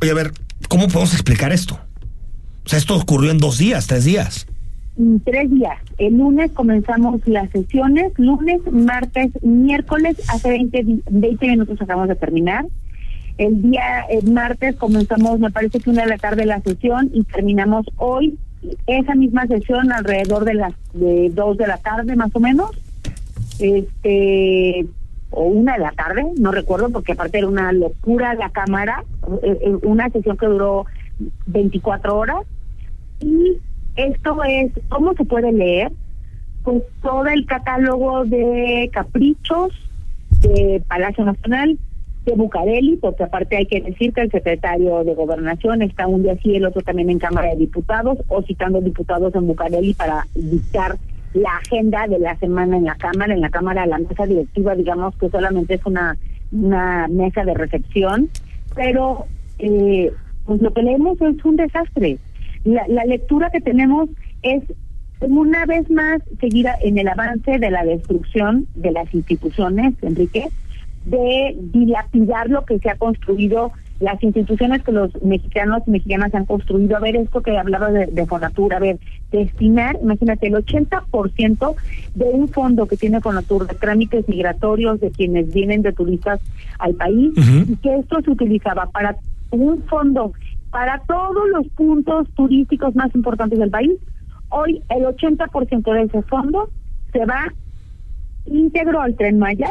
Oye, 0.00 0.10
a 0.10 0.14
ver, 0.14 0.32
¿cómo 0.68 0.88
podemos 0.88 1.14
explicar 1.14 1.52
esto? 1.52 1.80
O 2.64 2.68
sea, 2.68 2.78
esto 2.78 2.96
ocurrió 2.96 3.30
en 3.30 3.38
dos 3.38 3.58
días, 3.58 3.86
tres 3.86 4.04
días. 4.04 4.46
Mm, 4.96 5.16
tres 5.24 5.50
días. 5.50 5.78
El 5.96 6.18
lunes 6.18 6.50
comenzamos 6.52 7.20
las 7.26 7.50
sesiones, 7.50 8.12
lunes, 8.18 8.60
martes, 8.70 9.30
miércoles, 9.42 10.16
hace 10.28 10.50
20, 10.50 10.84
20 11.10 11.46
minutos 11.46 11.80
acabamos 11.80 12.08
de 12.08 12.16
terminar. 12.16 12.66
El 13.38 13.62
día 13.62 14.02
el 14.10 14.30
martes 14.32 14.76
comenzamos, 14.76 15.38
me 15.38 15.50
parece 15.50 15.80
que 15.80 15.90
una 15.90 16.02
de 16.02 16.08
la 16.08 16.18
tarde 16.18 16.44
la 16.44 16.60
sesión 16.60 17.10
y 17.12 17.24
terminamos 17.24 17.86
hoy 17.96 18.38
esa 18.86 19.14
misma 19.14 19.46
sesión 19.46 19.92
alrededor 19.92 20.44
de 20.44 20.54
las 20.54 20.74
de 20.92 21.30
dos 21.30 21.56
de 21.56 21.66
la 21.66 21.78
tarde 21.78 22.14
más 22.16 22.34
o 22.34 22.40
menos. 22.40 22.70
Este 23.58 24.86
o 25.30 25.44
una 25.44 25.74
de 25.74 25.78
la 25.78 25.92
tarde, 25.92 26.24
no 26.38 26.52
recuerdo 26.52 26.90
porque 26.90 27.12
aparte 27.12 27.38
era 27.38 27.48
una 27.48 27.72
locura 27.72 28.34
la 28.34 28.50
cámara, 28.50 29.02
eh, 29.42 29.58
eh, 29.62 29.76
una 29.82 30.10
sesión 30.10 30.36
que 30.36 30.46
duró 30.46 30.84
24 31.46 32.16
horas 32.16 32.42
y 33.20 33.58
esto 33.96 34.42
es 34.44 34.72
cómo 34.88 35.14
se 35.14 35.24
puede 35.24 35.52
leer 35.52 35.92
pues 36.64 36.82
todo 37.02 37.26
el 37.26 37.46
catálogo 37.46 38.24
de 38.24 38.90
caprichos 38.92 39.72
de 40.42 40.82
Palacio 40.86 41.24
Nacional 41.24 41.78
de 42.24 42.34
Bucareli, 42.34 42.96
porque 42.96 43.24
aparte 43.24 43.56
hay 43.56 43.66
que 43.66 43.80
decir 43.80 44.12
que 44.12 44.22
el 44.22 44.30
secretario 44.30 45.02
de 45.04 45.14
Gobernación 45.14 45.82
está 45.82 46.06
un 46.06 46.22
día 46.22 46.34
así, 46.34 46.54
el 46.54 46.64
otro 46.64 46.82
también 46.82 47.10
en 47.10 47.18
Cámara 47.18 47.50
de 47.50 47.56
Diputados, 47.56 48.18
o 48.28 48.42
citando 48.42 48.80
diputados 48.80 49.34
en 49.34 49.46
Bucareli 49.46 49.94
para 49.94 50.26
dictar 50.34 50.96
la 51.34 51.56
agenda 51.56 52.06
de 52.06 52.18
la 52.18 52.36
semana 52.36 52.76
en 52.76 52.84
la 52.84 52.94
Cámara, 52.94 53.34
en 53.34 53.40
la 53.40 53.50
Cámara, 53.50 53.86
la 53.86 53.98
mesa 53.98 54.26
directiva, 54.26 54.74
digamos 54.74 55.16
que 55.16 55.30
solamente 55.30 55.74
es 55.74 55.86
una, 55.86 56.16
una 56.52 57.08
mesa 57.08 57.44
de 57.44 57.54
recepción, 57.54 58.28
pero 58.74 59.26
eh, 59.58 60.12
pues 60.44 60.60
lo 60.60 60.72
que 60.72 60.82
leemos 60.82 61.20
es 61.20 61.44
un 61.44 61.56
desastre. 61.56 62.18
La, 62.64 62.86
la 62.86 63.04
lectura 63.04 63.50
que 63.50 63.60
tenemos 63.60 64.10
es 64.42 64.62
una 65.20 65.66
vez 65.66 65.88
más 65.90 66.20
seguir 66.40 66.66
en 66.82 66.98
el 66.98 67.08
avance 67.08 67.58
de 67.58 67.70
la 67.70 67.84
destrucción 67.84 68.66
de 68.74 68.92
las 68.92 69.12
instituciones, 69.14 69.94
Enrique, 70.02 70.48
de 71.04 71.56
dilapidar 71.58 72.48
lo 72.48 72.64
que 72.64 72.78
se 72.78 72.90
ha 72.90 72.96
construido, 72.96 73.72
las 74.00 74.22
instituciones 74.22 74.82
que 74.82 74.92
los 74.92 75.10
mexicanos 75.22 75.82
y 75.86 75.92
mexicanas 75.92 76.34
han 76.34 76.46
construido. 76.46 76.96
A 76.96 77.00
ver, 77.00 77.16
esto 77.16 77.40
que 77.40 77.56
hablaba 77.56 77.90
de, 77.90 78.06
de 78.06 78.26
Fonatur, 78.26 78.74
a 78.74 78.78
ver, 78.78 78.98
destinar, 79.30 79.98
imagínate, 80.02 80.48
el 80.48 80.54
80% 80.54 81.74
de 82.14 82.24
un 82.24 82.48
fondo 82.48 82.86
que 82.86 82.96
tiene 82.96 83.20
Fonatur 83.20 83.66
de 83.66 83.74
trámites 83.74 84.28
migratorios 84.28 85.00
de 85.00 85.10
quienes 85.10 85.52
vienen 85.52 85.82
de 85.82 85.92
turistas 85.92 86.40
al 86.78 86.94
país, 86.94 87.32
y 87.36 87.76
que 87.76 87.96
esto 87.96 88.20
se 88.22 88.30
utilizaba 88.30 88.86
para 88.86 89.16
un 89.50 89.82
fondo 89.84 90.32
para 90.70 91.00
todos 91.06 91.48
los 91.50 91.68
puntos 91.68 92.26
turísticos 92.34 92.96
más 92.96 93.14
importantes 93.14 93.58
del 93.58 93.70
país. 93.70 93.92
Hoy 94.48 94.82
el 94.88 95.04
80% 95.04 95.92
de 95.92 96.02
ese 96.02 96.22
fondo 96.22 96.70
se 97.12 97.24
va 97.26 97.52
íntegro 98.46 99.00
al 99.00 99.14
tren 99.14 99.38
Maya 99.38 99.68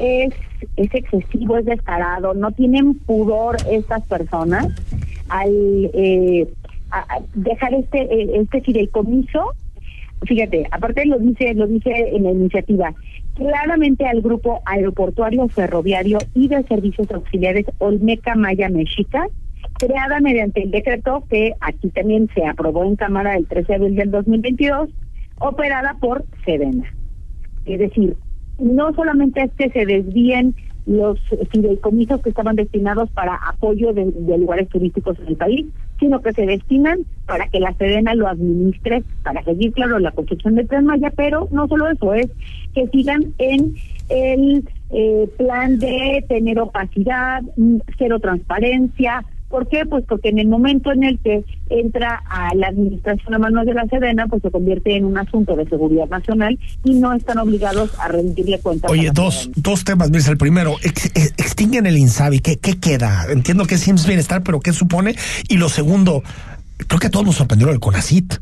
es, 0.00 0.34
es 0.76 0.94
excesivo, 0.94 1.58
es 1.58 1.66
descarado, 1.66 2.34
no 2.34 2.50
tienen 2.52 2.94
pudor 2.94 3.56
estas 3.70 4.02
personas 4.06 4.68
al 5.28 5.50
eh, 5.94 6.48
dejar 7.34 7.74
este 7.74 8.00
eh, 8.02 8.30
este 8.40 8.62
fideicomiso. 8.62 9.52
Fíjate, 10.26 10.66
aparte 10.70 11.06
lo 11.06 11.18
dice 11.18 11.54
lo 11.54 11.66
dice 11.66 11.90
en 12.12 12.24
la 12.24 12.30
iniciativa, 12.32 12.94
claramente 13.34 14.06
al 14.06 14.20
grupo 14.20 14.60
aeroportuario, 14.64 15.48
ferroviario 15.48 16.18
y 16.34 16.48
de 16.48 16.62
servicios 16.64 17.10
auxiliares 17.10 17.66
Olmeca 17.78 18.34
Maya 18.34 18.68
Mexica, 18.68 19.26
creada 19.78 20.20
mediante 20.20 20.62
el 20.62 20.70
decreto 20.70 21.24
que 21.30 21.54
aquí 21.60 21.88
también 21.90 22.28
se 22.34 22.44
aprobó 22.44 22.84
en 22.84 22.96
Cámara 22.96 23.36
el 23.36 23.46
13 23.46 23.66
de 23.66 23.74
abril 23.74 23.96
del 23.96 24.10
2022, 24.10 24.90
operada 25.38 25.96
por 26.00 26.24
Sedena. 26.44 26.92
Es 27.64 27.78
decir, 27.78 28.16
no 28.60 28.94
solamente 28.94 29.42
es 29.42 29.50
que 29.52 29.70
se 29.70 29.86
desvíen 29.86 30.54
los 30.86 31.18
fideicomisos 31.52 32.20
que 32.22 32.30
estaban 32.30 32.56
destinados 32.56 33.10
para 33.10 33.36
apoyo 33.36 33.92
de, 33.92 34.06
lugares 34.38 34.68
turísticos 34.68 35.18
en 35.20 35.28
el 35.28 35.36
país, 35.36 35.66
sino 35.98 36.20
que 36.20 36.32
se 36.32 36.46
destinan 36.46 37.00
para 37.26 37.46
que 37.48 37.60
la 37.60 37.74
Sedena 37.74 38.14
lo 38.14 38.26
administre, 38.26 39.02
para 39.22 39.44
seguir, 39.44 39.72
claro, 39.72 39.98
la 39.98 40.10
construcción 40.12 40.54
de 40.54 40.64
Tren 40.64 40.86
pero 41.14 41.48
no 41.52 41.68
solo 41.68 41.88
eso, 41.88 42.14
es 42.14 42.28
que 42.74 42.88
sigan 42.88 43.34
en 43.38 43.74
el 44.08 44.68
eh, 44.90 45.28
plan 45.36 45.78
de 45.78 46.24
tener 46.28 46.58
opacidad, 46.58 47.42
mm, 47.56 47.76
cero 47.98 48.18
transparencia, 48.18 49.24
¿Por 49.50 49.68
qué? 49.68 49.84
Pues 49.84 50.04
porque 50.08 50.28
en 50.28 50.38
el 50.38 50.46
momento 50.48 50.92
en 50.92 51.02
el 51.02 51.18
que 51.18 51.44
entra 51.68 52.22
a 52.28 52.54
la 52.54 52.68
administración 52.68 53.34
a 53.34 53.38
manos 53.38 53.66
de 53.66 53.74
la 53.74 53.84
Sedena, 53.86 54.28
pues 54.28 54.42
se 54.42 54.50
convierte 54.50 54.96
en 54.96 55.04
un 55.04 55.18
asunto 55.18 55.56
de 55.56 55.68
seguridad 55.68 56.08
nacional 56.08 56.56
y 56.84 56.94
no 56.94 57.12
están 57.12 57.38
obligados 57.38 57.90
a 57.98 58.08
rendirle 58.08 58.60
cuentas. 58.60 58.88
Oye, 58.90 59.10
dos, 59.12 59.50
dos 59.56 59.82
temas, 59.82 60.10
Mirza. 60.12 60.30
El 60.30 60.38
primero, 60.38 60.76
extinguen 61.36 61.86
el 61.86 61.98
INSABI. 61.98 62.38
¿Qué, 62.38 62.58
¿Qué 62.58 62.78
queda? 62.78 63.26
Entiendo 63.28 63.66
que 63.66 63.74
es 63.74 64.06
Bienestar, 64.06 64.42
pero 64.44 64.60
¿qué 64.60 64.72
supone? 64.72 65.16
Y 65.48 65.56
lo 65.56 65.68
segundo, 65.68 66.22
creo 66.86 67.00
que 67.00 67.08
a 67.08 67.10
todos 67.10 67.26
nos 67.26 67.34
sorprendió 67.34 67.70
el 67.70 67.80
CONACIT. 67.80 68.34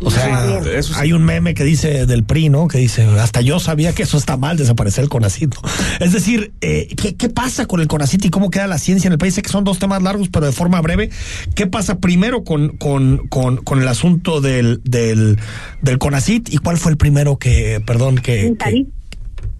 O 0.00 0.10
sea, 0.10 0.60
hay 0.96 1.12
un 1.12 1.24
meme 1.24 1.54
que 1.54 1.64
dice 1.64 2.06
del 2.06 2.22
PRI, 2.22 2.50
¿no? 2.50 2.68
Que 2.68 2.78
dice, 2.78 3.04
hasta 3.04 3.40
yo 3.40 3.58
sabía 3.58 3.94
que 3.94 4.02
eso 4.02 4.18
está 4.18 4.36
mal, 4.36 4.56
desaparecer 4.56 5.04
el 5.04 5.08
CONACIT. 5.08 5.54
Es 6.00 6.12
decir, 6.12 6.52
eh, 6.60 6.88
¿qué, 7.00 7.16
¿qué, 7.16 7.30
pasa 7.30 7.66
con 7.66 7.80
el 7.80 7.88
CONACIT 7.88 8.26
y 8.26 8.30
cómo 8.30 8.50
queda 8.50 8.66
la 8.66 8.78
ciencia 8.78 9.08
en 9.08 9.12
el 9.12 9.18
país? 9.18 9.34
Sé 9.34 9.42
que 9.42 9.48
son 9.48 9.64
dos 9.64 9.78
temas 9.78 10.02
largos, 10.02 10.28
pero 10.28 10.44
de 10.44 10.52
forma 10.52 10.80
breve. 10.82 11.10
¿Qué 11.54 11.66
pasa 11.66 11.98
primero 11.98 12.44
con, 12.44 12.76
con, 12.76 13.26
con, 13.28 13.56
con 13.58 13.80
el 13.80 13.88
asunto 13.88 14.40
del, 14.42 14.82
del, 14.84 15.38
del 15.80 15.98
CONACIT 15.98 16.52
y 16.52 16.58
cuál 16.58 16.76
fue 16.76 16.92
el 16.92 16.98
primero 16.98 17.38
que, 17.38 17.82
perdón, 17.86 18.16
que... 18.16 18.54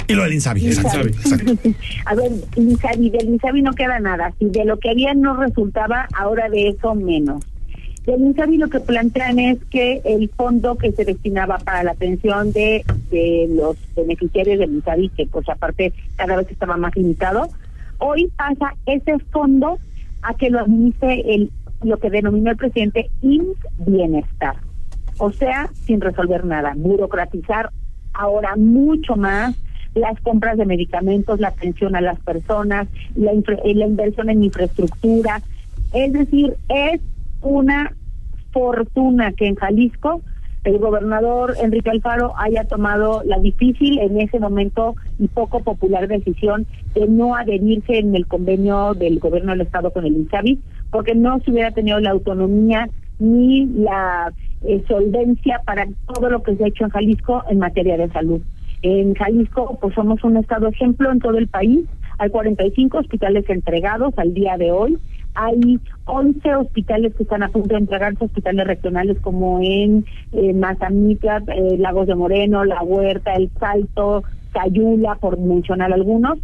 y 0.09 0.13
lo 0.13 0.23
del 0.23 0.35
Insabi, 0.35 0.67
Insabi. 0.67 1.15
A 2.05 2.15
ver, 2.15 2.33
Insabi, 2.57 3.11
del 3.11 3.29
Insabi 3.31 3.63
no 3.63 3.73
queda 3.73 3.99
nada. 4.01 4.33
Si 4.39 4.51
de 4.51 4.67
lo 4.67 4.79
que 4.79 4.91
había 4.91 5.15
no 5.15 5.35
resultaba, 5.37 6.07
ahora 6.15 6.51
de 6.51 6.69
eso 6.69 6.95
menos. 6.95 7.43
Del 8.07 8.21
INSABI 8.21 8.57
lo 8.59 8.69
que 8.69 8.79
plantean 8.79 9.41
es 9.41 9.59
que 9.65 10.01
el 10.05 10.31
fondo 10.31 10.77
que 10.77 10.93
se 10.93 11.05
destinaba 11.05 11.59
para 11.59 11.83
la 11.83 11.95
pensión 11.95 12.53
de, 12.53 12.85
de 13.11 13.49
los 13.51 13.77
beneficiarios 13.97 14.61
del 14.61 14.75
INSABI, 14.75 15.09
que 15.09 15.27
pues 15.27 15.49
aparte 15.49 15.93
cada 16.15 16.37
vez 16.37 16.49
estaba 16.49 16.77
más 16.77 16.95
limitado, 16.95 17.49
hoy 17.99 18.31
pasa 18.37 18.75
ese 18.87 19.19
fondo 19.33 19.79
a 20.23 20.35
que 20.35 20.51
lo 20.51 20.61
administre 20.61 21.35
el, 21.35 21.51
lo 21.83 21.99
que 21.99 22.11
denominó 22.11 22.53
el 22.53 22.57
presidente 22.57 23.11
INS 23.23 23.57
Bienestar. 23.79 24.55
O 25.19 25.33
sea, 25.33 25.69
sin 25.85 26.01
resolver 26.01 26.45
nada, 26.45 26.75
burocratizar 26.77 27.71
ahora 28.13 28.55
mucho 28.55 29.17
más 29.17 29.57
las 29.95 30.21
compras 30.21 30.59
de 30.59 30.67
medicamentos, 30.67 31.41
la 31.41 31.49
atención 31.49 31.97
a 31.97 32.01
las 32.01 32.21
personas, 32.21 32.87
la, 33.17 33.33
la 33.65 33.87
inversión 33.87 34.31
en 34.31 34.45
infraestructura. 34.45 35.43
Es 35.93 36.13
decir, 36.13 36.55
es 36.69 37.01
una 37.47 37.95
fortuna 38.53 39.33
que 39.33 39.47
en 39.47 39.55
Jalisco 39.55 40.23
el 40.65 40.79
gobernador 40.79 41.55
Enrique 41.63 41.91
Alfaro 41.91 42.33
haya 42.37 42.65
tomado 42.65 43.23
la 43.25 43.39
difícil 43.39 44.01
en 44.01 44.21
ese 44.21 44.41
momento 44.41 44.97
y 45.21 45.29
poco 45.29 45.61
popular 45.61 46.09
decisión 46.09 46.67
de 46.95 47.07
no 47.07 47.37
adherirse 47.37 47.99
en 47.99 48.17
el 48.17 48.27
convenio 48.27 48.95
del 48.95 49.21
gobierno 49.21 49.53
del 49.53 49.61
estado 49.61 49.93
con 49.93 50.05
el 50.05 50.17
INSABI, 50.17 50.59
porque 50.91 51.15
no 51.15 51.39
se 51.41 51.53
hubiera 51.53 51.71
tenido 51.71 52.01
la 52.01 52.11
autonomía 52.11 52.89
ni 53.21 53.67
la 53.67 54.33
eh, 54.63 54.83
solvencia 54.89 55.61
para 55.65 55.87
todo 56.13 56.31
lo 56.31 56.43
que 56.43 56.57
se 56.57 56.65
ha 56.65 56.69
hecho 56.69 56.85
en 56.85 56.91
Jalisco 56.91 57.45
en 57.49 57.59
materia 57.61 57.97
de 57.97 58.11
salud. 58.11 58.41
En 58.83 59.15
Jalisco, 59.15 59.79
pues 59.81 59.95
somos 59.95 60.25
un 60.25 60.37
estado 60.37 60.67
ejemplo 60.67 61.13
en 61.13 61.21
todo 61.21 61.39
el 61.39 61.47
país. 61.47 61.85
Hay 62.19 62.31
45 62.31 62.99
hospitales 62.99 63.49
entregados 63.49 64.15
al 64.17 64.35
día 64.35 64.57
de 64.57 64.73
hoy 64.73 64.99
hay 65.37 65.79
11 66.07 66.55
hospitales 66.57 67.15
que 67.15 67.23
están 67.23 67.43
a 67.43 67.49
punto 67.49 67.69
de 67.69 67.81
entregarse, 67.81 68.25
hospitales 68.25 68.67
regionales 68.67 69.19
como 69.21 69.61
en 69.61 70.05
eh, 70.33 70.53
Mazamitla, 70.55 71.43
eh, 71.49 71.77
Lagos 71.79 72.07
de 72.07 72.15
Moreno, 72.15 72.65
La 72.65 72.83
Huerta, 72.83 73.35
El 73.35 73.51
Salto, 73.61 74.25
Sayula, 74.53 75.17
por 75.17 75.39
mencionar 75.39 75.93
algunos, 75.93 76.39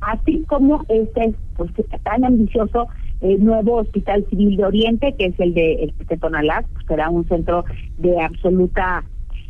así 0.00 0.44
como 0.48 0.84
este 0.88 1.34
pues 1.56 1.70
tan 2.02 2.24
ambicioso 2.24 2.88
eh, 3.20 3.38
nuevo 3.38 3.76
Hospital 3.76 4.26
Civil 4.28 4.56
de 4.56 4.64
Oriente, 4.64 5.14
que 5.16 5.26
es 5.26 5.40
el 5.40 5.54
de 5.54 5.84
el 5.84 5.94
de 6.06 6.16
Tonalá, 6.16 6.64
pues 6.72 6.84
será 6.86 7.08
un 7.08 7.26
centro 7.28 7.64
de 7.98 8.20
absoluta 8.20 9.04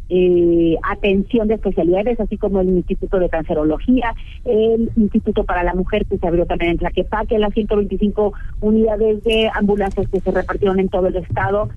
eh, 0.09 0.77
atención 0.83 1.49
de 1.49 1.55
especialidades, 1.55 2.21
así 2.21 2.37
como 2.37 2.61
el 2.61 2.69
Instituto 2.69 3.19
de 3.19 3.29
Cancerología, 3.29 4.15
el 4.45 4.91
Instituto 4.97 5.45
para 5.45 5.65
la 5.65 5.75
Mujer 5.75 6.07
que 6.07 6.19
se 6.19 6.27
abrió 6.27 6.47
también 6.47 6.73
en 6.73 6.79
Tlaquepaque, 6.79 7.39
las 7.39 7.55
125 7.55 8.33
unidades 8.61 9.25
de 9.25 9.51
ambulancias 9.53 10.09
que 10.09 10.21
se 10.21 10.31
repartieron 10.31 10.79
en 10.79 10.89
todo 10.89 11.09
el 11.09 11.17
estado. 11.17 11.69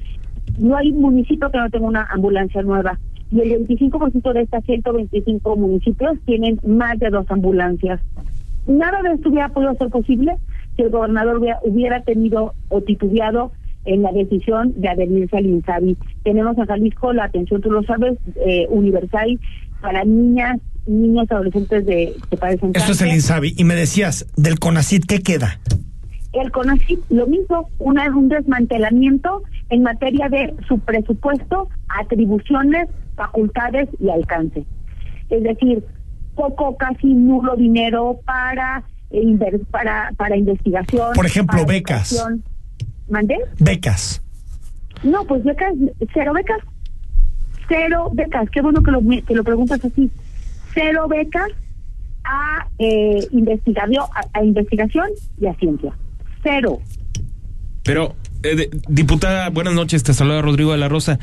No 0.60 0.78
hay 0.78 0.92
municipio 0.92 1.50
que 1.50 1.58
no 1.58 1.70
tenga 1.70 1.88
una 1.88 2.08
ambulancia 2.12 2.62
nueva 2.62 3.00
y 3.32 3.42
el 3.42 3.68
25% 3.68 4.34
de 4.34 4.42
estas 4.42 4.64
125 4.66 5.56
municipios 5.56 6.18
tienen 6.26 6.60
más 6.66 6.98
de 7.00 7.10
dos 7.10 7.26
ambulancias. 7.30 8.02
Nada 8.68 9.02
de 9.02 9.14
esto 9.14 9.30
hubiera 9.30 9.50
podido 9.50 9.74
ser 9.76 9.90
posible 9.90 10.36
si 10.76 10.84
el 10.84 10.90
gobernador 10.90 11.42
hubiera 11.64 12.02
tenido 12.02 12.54
o 12.70 12.82
titubeado 12.82 13.52
en 13.86 14.02
la 14.02 14.12
decisión 14.12 14.74
de 14.76 14.90
adherirse 14.90 15.38
al 15.38 15.46
INSABI. 15.46 15.98
Tenemos 16.24 16.58
en 16.58 16.66
Jalisco 16.66 17.14
la 17.14 17.26
atención, 17.26 17.62
tú 17.62 17.72
lo 17.72 17.84
sabes, 17.84 18.18
eh, 18.46 18.68
universal 18.70 19.40
para 19.82 20.04
niñas, 20.04 20.60
niños, 20.86 21.32
adolescentes 21.32 21.86
de 21.86 22.16
que 22.30 22.38
padecen 22.38 22.72
Esto 22.74 22.92
es 22.92 23.02
el 23.02 23.10
INSABI. 23.10 23.56
Y 23.58 23.64
me 23.64 23.76
decías, 23.76 24.26
del 24.36 24.60
CONACIT, 24.60 25.06
¿qué 25.06 25.22
queda? 25.22 25.60
El 26.34 26.52
CONACIT, 26.52 27.00
lo 27.10 27.28
mismo, 27.28 27.70
una, 27.80 28.06
un 28.16 28.30
desmantelamiento 28.30 29.44
en 29.70 29.84
materia 29.84 30.30
de 30.30 30.54
su 30.68 30.80
presupuesto, 30.80 31.70
atribuciones, 31.88 32.88
facultades 33.16 33.90
y 34.00 34.10
alcance. 34.10 34.66
Es 35.30 35.44
decir, 35.44 35.84
poco, 36.36 36.78
casi 36.78 37.08
nulo 37.08 37.56
dinero 37.56 38.20
para, 38.26 38.84
eh, 39.12 39.38
para, 39.72 40.12
para 40.18 40.38
investigación. 40.38 41.14
Por 41.14 41.26
ejemplo, 41.26 41.66
becas. 41.66 42.26
¿Mandé? 43.10 43.38
Becas. 43.60 44.22
No, 45.04 45.26
pues 45.26 45.44
becas, 45.44 45.74
cero 46.14 46.34
becas. 46.34 46.60
Cero 47.68 48.10
becas. 48.14 48.50
Qué 48.50 48.62
bueno 48.62 48.82
que 48.82 48.92
lo, 48.92 49.00
que 49.02 49.36
lo 49.36 49.44
preguntas 49.44 49.84
así. 49.84 50.10
Cero 50.74 51.08
becas 51.08 51.50
a, 52.24 52.68
eh, 52.80 53.28
investigación, 53.32 54.06
a, 54.34 54.44
investigación 54.44 55.08
y 55.40 55.48
a 55.48 55.56
ciencia. 55.56 55.94
Cero. 56.44 56.80
Pero, 57.84 58.16
eh, 58.44 58.70
diputada, 58.88 59.50
buenas 59.50 59.74
noches, 59.74 60.04
te 60.04 60.14
saluda 60.14 60.42
Rodrigo 60.42 60.72
de 60.72 60.78
la 60.78 60.90
Rosa. 60.90 61.20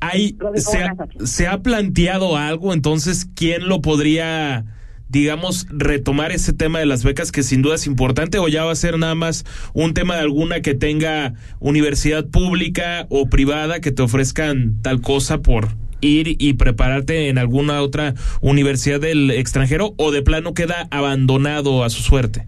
Hay, 0.00 0.38
se, 0.54 0.82
ha, 0.82 0.94
¿Se 1.24 1.48
ha 1.48 1.58
planteado 1.58 2.36
algo 2.36 2.72
entonces? 2.72 3.28
¿Quién 3.34 3.68
lo 3.68 3.80
podría 3.80 4.64
digamos, 5.08 5.66
retomar 5.70 6.32
ese 6.32 6.52
tema 6.52 6.78
de 6.78 6.86
las 6.86 7.04
becas 7.04 7.32
que 7.32 7.42
sin 7.42 7.62
duda 7.62 7.76
es 7.76 7.86
importante 7.86 8.38
o 8.38 8.48
ya 8.48 8.64
va 8.64 8.72
a 8.72 8.76
ser 8.76 8.98
nada 8.98 9.14
más 9.14 9.44
un 9.72 9.94
tema 9.94 10.16
de 10.16 10.22
alguna 10.22 10.60
que 10.60 10.74
tenga 10.74 11.34
universidad 11.60 12.26
pública 12.26 13.06
o 13.08 13.28
privada 13.28 13.80
que 13.80 13.92
te 13.92 14.02
ofrezcan 14.02 14.80
tal 14.82 15.00
cosa 15.00 15.38
por 15.42 15.68
ir 16.00 16.36
y 16.38 16.54
prepararte 16.54 17.28
en 17.28 17.38
alguna 17.38 17.82
otra 17.82 18.14
universidad 18.40 19.00
del 19.00 19.30
extranjero 19.30 19.94
o 19.96 20.12
de 20.12 20.22
plano 20.22 20.54
queda 20.54 20.86
abandonado 20.90 21.84
a 21.84 21.90
su 21.90 22.02
suerte? 22.02 22.46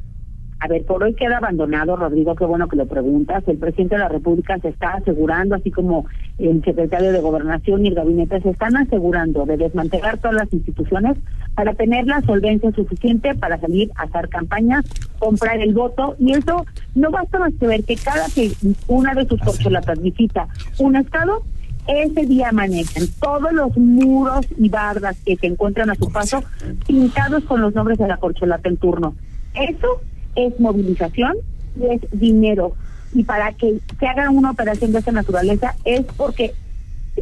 A 0.63 0.69
ver, 0.69 0.85
por 0.85 1.03
hoy 1.03 1.15
queda 1.15 1.39
abandonado, 1.39 1.97
Rodrigo, 1.97 2.35
qué 2.35 2.45
bueno 2.45 2.69
que 2.69 2.77
lo 2.77 2.85
preguntas. 2.85 3.43
El 3.47 3.57
presidente 3.57 3.95
de 3.95 4.03
la 4.03 4.11
República 4.11 4.59
se 4.59 4.69
está 4.69 4.93
asegurando, 4.93 5.55
así 5.55 5.71
como 5.71 6.05
el 6.39 6.63
secretario 6.63 7.13
de 7.13 7.21
Gobernación 7.21 7.87
y 7.87 7.89
el 7.89 7.95
gabinete 7.95 8.43
se 8.43 8.51
están 8.51 8.77
asegurando 8.77 9.47
de 9.47 9.57
desmantelar 9.57 10.19
todas 10.19 10.37
las 10.37 10.53
instituciones 10.53 11.17
para 11.55 11.73
tener 11.73 12.07
la 12.07 12.21
solvencia 12.21 12.71
suficiente 12.73 13.35
para 13.35 13.59
salir 13.59 13.91
a 13.97 14.03
hacer 14.03 14.29
campañas, 14.29 14.85
comprar 15.19 15.59
el 15.61 15.73
voto. 15.73 16.15
Y 16.19 16.33
eso 16.33 16.67
no 16.95 17.11
basta 17.11 17.39
más 17.39 17.55
que 17.59 17.67
ver 17.67 17.83
que 17.85 17.97
cada 17.97 18.27
que 18.27 18.53
una 18.87 19.15
de 19.15 19.27
sus 19.27 19.41
corcholatas 19.41 19.99
visita 20.03 20.47
un 20.79 20.95
estado, 20.95 21.43
ese 21.89 22.27
día 22.27 22.51
amanecen 22.51 23.09
todos 23.19 23.51
los 23.53 23.75
muros 23.79 24.47
y 24.59 24.69
bardas 24.69 25.17
que 25.25 25.37
se 25.37 25.47
encuentran 25.47 25.89
a 25.89 25.95
su 25.95 26.13
paso 26.13 26.45
pintados 26.87 27.45
con 27.45 27.63
los 27.63 27.75
nombres 27.75 27.97
de 27.97 28.09
la 28.09 28.19
corcholata 28.19 28.69
en 28.69 28.77
turno. 28.77 29.15
Eso 29.55 30.03
es 30.35 30.59
movilización 30.61 31.35
y 31.79 31.87
es 31.87 32.01
dinero. 32.13 32.75
Y 33.15 33.25
para 33.25 33.53
que 33.53 33.79
se 33.99 34.07
haga 34.07 34.31
una 34.31 34.53
operación 34.53 34.93
de 34.93 35.01
esa 35.01 35.13
naturaleza 35.13 35.75
es 35.85 36.03
porque 36.17 36.53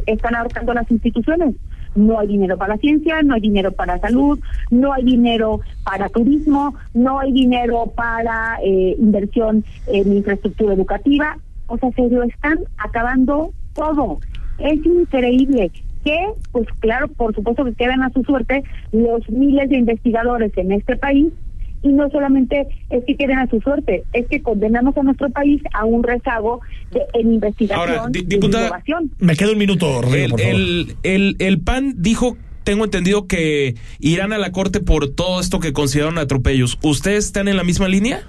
están 0.05 0.35
ahorcando 0.35 0.73
las 0.73 0.89
instituciones. 0.91 1.55
No 1.95 2.19
hay 2.19 2.27
dinero 2.27 2.57
para 2.57 2.75
la 2.75 2.79
ciencia, 2.79 3.21
no 3.23 3.33
hay 3.33 3.41
dinero 3.41 3.71
para 3.71 3.99
salud, 3.99 4.39
no 4.69 4.93
hay 4.93 5.03
dinero 5.03 5.61
para 5.83 6.09
turismo, 6.09 6.75
no 6.93 7.19
hay 7.19 7.31
dinero 7.31 7.91
para 7.95 8.59
eh, 8.63 8.95
inversión 8.99 9.65
en 9.87 10.17
infraestructura 10.17 10.75
educativa. 10.75 11.37
O 11.67 11.77
sea, 11.77 11.91
se 11.91 12.07
lo 12.09 12.23
están 12.23 12.59
acabando 12.77 13.51
todo. 13.73 14.19
Es 14.59 14.85
increíble 14.85 15.71
que, 16.03 16.27
pues 16.51 16.67
claro, 16.79 17.07
por 17.07 17.33
supuesto 17.33 17.65
que 17.65 17.73
quedan 17.73 18.03
a 18.03 18.11
su 18.11 18.23
suerte 18.23 18.63
los 18.91 19.27
miles 19.29 19.69
de 19.69 19.77
investigadores 19.77 20.55
en 20.57 20.71
este 20.71 20.95
país 20.95 21.33
y 21.81 21.89
no 21.89 22.09
solamente 22.09 22.67
es 22.89 23.03
que 23.05 23.15
queden 23.15 23.39
a 23.39 23.47
su 23.47 23.59
suerte, 23.61 24.03
es 24.13 24.27
que 24.27 24.41
condenamos 24.41 24.97
a 24.97 25.03
nuestro 25.03 25.29
país 25.29 25.61
a 25.73 25.85
un 25.85 26.03
rezago 26.03 26.61
de, 26.91 27.01
en 27.13 27.33
investigación 27.33 28.11
y 28.13 28.35
innovación. 28.35 29.11
Me 29.19 29.35
queda 29.35 29.51
un 29.51 29.57
minuto, 29.57 30.01
el, 30.13 30.95
el, 31.03 31.35
el, 31.39 31.59
PAN 31.61 31.95
dijo 31.97 32.37
tengo 32.63 32.83
entendido 32.83 33.25
que 33.25 33.75
irán 33.99 34.33
a 34.33 34.37
la 34.37 34.51
corte 34.51 34.79
por 34.79 35.09
todo 35.09 35.39
esto 35.39 35.59
que 35.59 35.73
consideraron 35.73 36.19
atropellos. 36.19 36.77
¿Ustedes 36.83 37.25
están 37.25 37.47
en 37.47 37.57
la 37.57 37.63
misma 37.63 37.87
línea? 37.87 38.21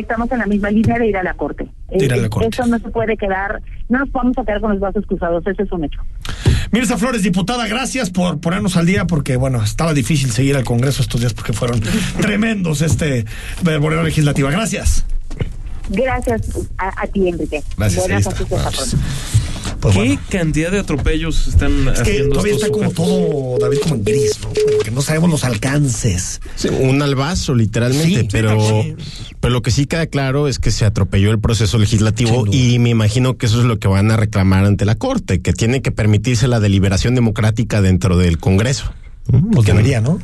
Estamos 0.00 0.30
en 0.32 0.38
la 0.38 0.46
misma 0.46 0.70
línea 0.70 0.98
de 0.98 1.08
ir 1.08 1.16
a 1.16 1.22
la 1.22 1.34
corte. 1.34 1.66
Ir 1.90 2.12
a 2.12 2.16
la 2.16 2.28
corte. 2.28 2.48
Eso 2.52 2.66
no 2.66 2.78
se 2.78 2.88
puede 2.88 3.16
quedar, 3.16 3.62
no 3.88 4.00
nos 4.00 4.12
vamos 4.12 4.36
a 4.38 4.44
quedar 4.44 4.60
con 4.60 4.70
los 4.72 4.80
brazos 4.80 5.04
cruzados, 5.06 5.46
eso 5.46 5.62
es 5.62 5.72
un 5.72 5.84
hecho. 5.84 6.00
Mirza 6.72 6.98
Flores, 6.98 7.22
diputada, 7.22 7.66
gracias 7.68 8.10
por 8.10 8.40
ponernos 8.40 8.76
al 8.76 8.86
día, 8.86 9.06
porque 9.06 9.36
bueno, 9.36 9.62
estaba 9.62 9.94
difícil 9.94 10.30
seguir 10.30 10.56
al 10.56 10.64
Congreso 10.64 11.02
estos 11.02 11.20
días 11.20 11.34
porque 11.34 11.52
fueron 11.52 11.80
tremendos 12.20 12.82
este 12.82 13.24
verboreo 13.62 14.02
legislativa. 14.02 14.50
Gracias. 14.50 15.04
Gracias 15.88 16.68
a, 16.78 17.06
ti, 17.06 17.28
Enrique. 17.28 17.62
Gracias. 17.76 19.35
Pues 19.94 19.96
¿Qué 19.96 20.18
cantidad 20.38 20.72
de 20.72 20.80
atropellos 20.80 21.46
están 21.46 21.88
es 21.88 22.00
que 22.00 22.24
Todavía 22.24 22.54
está 22.54 22.70
como 22.70 22.90
todo, 22.90 23.56
David, 23.60 23.78
como 23.82 23.94
en 23.94 24.04
gris, 24.04 24.40
¿no? 24.42 24.50
Porque 24.76 24.90
no 24.90 25.00
sabemos 25.00 25.30
los 25.30 25.44
alcances. 25.44 26.40
un 26.80 27.02
albazo, 27.02 27.54
literalmente, 27.54 28.26
pero, 28.30 28.58
pero 29.40 29.52
lo 29.52 29.62
que 29.62 29.70
sí 29.70 29.86
queda 29.86 30.06
claro 30.06 30.48
es 30.48 30.58
que 30.58 30.70
se 30.70 30.84
atropelló 30.84 31.30
el 31.30 31.38
proceso 31.38 31.78
legislativo 31.78 32.46
y 32.50 32.78
me 32.78 32.90
imagino 32.90 33.36
que 33.36 33.46
eso 33.46 33.60
es 33.60 33.64
lo 33.64 33.78
que 33.78 33.86
van 33.88 34.10
a 34.10 34.16
reclamar 34.16 34.64
ante 34.64 34.84
la 34.84 34.96
Corte, 34.96 35.40
que 35.40 35.52
tiene 35.52 35.82
que 35.82 35.92
permitirse 35.92 36.48
la 36.48 36.58
deliberación 36.58 37.14
democrática 37.14 37.80
dentro 37.80 38.16
del 38.16 38.38
Congreso. 38.38 38.92
Pues 39.52 39.66
debería, 39.66 40.00
¿no? 40.00 40.18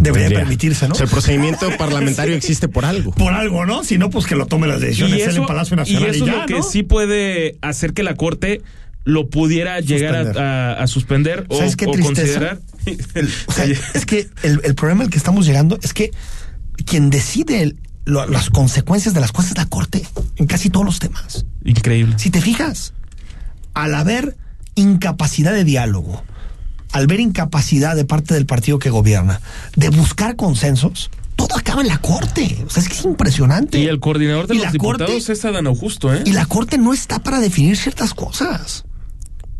Debería 0.00 0.38
permitirse, 0.38 0.88
¿no? 0.88 0.94
el 0.94 1.08
procedimiento 1.08 1.68
parlamentario 1.76 2.34
existe 2.36 2.68
por 2.68 2.84
algo. 2.84 3.12
Por 3.12 3.32
algo, 3.32 3.66
¿no? 3.66 3.84
Si 3.84 3.98
no, 3.98 4.10
pues 4.10 4.26
que 4.26 4.36
lo 4.36 4.46
tome 4.46 4.66
las 4.66 4.80
decisiones 4.80 5.22
en 5.22 5.42
el 5.42 5.46
Palacio 5.46 5.76
Nacional. 5.76 6.08
Y 6.08 6.16
eso 6.16 6.26
es 6.26 6.32
lo 6.32 6.46
que 6.46 6.62
sí 6.62 6.82
puede 6.82 7.56
hacer 7.62 7.92
que 7.92 8.02
la 8.02 8.14
Corte 8.14 8.62
lo 9.04 9.28
pudiera 9.28 9.80
llegar 9.80 10.38
a, 10.38 10.86
suspender 10.86 11.46
o, 11.48 11.58
considerar. 11.58 12.60
es 12.86 14.06
que 14.06 14.28
el, 14.42 14.74
problema 14.74 15.04
al 15.04 15.10
que 15.10 15.18
estamos 15.18 15.46
llegando 15.46 15.78
es 15.82 15.92
que 15.92 16.10
quien 16.86 17.10
decide 17.10 17.74
las 18.04 18.50
consecuencias 18.50 19.14
de 19.14 19.20
las 19.20 19.32
cosas 19.32 19.52
es 19.52 19.58
la 19.58 19.66
Corte 19.66 20.06
en 20.36 20.46
casi 20.46 20.70
todos 20.70 20.86
los 20.86 20.98
temas. 20.98 21.46
Increíble. 21.64 22.14
Si 22.18 22.30
te 22.30 22.40
fijas, 22.40 22.94
al 23.74 23.94
haber 23.94 24.36
incapacidad 24.74 25.52
de 25.52 25.64
diálogo, 25.64 26.22
al 26.92 27.06
ver 27.06 27.20
incapacidad 27.20 27.96
de 27.96 28.04
parte 28.04 28.34
del 28.34 28.46
partido 28.46 28.78
que 28.78 28.90
gobierna 28.90 29.40
de 29.76 29.88
buscar 29.88 30.36
consensos, 30.36 31.10
todo 31.36 31.56
acaba 31.56 31.82
en 31.82 31.88
la 31.88 31.98
corte. 31.98 32.58
O 32.66 32.70
sea, 32.70 32.82
es 32.82 32.88
que 32.88 32.94
es 32.94 33.04
impresionante. 33.04 33.78
Y 33.78 33.86
el 33.86 33.98
coordinador 33.98 34.46
de 34.46 34.54
los 34.54 34.72
diputados 34.72 35.28
es 35.28 35.44
Adán 35.44 35.66
Augusto, 35.66 36.14
¿eh? 36.14 36.22
Y 36.24 36.32
la 36.32 36.46
corte 36.46 36.78
no 36.78 36.92
está 36.92 37.18
para 37.18 37.40
definir 37.40 37.76
ciertas 37.76 38.14
cosas. 38.14 38.84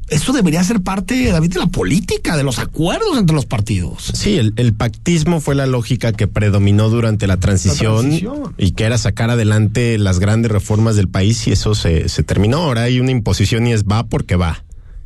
Esto 0.08 0.34
debería 0.34 0.62
ser 0.62 0.82
parte, 0.82 1.30
David, 1.30 1.54
de 1.54 1.60
la 1.60 1.68
política, 1.68 2.36
de 2.36 2.42
los 2.42 2.58
acuerdos 2.58 3.16
entre 3.16 3.34
los 3.34 3.46
partidos. 3.46 4.10
Sí, 4.12 4.36
el, 4.36 4.74
pactismo 4.74 5.40
fue 5.40 5.54
la 5.54 5.64
lógica 5.64 6.12
que 6.12 6.28
predominó 6.28 6.90
durante 6.90 7.26
la 7.26 7.38
transición, 7.38 8.12
y 8.58 8.72
que 8.72 8.84
era 8.84 8.98
sacar 8.98 9.30
adelante 9.30 9.96
las 9.96 10.18
grandes 10.18 10.52
reformas 10.52 10.96
del 10.96 11.08
país 11.08 11.46
y 11.46 11.52
eso 11.52 11.74
se, 11.74 12.10
se 12.10 12.22
terminó. 12.22 12.58
Ahora 12.58 12.82
hay 12.82 13.00
una 13.00 13.10
imposición 13.10 13.66
y 13.66 13.72
es 13.72 13.84
va 13.84 14.04
porque 14.04 14.36
va 14.36 14.62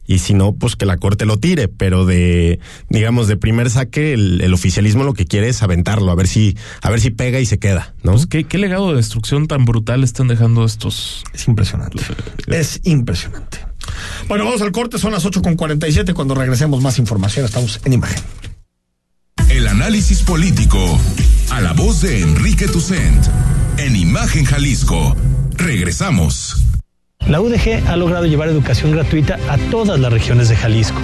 y 0.07 0.19
si 0.19 0.35
no, 0.35 0.55
pues 0.55 0.77
que 0.77 0.87
la 0.87 0.97
corte 0.97 1.27
lo 1.27 1.39
tire, 1.39 1.69
pero 1.69 2.05
de, 2.05 2.61
digamos, 2.89 3.29
de 3.29 3.37
primer 3.37 3.71
saque, 3.71 4.13
el, 4.15 4.55
oficialismo 4.55 5.05
lo 5.05 5.15
que 5.15 5.27
quiere 5.27 5.49
es 5.49 5.63
aventarlo, 5.63 6.11
a 6.11 6.15
ver 6.15 6.29
si, 6.29 6.57
a 6.83 6.91
ver 6.91 7.01
si 7.01 7.11
pega 7.11 7.41
y 7.41 7.47
se 7.47 7.59
queda, 7.59 7.95
¿no? 8.03 8.13
Pues, 8.13 8.27
¿qué, 8.27 8.45
qué 8.45 8.59
legado 8.59 8.91
de 8.91 8.97
destrucción 8.97 9.47
tan 9.49 9.65
brutal 9.65 10.05
están 10.05 10.29
dejando 10.29 10.65
estos. 10.65 11.25
Es 11.35 11.49
impresionante. 11.49 12.03
es 12.49 12.81
impresionante. 12.85 13.59
Bueno, 14.29 14.45
vamos 14.45 14.63
al 14.63 14.73
corte, 14.73 14.99
son 14.99 15.13
las 15.13 15.25
8 15.25 15.43
con 15.43 15.57
47, 15.57 16.15
cuando 16.15 16.35
regresemos 16.35 16.83
más 16.83 16.99
información, 16.99 17.45
estamos 17.45 17.81
en 17.85 17.93
imagen. 17.93 18.23
El 19.51 19.69
análisis 19.69 20.23
político, 20.23 20.99
a 21.51 21.61
la 21.61 21.73
voz 21.73 22.01
de 22.01 22.21
Enrique 22.21 22.67
Tucent, 22.67 23.25
en 23.79 23.97
Imagen 23.97 24.45
Jalisco. 24.45 25.17
Regresamos. 25.57 26.76
La 27.29 27.41
UDG 27.41 27.89
ha 27.89 27.97
logrado 27.97 28.27
llevar 28.27 28.49
educación 28.49 28.93
gratuita 28.93 29.37
a 29.49 29.59
todas 29.71 29.99
las 29.99 30.13
regiones 30.13 30.49
de 30.49 30.55
Jalisco, 30.55 31.01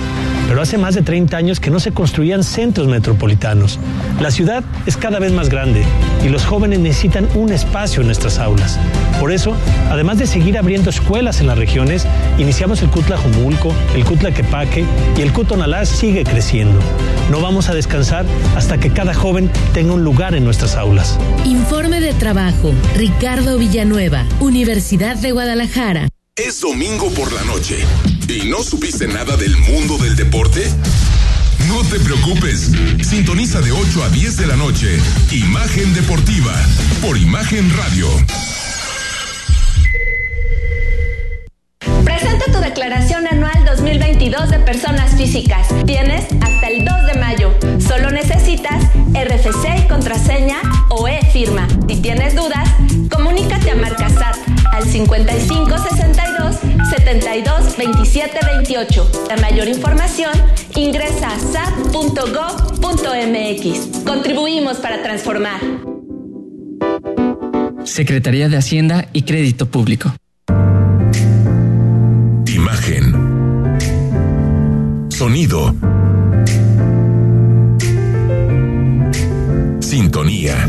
pero 0.52 0.60
hace 0.60 0.76
más 0.76 0.94
de 0.94 1.00
30 1.00 1.34
años 1.34 1.60
que 1.60 1.70
no 1.70 1.80
se 1.80 1.92
construían 1.92 2.44
centros 2.44 2.86
metropolitanos. 2.86 3.78
La 4.20 4.30
ciudad 4.30 4.62
es 4.84 4.98
cada 4.98 5.18
vez 5.18 5.32
más 5.32 5.48
grande 5.48 5.82
y 6.22 6.28
los 6.28 6.44
jóvenes 6.44 6.78
necesitan 6.78 7.26
un 7.34 7.52
espacio 7.52 8.02
en 8.02 8.08
nuestras 8.08 8.38
aulas. 8.38 8.78
Por 9.18 9.32
eso, 9.32 9.56
además 9.88 10.18
de 10.18 10.26
seguir 10.26 10.58
abriendo 10.58 10.90
escuelas 10.90 11.40
en 11.40 11.46
las 11.46 11.56
regiones, 11.56 12.06
iniciamos 12.36 12.82
el 12.82 12.90
CUTLA 12.90 13.16
Jomulco, 13.16 13.72
el 13.94 14.04
CUTLA 14.04 14.32
Quepaque 14.34 14.84
y 15.16 15.22
el 15.22 15.32
CUTONALA 15.32 15.86
sigue 15.86 16.22
creciendo. 16.22 16.78
No 17.30 17.40
vamos 17.40 17.70
a 17.70 17.74
descansar 17.74 18.26
hasta 18.54 18.76
que 18.76 18.90
cada 18.90 19.14
joven 19.14 19.50
tenga 19.72 19.94
un 19.94 20.04
lugar 20.04 20.34
en 20.34 20.44
nuestras 20.44 20.76
aulas. 20.76 21.18
Informe 21.46 22.02
de 22.02 22.12
trabajo, 22.12 22.74
Ricardo 22.94 23.56
Villanueva, 23.56 24.26
Universidad 24.38 25.16
de 25.16 25.32
Guadalajara. 25.32 26.11
Es 26.36 26.62
domingo 26.62 27.10
por 27.10 27.30
la 27.30 27.42
noche 27.44 27.76
y 28.26 28.48
no 28.48 28.62
supiste 28.62 29.06
nada 29.06 29.36
del 29.36 29.54
mundo 29.54 29.98
del 29.98 30.16
deporte. 30.16 30.66
No 31.68 31.84
te 31.84 32.00
preocupes, 32.00 32.70
sintoniza 33.06 33.60
de 33.60 33.70
8 33.70 34.02
a 34.02 34.08
10 34.08 34.38
de 34.38 34.46
la 34.46 34.56
noche 34.56 34.98
Imagen 35.30 35.92
Deportiva 35.92 36.54
por 37.02 37.18
Imagen 37.18 37.70
Radio. 37.76 38.08
Presenta 42.02 42.46
tu 42.46 42.60
declaración 42.60 43.26
anual 43.26 43.66
2022 43.66 44.48
de 44.48 44.58
personas 44.60 45.14
físicas. 45.14 45.68
Tienes 45.84 46.24
hasta 46.40 46.68
el 46.68 46.86
2 46.86 47.06
de 47.12 47.20
mayo. 47.20 47.54
Solo 47.78 48.10
necesitas 48.10 48.82
RFC 49.12 49.86
contraseña 49.86 50.62
o 50.88 51.06
e-firma. 51.08 51.68
Si 51.86 52.00
tienes 52.00 52.34
dudas, 52.34 52.66
comunícate 53.10 53.72
a 53.72 53.74
Marcasat 53.74 54.36
al 54.72 54.84
55 54.84 55.78
62 55.78 56.11
72 56.96 57.76
27 57.78 58.38
28. 58.44 59.10
La 59.28 59.36
mayor 59.38 59.66
información 59.66 60.32
ingresa 60.76 61.30
a 61.30 61.38
sat.gov.mx. 61.38 62.04
Contribuimos 64.04 64.76
para 64.76 65.02
transformar. 65.02 65.60
Secretaría 67.84 68.50
de 68.50 68.58
Hacienda 68.58 69.08
y 69.14 69.22
Crédito 69.22 69.66
Público. 69.66 70.14
Imagen. 72.46 73.78
Sonido. 75.08 75.74
Sintonía. 79.80 80.68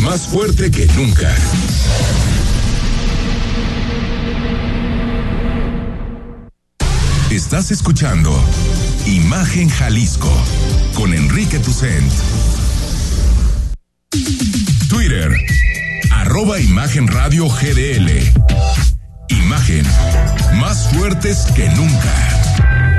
más 0.00 0.26
fuerte 0.26 0.70
que 0.70 0.86
nunca. 0.94 1.34
Estás 7.30 7.70
escuchando 7.70 8.32
Imagen 9.06 9.68
Jalisco 9.68 10.32
con 10.94 11.12
Enrique 11.12 11.58
Tucent. 11.58 12.12
Twitter, 14.88 15.30
arroba 16.10 16.60
Imagen 16.60 17.06
Radio 17.08 17.48
GDL. 17.48 18.10
Imagen, 19.28 19.86
más 20.60 20.88
fuertes 20.92 21.46
que 21.54 21.68
nunca. 21.70 22.95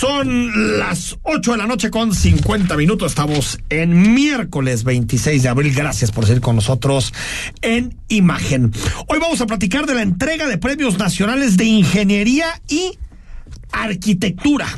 Son 0.00 0.78
las 0.78 1.18
8 1.24 1.52
de 1.52 1.58
la 1.58 1.66
noche 1.66 1.90
con 1.90 2.14
50 2.14 2.74
minutos. 2.78 3.12
Estamos 3.12 3.58
en 3.68 4.14
miércoles 4.14 4.82
26 4.82 5.42
de 5.42 5.48
abril. 5.50 5.74
Gracias 5.74 6.10
por 6.10 6.24
seguir 6.24 6.40
con 6.40 6.56
nosotros 6.56 7.12
en 7.60 7.98
Imagen. 8.08 8.72
Hoy 9.08 9.18
vamos 9.18 9.42
a 9.42 9.46
platicar 9.46 9.84
de 9.84 9.94
la 9.94 10.00
entrega 10.00 10.46
de 10.46 10.56
premios 10.56 10.96
nacionales 10.96 11.58
de 11.58 11.66
ingeniería 11.66 12.46
y 12.66 12.98
arquitectura. 13.72 14.68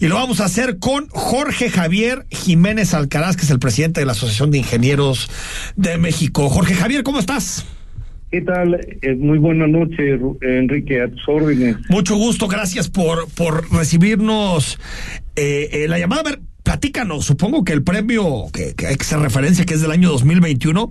Y 0.00 0.08
lo 0.08 0.16
vamos 0.16 0.40
a 0.40 0.46
hacer 0.46 0.80
con 0.80 1.08
Jorge 1.10 1.70
Javier 1.70 2.26
Jiménez 2.28 2.94
Alcaraz, 2.94 3.36
que 3.36 3.44
es 3.44 3.50
el 3.50 3.60
presidente 3.60 4.00
de 4.00 4.06
la 4.06 4.12
Asociación 4.12 4.50
de 4.50 4.58
Ingenieros 4.58 5.30
de 5.76 5.98
México. 5.98 6.50
Jorge 6.50 6.74
Javier, 6.74 7.04
¿cómo 7.04 7.20
estás? 7.20 7.64
¿Qué 8.30 8.42
tal? 8.42 8.74
Eh, 8.74 9.14
muy 9.14 9.38
buena 9.38 9.66
noche, 9.66 10.18
Enrique, 10.42 11.00
a 11.00 11.08
tus 11.08 11.26
órdenes. 11.28 11.76
Mucho 11.88 12.16
gusto, 12.16 12.46
gracias 12.46 12.90
por, 12.90 13.26
por 13.34 13.72
recibirnos 13.72 14.78
eh, 15.34 15.68
eh, 15.72 15.88
la 15.88 15.98
llamada. 15.98 16.20
A 16.20 16.24
ver, 16.24 16.40
platícanos, 16.62 17.24
supongo 17.24 17.64
que 17.64 17.72
el 17.72 17.82
premio 17.82 18.44
que, 18.52 18.74
que 18.74 18.86
hay 18.86 18.96
que 18.96 19.02
hacer 19.02 19.20
referencia, 19.20 19.64
que 19.64 19.72
es 19.72 19.80
del 19.80 19.92
año 19.92 20.10
2021, 20.10 20.90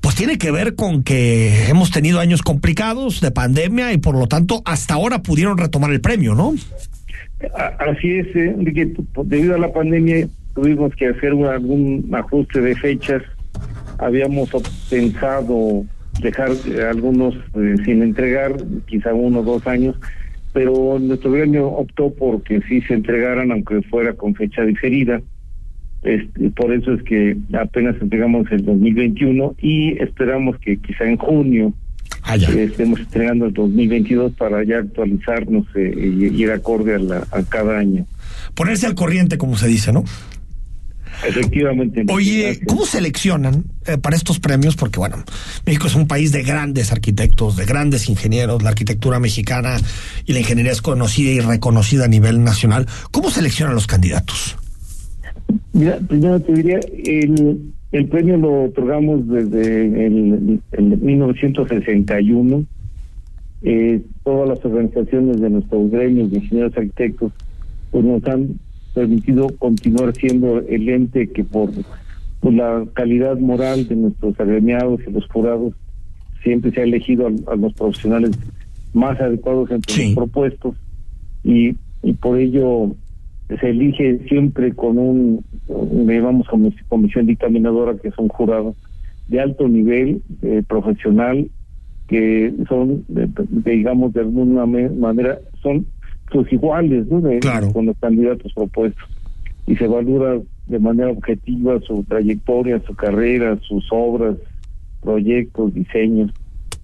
pues 0.00 0.16
tiene 0.16 0.36
que 0.36 0.50
ver 0.50 0.74
con 0.74 1.04
que 1.04 1.68
hemos 1.68 1.92
tenido 1.92 2.18
años 2.18 2.42
complicados 2.42 3.20
de 3.20 3.30
pandemia 3.30 3.92
y 3.92 3.98
por 3.98 4.16
lo 4.16 4.26
tanto 4.26 4.60
hasta 4.64 4.94
ahora 4.94 5.22
pudieron 5.22 5.56
retomar 5.56 5.92
el 5.92 6.00
premio, 6.00 6.34
¿no? 6.34 6.54
Así 7.78 8.14
es, 8.14 8.26
eh, 8.34 8.54
Enrique, 8.58 8.92
debido 9.24 9.54
a 9.54 9.58
la 9.58 9.72
pandemia 9.72 10.26
tuvimos 10.54 10.94
que 10.96 11.06
hacer 11.06 11.32
algún 11.32 12.10
ajuste 12.12 12.60
de 12.60 12.74
fechas. 12.74 13.22
Habíamos 13.98 14.50
pensado 14.90 15.84
dejar 16.20 16.50
eh, 16.66 16.82
algunos 16.88 17.34
eh, 17.54 17.76
sin 17.84 18.02
entregar, 18.02 18.54
quizá 18.86 19.12
uno 19.14 19.40
o 19.40 19.42
dos 19.42 19.66
años, 19.66 19.96
pero 20.52 20.98
nuestro 21.00 21.30
gobierno 21.30 21.66
optó 21.66 22.12
porque 22.12 22.60
sí 22.68 22.80
se 22.82 22.94
entregaran, 22.94 23.50
aunque 23.50 23.82
fuera 23.82 24.12
con 24.14 24.34
fecha 24.34 24.62
diferida. 24.62 25.20
Este, 26.02 26.50
por 26.50 26.72
eso 26.72 26.92
es 26.92 27.02
que 27.02 27.36
apenas 27.58 27.96
entregamos 28.00 28.50
el 28.52 28.64
2021 28.64 29.56
y 29.60 29.92
esperamos 30.02 30.58
que 30.58 30.76
quizá 30.76 31.04
en 31.04 31.16
junio 31.16 31.72
eh, 32.54 32.64
estemos 32.64 33.00
entregando 33.00 33.46
el 33.46 33.54
2022 33.54 34.32
para 34.34 34.62
ya 34.64 34.78
actualizarnos 34.78 35.66
eh, 35.74 35.94
y 35.96 36.26
y 36.26 36.42
ir 36.42 36.50
acorde 36.52 36.94
a, 36.94 36.98
la- 36.98 37.26
a 37.30 37.42
cada 37.42 37.78
año. 37.78 38.06
Ponerse 38.54 38.86
al 38.86 38.94
corriente, 38.94 39.38
como 39.38 39.56
se 39.56 39.66
dice, 39.66 39.92
¿no? 39.92 40.04
Efectivamente. 41.26 42.04
Oye, 42.08 42.60
¿cómo 42.66 42.84
seleccionan 42.84 43.64
eh, 43.86 43.98
para 43.98 44.16
estos 44.16 44.40
premios? 44.40 44.76
Porque, 44.76 44.98
bueno, 44.98 45.16
México 45.66 45.86
es 45.86 45.94
un 45.94 46.06
país 46.06 46.32
de 46.32 46.42
grandes 46.42 46.92
arquitectos, 46.92 47.56
de 47.56 47.64
grandes 47.64 48.08
ingenieros, 48.08 48.62
la 48.62 48.70
arquitectura 48.70 49.20
mexicana 49.20 49.76
y 50.26 50.32
la 50.32 50.40
ingeniería 50.40 50.72
es 50.72 50.82
conocida 50.82 51.30
y 51.30 51.40
reconocida 51.40 52.04
a 52.04 52.08
nivel 52.08 52.42
nacional. 52.42 52.86
¿Cómo 53.10 53.30
seleccionan 53.30 53.74
los 53.74 53.86
candidatos? 53.86 54.56
Mira, 55.72 55.98
primero 56.08 56.40
te 56.40 56.52
diría, 56.52 56.80
el, 57.04 57.72
el 57.92 58.08
premio 58.08 58.36
lo 58.36 58.64
otorgamos 58.64 59.28
desde 59.28 60.06
el, 60.06 60.60
el 60.72 60.84
1961. 60.98 62.64
Eh, 63.66 64.02
todas 64.24 64.48
las 64.48 64.64
organizaciones 64.64 65.40
de 65.40 65.48
nuestros 65.48 65.90
gremios 65.90 66.30
de 66.30 66.36
ingenieros 66.36 66.76
arquitectos 66.76 67.32
pues 67.90 68.04
nos 68.04 68.22
han 68.26 68.58
permitido 68.94 69.48
continuar 69.58 70.14
siendo 70.14 70.58
el 70.60 70.88
ente 70.88 71.28
que 71.30 71.44
por, 71.44 71.70
por 72.40 72.52
la 72.52 72.84
calidad 72.94 73.36
moral 73.38 73.86
de 73.88 73.96
nuestros 73.96 74.38
agremiados 74.40 75.00
y 75.06 75.10
los 75.10 75.26
jurados 75.28 75.74
siempre 76.42 76.70
se 76.72 76.80
ha 76.80 76.84
elegido 76.84 77.26
a, 77.26 77.52
a 77.52 77.56
los 77.56 77.74
profesionales 77.74 78.32
más 78.92 79.20
adecuados 79.20 79.70
entre 79.70 79.92
los 80.06 80.14
propuestos. 80.14 80.76
Y, 81.42 81.76
y 82.02 82.12
por 82.14 82.38
ello 82.38 82.94
se 83.60 83.68
elige 83.70 84.20
siempre 84.28 84.72
con 84.72 84.96
un, 84.98 85.44
digamos, 86.06 86.46
comis- 86.46 86.82
comisión 86.88 87.26
dictaminadora 87.26 87.96
que 87.98 88.08
es 88.08 88.18
un 88.18 88.28
jurado 88.28 88.74
de 89.28 89.40
alto 89.40 89.68
nivel 89.68 90.22
eh, 90.42 90.62
profesional 90.66 91.48
que 92.08 92.52
son, 92.68 93.04
de- 93.08 93.26
de- 93.26 93.70
digamos, 93.72 94.12
de 94.12 94.20
alguna 94.20 94.66
manera, 94.66 95.38
son 95.62 95.86
sus 96.34 96.52
iguales 96.52 97.06
¿no? 97.08 97.20
De- 97.22 97.38
con 97.72 97.86
los 97.86 97.96
candidatos 97.98 98.52
propuestos. 98.52 99.08
Y 99.66 99.76
se 99.76 99.86
valora 99.86 100.38
de 100.66 100.78
manera 100.78 101.10
objetiva 101.10 101.80
su 101.86 102.04
trayectoria, 102.04 102.82
su 102.86 102.94
carrera, 102.94 103.58
sus 103.66 103.86
obras, 103.90 104.36
proyectos, 105.02 105.72
diseños. 105.74 106.30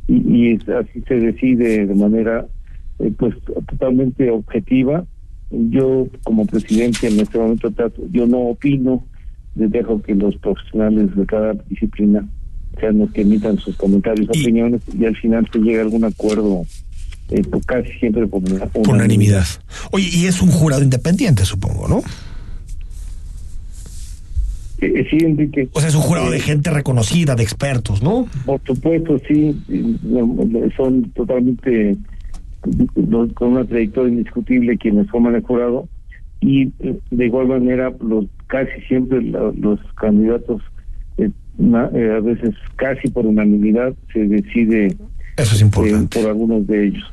Y, 0.09 0.15
y 0.35 0.53
es- 0.53 0.69
así 0.69 1.03
se 1.07 1.15
decide 1.17 1.87
de 1.87 1.95
manera 1.95 2.47
eh, 3.01 3.13
pues 3.19 3.35
totalmente 3.69 4.31
objetiva. 4.31 5.05
Yo 5.51 6.07
como 6.23 6.47
presidente 6.47 7.09
en 7.09 7.19
este 7.21 7.39
momento 7.39 7.71
trato- 7.71 8.03
yo 8.13 8.27
no 8.27 8.39
opino, 8.41 9.05
les 9.57 9.71
dejo 9.71 10.01
que 10.03 10.15
los 10.15 10.37
profesionales 10.37 11.15
de 11.17 11.27
cada 11.27 11.55
disciplina 11.69 12.27
sean 12.79 12.99
los 12.99 13.11
que 13.13 13.23
emitan 13.23 13.59
sus 13.59 13.77
comentarios, 13.77 14.29
opiniones 14.29 14.81
y 14.97 15.05
al 15.05 15.17
final 15.17 15.47
se 15.53 15.59
llega 15.59 15.81
a 15.81 15.85
algún 15.85 16.05
acuerdo 16.05 16.63
eh, 17.31 17.43
casi 17.67 17.91
siempre 17.99 18.27
por 18.27 18.43
una- 18.43 18.67
Por 18.67 18.89
unanimidad. 18.89 19.47
Oye, 19.93 20.09
y 20.13 20.27
es 20.27 20.41
un 20.43 20.51
jurado 20.51 20.83
independiente, 20.83 21.45
supongo, 21.45 21.89
¿no? 21.89 22.03
Eh, 24.81 25.07
sí, 25.11 25.19
Enrique. 25.21 25.69
O 25.73 25.81
sea, 25.81 25.89
es 25.91 25.95
un 25.95 26.01
jurado 26.01 26.31
de 26.31 26.41
gente 26.41 26.71
reconocida, 26.71 27.35
de 27.35 27.43
expertos, 27.43 28.03
¿no? 28.03 28.27
Por 28.47 28.61
supuesto, 28.65 29.21
sí, 29.29 29.55
son 30.77 31.11
totalmente 31.11 31.97
con 33.35 33.53
una 33.53 33.65
trayectoria 33.65 34.13
indiscutible 34.13 34.77
quienes 34.79 35.09
forman 35.11 35.35
el 35.35 35.43
jurado 35.43 35.89
y 36.41 36.69
eh, 36.81 36.99
de 37.11 37.27
igual 37.27 37.49
manera 37.49 37.93
los 38.01 38.27
casi 38.49 38.81
siempre 38.89 39.23
la- 39.23 39.53
los 39.59 39.79
candidatos 39.99 40.61
eh, 41.19 41.31
na- 41.59 41.91
eh, 41.95 42.15
a 42.17 42.21
veces 42.21 42.55
casi 42.77 43.09
por 43.09 43.25
unanimidad 43.27 43.95
se 44.13 44.21
decide 44.27 44.95
Eso 45.43 45.55
es 45.55 45.63
importante. 45.63 46.21
por 46.21 46.29
algunos 46.29 46.67
de 46.67 46.87
ellos. 46.89 47.05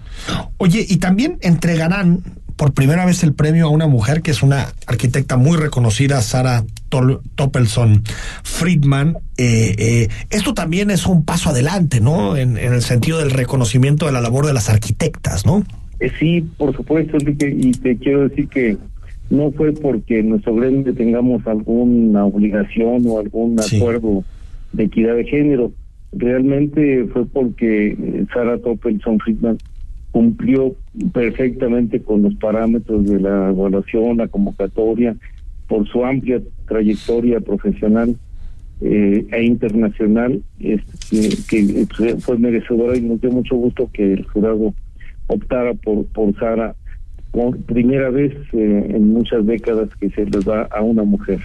Oye, 0.57 0.85
y 0.87 0.97
también 0.97 1.37
entregarán 1.41 2.21
por 2.55 2.73
primera 2.73 3.05
vez 3.05 3.23
el 3.23 3.33
premio 3.33 3.67
a 3.67 3.69
una 3.69 3.85
mujer 3.85 4.23
que 4.23 4.31
es 4.31 4.41
una 4.41 4.69
arquitecta 4.87 5.37
muy 5.37 5.57
reconocida, 5.57 6.21
Sara 6.23 6.63
Tol- 6.89 7.21
Toppelson 7.35 8.01
Friedman. 8.43 9.17
Eh, 9.37 9.75
eh, 9.77 10.07
esto 10.31 10.53
también 10.53 10.89
es 10.89 11.05
un 11.05 11.23
paso 11.23 11.49
adelante, 11.51 11.99
¿no? 12.01 12.35
En, 12.35 12.57
en 12.57 12.73
el 12.73 12.81
sentido 12.81 13.19
del 13.19 13.29
reconocimiento 13.31 14.07
de 14.07 14.11
la 14.11 14.21
labor 14.21 14.47
de 14.47 14.53
las 14.53 14.69
arquitectas, 14.69 15.45
¿no? 15.45 15.63
Eh, 15.99 16.11
sí, 16.19 16.45
por 16.57 16.75
supuesto, 16.75 17.17
Enrique, 17.17 17.55
y 17.55 17.71
te 17.73 17.97
quiero 17.97 18.27
decir 18.27 18.47
que 18.47 18.77
no 19.29 19.51
fue 19.51 19.73
porque 19.73 20.19
en 20.19 20.29
nuestro 20.29 20.55
gremio 20.55 20.93
tengamos 20.95 21.45
alguna 21.45 22.25
obligación 22.25 23.03
o 23.07 23.19
algún 23.19 23.59
acuerdo 23.59 24.23
de 24.73 24.85
equidad 24.85 25.15
de 25.15 25.25
género. 25.25 25.71
Realmente 26.13 27.05
fue 27.13 27.25
porque 27.25 27.89
eh, 27.89 28.25
Sara 28.33 28.57
Toppelson 28.57 29.19
Friedman 29.19 29.57
cumplió 30.11 30.75
perfectamente 31.13 32.01
con 32.01 32.23
los 32.23 32.35
parámetros 32.35 33.05
de 33.05 33.19
la 33.19 33.49
evaluación, 33.49 34.17
la 34.17 34.27
convocatoria, 34.27 35.15
por 35.67 35.87
su 35.87 36.03
amplia 36.05 36.41
trayectoria 36.67 37.39
profesional 37.41 38.15
eh, 38.81 39.27
e 39.31 39.43
internacional, 39.43 40.41
este, 40.59 41.29
que 41.49 41.85
fue 42.19 42.37
merecedora 42.37 42.97
y 42.97 43.01
nos 43.01 43.19
dio 43.21 43.31
mucho 43.31 43.55
gusto 43.55 43.89
que 43.91 44.13
el 44.13 44.23
jurado 44.25 44.73
optara 45.27 45.73
por, 45.73 46.05
por 46.07 46.33
Sara 46.39 46.75
por 47.31 47.57
primera 47.63 48.09
vez 48.09 48.33
eh, 48.53 48.87
en 48.89 49.09
muchas 49.09 49.45
décadas 49.45 49.89
que 49.99 50.09
se 50.11 50.25
les 50.25 50.45
da 50.45 50.63
a 50.71 50.81
una 50.81 51.03
mujer. 51.03 51.39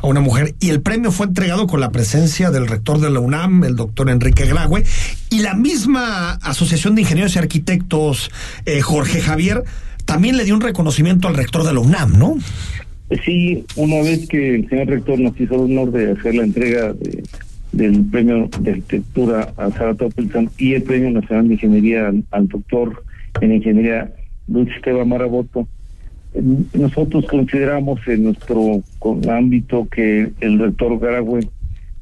A 0.00 0.06
una 0.06 0.20
mujer. 0.20 0.54
Y 0.60 0.70
el 0.70 0.80
premio 0.80 1.10
fue 1.10 1.26
entregado 1.26 1.66
con 1.66 1.80
la 1.80 1.90
presencia 1.90 2.50
del 2.50 2.66
rector 2.66 3.00
de 3.00 3.10
la 3.10 3.20
UNAM, 3.20 3.64
el 3.64 3.76
doctor 3.76 4.10
Enrique 4.10 4.46
Graue, 4.46 4.84
y 5.30 5.40
la 5.40 5.54
misma 5.54 6.32
Asociación 6.34 6.94
de 6.94 7.02
Ingenieros 7.02 7.34
y 7.36 7.38
Arquitectos, 7.38 8.30
eh, 8.64 8.80
Jorge 8.80 9.20
Javier, 9.20 9.64
también 10.04 10.36
le 10.36 10.44
dio 10.44 10.54
un 10.54 10.60
reconocimiento 10.60 11.28
al 11.28 11.34
rector 11.34 11.64
de 11.64 11.72
la 11.72 11.80
UNAM, 11.80 12.18
¿no? 12.18 12.36
Sí, 13.24 13.64
una 13.76 13.96
vez 14.02 14.28
que 14.28 14.56
el 14.56 14.68
señor 14.68 14.88
rector 14.88 15.18
nos 15.18 15.38
hizo 15.40 15.54
el 15.54 15.72
honor 15.72 15.92
de 15.92 16.12
hacer 16.12 16.34
la 16.34 16.44
entrega 16.44 16.94
del 17.72 18.04
premio 18.06 18.48
de 18.60 18.70
arquitectura 18.70 19.52
a 19.56 19.70
Sara 19.70 19.94
Toppelson 19.94 20.50
y 20.58 20.74
el 20.74 20.82
premio 20.82 21.10
nacional 21.10 21.48
de 21.48 21.54
ingeniería 21.54 22.12
al, 22.30 22.48
doctor 22.48 23.04
en 23.40 23.54
ingeniería 23.54 24.12
Luis 24.46 24.68
Esteban 24.74 25.08
Maraboto, 25.08 25.68
nosotros 26.74 27.26
consideramos 27.26 28.00
en 28.06 28.24
nuestro 28.24 28.82
ámbito 29.30 29.88
que 29.90 30.30
el 30.40 30.58
rector 30.58 30.98
Garagüe 30.98 31.48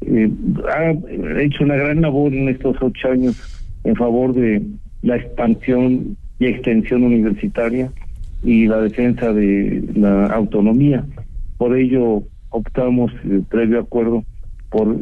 eh, 0.02 0.30
ha 0.68 1.40
hecho 1.40 1.64
una 1.64 1.76
gran 1.76 2.00
labor 2.02 2.34
en 2.34 2.48
estos 2.48 2.76
ocho 2.80 3.08
años 3.08 3.36
en 3.84 3.94
favor 3.96 4.34
de 4.34 4.62
la 5.02 5.16
expansión 5.16 6.16
y 6.38 6.46
extensión 6.46 7.04
universitaria 7.04 7.90
y 8.42 8.66
la 8.66 8.80
defensa 8.80 9.32
de 9.32 9.82
la 9.94 10.26
autonomía. 10.26 11.04
Por 11.56 11.76
ello 11.76 12.22
optamos, 12.50 13.12
eh, 13.24 13.40
previo 13.48 13.80
acuerdo, 13.80 14.24
por 14.76 14.94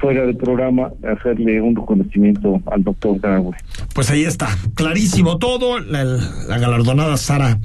fuera 0.00 0.26
del 0.26 0.36
programa 0.36 0.90
hacerle 1.08 1.60
un 1.60 1.76
reconocimiento 1.76 2.60
al 2.66 2.82
doctor 2.82 3.20
Garagüe. 3.20 3.54
Pues 3.94 4.10
ahí 4.10 4.24
está, 4.24 4.48
clarísimo 4.74 5.38
todo, 5.38 5.78
la, 5.78 6.04
galardonada 6.48 7.16
Sara 7.16 7.60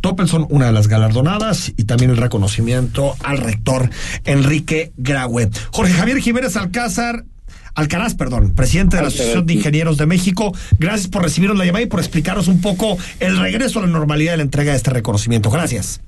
Toppelson, 0.00 0.46
una 0.48 0.66
de 0.66 0.72
las 0.72 0.88
galardonadas, 0.88 1.74
y 1.76 1.84
también 1.84 2.10
el 2.10 2.16
reconocimiento 2.16 3.12
al 3.22 3.36
rector 3.36 3.90
Enrique 4.24 4.92
Graue. 4.96 5.50
Jorge 5.72 5.92
Javier 5.92 6.18
Jiménez 6.20 6.56
Alcázar, 6.56 7.24
Alcaraz, 7.74 8.14
perdón, 8.14 8.54
presidente 8.54 8.96
de 8.96 9.02
la 9.02 9.08
Asociación 9.08 9.44
de 9.44 9.54
Ingenieros 9.54 9.98
de 9.98 10.06
México. 10.06 10.54
Gracias 10.78 11.08
por 11.08 11.22
recibirnos 11.22 11.58
la 11.58 11.66
llamada 11.66 11.82
y 11.82 11.86
por 11.86 12.00
explicarnos 12.00 12.48
un 12.48 12.62
poco 12.62 12.96
el 13.20 13.36
regreso 13.38 13.80
a 13.80 13.82
la 13.82 13.88
normalidad 13.88 14.32
de 14.32 14.36
la 14.38 14.44
entrega 14.44 14.70
de 14.70 14.78
este 14.78 14.90
reconocimiento. 14.90 15.50
Gracias. 15.50 16.00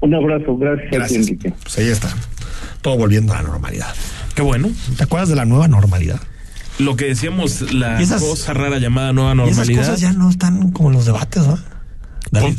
Un 0.00 0.12
abrazo, 0.12 0.56
gracias. 0.56 0.90
Gracias. 0.90 1.30
Pues 1.62 1.78
ahí 1.78 1.88
está, 1.88 2.08
todo 2.80 2.96
volviendo 2.96 3.32
a 3.32 3.36
la 3.36 3.42
normalidad. 3.42 3.94
Qué 4.34 4.42
bueno. 4.42 4.70
¿Te 4.96 5.04
acuerdas 5.04 5.28
de 5.28 5.36
la 5.36 5.44
nueva 5.44 5.68
normalidad? 5.68 6.20
Lo 6.78 6.96
que 6.96 7.06
decíamos, 7.06 7.72
la 7.72 7.98
cosa 8.18 8.54
rara 8.54 8.78
llamada 8.78 9.12
nueva 9.12 9.34
normalidad. 9.34 9.82
esas 9.82 9.88
cosas 9.88 10.00
ya 10.00 10.12
no 10.12 10.30
están 10.30 10.70
como 10.72 10.90
los 10.90 11.04
debates, 11.04 11.46
¿no? 11.46 11.58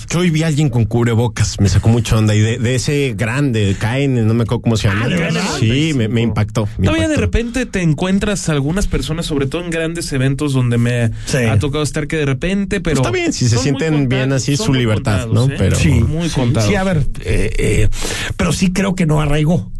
Yo 0.10 0.20
hoy 0.20 0.32
vi 0.32 0.44
a 0.44 0.48
alguien 0.48 0.70
con 0.70 0.84
cubrebocas, 0.84 1.60
me 1.62 1.70
sacó 1.70 1.88
mucho 1.88 2.18
onda. 2.18 2.36
Y 2.36 2.42
de, 2.42 2.76
ese 2.76 3.14
grande, 3.18 3.76
caen, 3.80 4.28
no 4.28 4.34
me 4.34 4.44
acuerdo 4.44 4.62
cómo 4.64 4.76
se 4.76 4.90
llama. 4.90 5.08
Ah, 5.08 5.58
sí, 5.60 5.94
me, 5.94 6.22
impactó. 6.22 6.68
Todavía 6.84 7.08
de 7.08 7.16
repente 7.16 7.66
te 7.66 7.82
encuentras 7.82 8.50
algunas 8.50 8.88
personas, 8.88 9.26
sobre 9.26 9.46
todo 9.46 9.64
en 9.64 9.70
grandes 9.70 10.12
eventos 10.12 10.54
donde 10.54 10.78
me 10.78 11.12
ha 11.50 11.60
tocado 11.60 11.84
estar 11.84 12.08
que 12.08 12.18
de 12.18 12.26
repente, 12.26 12.82
pero. 12.82 13.02
Pues 13.02 13.08
está 13.08 13.18
bien, 13.18 13.34
si 13.34 13.48
se 13.48 13.58
sienten 13.58 14.10
bien 14.10 14.34
así, 14.34 14.58
su 14.58 14.74
libertad, 14.74 15.28
¿no? 15.28 15.46
¿eh? 15.46 15.56
Pero. 15.58 15.78
Sí, 15.78 15.92
muy 15.92 16.30
contado. 16.30 16.68
Sí, 16.68 16.76
a 16.76 16.84
ver, 16.84 17.06
eh, 17.22 17.52
eh, 17.58 17.90
pero 18.36 18.52
sí 18.52 18.74
creo 18.74 18.94
que 18.94 19.06
no 19.06 19.22
arraigó 19.22 19.72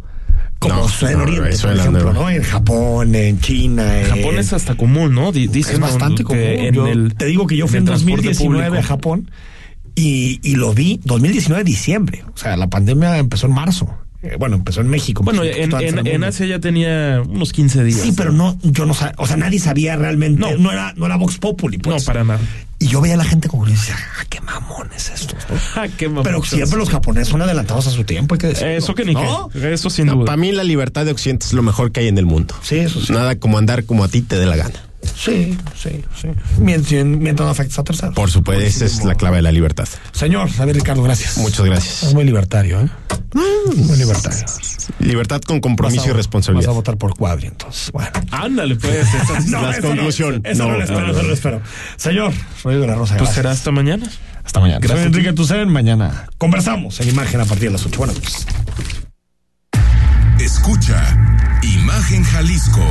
como 0.62 0.86
en 1.08 1.20
Oriente, 1.20 1.58
por 1.58 1.72
ejemplo, 1.72 2.12
¿no? 2.12 2.30
En 2.30 2.42
Japón, 2.42 3.14
en 3.14 3.40
China. 3.40 4.00
En... 4.00 4.06
Japón 4.06 4.38
es 4.38 4.52
hasta 4.52 4.76
común, 4.76 5.14
¿no? 5.14 5.32
Dicen 5.32 5.74
es 5.74 5.80
bastante 5.80 6.24
común. 6.24 6.42
En 6.42 6.86
el, 6.86 7.14
te 7.14 7.26
digo 7.26 7.46
que 7.46 7.56
yo 7.56 7.66
fui 7.66 7.78
en 7.78 7.84
2019 7.84 8.78
a 8.78 8.82
Japón 8.82 9.30
y, 9.94 10.40
y 10.42 10.54
lo 10.54 10.72
vi 10.72 11.00
2019 11.04 11.64
diciembre. 11.64 12.24
O 12.32 12.36
sea, 12.36 12.56
la 12.56 12.68
pandemia 12.70 13.18
empezó 13.18 13.46
en 13.46 13.54
marzo. 13.54 13.88
Eh, 14.22 14.36
bueno, 14.38 14.56
empezó 14.56 14.80
en 14.80 14.88
México. 14.88 15.24
Bueno, 15.24 15.42
en, 15.42 16.06
en, 16.06 16.24
Asia 16.24 16.46
ya 16.46 16.60
tenía 16.60 17.22
unos 17.28 17.52
15 17.52 17.82
días. 17.82 18.00
Sí, 18.00 18.12
pero 18.16 18.30
no, 18.30 18.56
yo 18.62 18.86
no 18.86 18.94
sabía, 18.94 19.14
o 19.18 19.26
sea, 19.26 19.36
nadie 19.36 19.58
sabía 19.58 19.96
realmente. 19.96 20.40
No, 20.40 20.56
no 20.56 20.70
era, 20.70 20.94
no 20.96 21.06
era 21.06 21.16
Vox 21.16 21.38
Populi. 21.38 21.78
Pues. 21.78 22.02
No, 22.02 22.06
para 22.06 22.22
nada. 22.22 22.40
Y 22.78 22.86
yo 22.86 23.00
veía 23.00 23.14
a 23.14 23.16
la 23.16 23.24
gente 23.24 23.48
como 23.48 23.64
que 23.64 23.72
decía, 23.72 23.96
ah, 24.18 24.24
qué 24.28 24.40
mamones 24.40 25.10
estos. 25.10 25.38
Ah, 25.76 25.88
qué 25.88 26.08
mamones. 26.08 26.24
Pero 26.24 26.44
siempre 26.44 26.78
los 26.78 26.90
japoneses 26.90 27.28
son 27.28 27.42
adelantados 27.42 27.86
a 27.86 27.90
su 27.90 28.04
tiempo, 28.04 28.34
hay 28.34 28.38
que 28.40 28.46
decirlo. 28.48 28.72
Eso 28.72 28.94
que 28.94 29.04
ni 29.04 29.14
¿No? 29.14 29.50
Eso 29.54 29.90
sin 29.90 30.06
duda. 30.06 30.24
Para 30.24 30.36
mí 30.36 30.52
la 30.52 30.64
libertad 30.64 31.04
de 31.04 31.12
Occidente 31.12 31.46
es 31.46 31.52
lo 31.52 31.62
mejor 31.62 31.90
que 31.90 32.00
hay 32.00 32.08
en 32.08 32.18
el 32.18 32.26
mundo. 32.26 32.54
Sí, 32.62 32.76
eso 32.76 33.00
sí. 33.00 33.12
Nada 33.12 33.36
como 33.36 33.58
andar 33.58 33.84
como 33.84 34.04
a 34.04 34.08
ti 34.08 34.22
te 34.22 34.36
dé 34.38 34.46
la 34.46 34.56
gana. 34.56 34.80
Sí, 35.02 35.56
sí, 35.76 36.04
sí. 36.20 36.28
Mientras, 36.58 37.04
no 37.04 37.48
afectes 37.48 37.78
a 37.78 37.84
terceros. 37.84 38.14
Por 38.14 38.30
supuesto, 38.30 38.64
esa 38.64 38.84
es 38.84 39.04
la 39.04 39.14
clave 39.14 39.36
de 39.36 39.42
la 39.42 39.52
libertad. 39.52 39.88
Señor 40.12 40.50
Javier 40.50 40.76
Ricardo, 40.76 41.02
gracias. 41.02 41.38
Muchas 41.38 41.66
gracias. 41.66 42.02
Es 42.04 42.14
muy 42.14 42.24
libertario, 42.24 42.80
¿eh? 42.80 42.88
Mm, 43.34 43.86
muy 43.86 43.96
libertario. 43.96 44.44
Libertad 44.98 45.40
con 45.42 45.60
compromiso 45.60 46.08
y 46.08 46.12
responsabilidad. 46.12 46.68
Vas 46.68 46.74
a 46.74 46.76
votar 46.76 46.96
por 46.96 47.14
Cuadri, 47.16 47.46
entonces. 47.48 47.90
Bueno. 47.92 48.10
Ándale, 48.30 48.76
pues. 48.76 49.06
no, 49.46 49.62
la 49.62 49.80
conclusión. 49.80 50.42
No, 50.42 50.50
eso 50.50 50.68
no, 50.68 50.72
lo 50.72 50.84
espero, 50.84 51.10
eso 51.10 51.22
lo 51.22 51.32
espero. 51.32 51.62
Señor, 51.96 52.32
soy 52.62 52.76
de 52.76 52.86
la 52.86 52.94
Rosa. 52.94 53.16
Pues 53.16 53.30
será 53.30 53.50
hasta 53.50 53.70
mañana. 53.70 54.08
Hasta 54.44 54.60
mañana. 54.60 54.80
Gracias. 54.80 55.00
Soy 55.00 55.06
Enrique 55.08 55.32
Tucen. 55.32 55.68
Mañana 55.68 56.28
conversamos 56.38 57.00
en 57.00 57.08
imagen 57.08 57.40
a 57.40 57.44
partir 57.44 57.68
de 57.68 57.72
las 57.72 57.86
8. 57.86 57.98
Buenas 57.98 58.16
noches. 58.16 58.46
Escucha 60.38 61.16
Imagen 61.62 62.24
Jalisco 62.24 62.84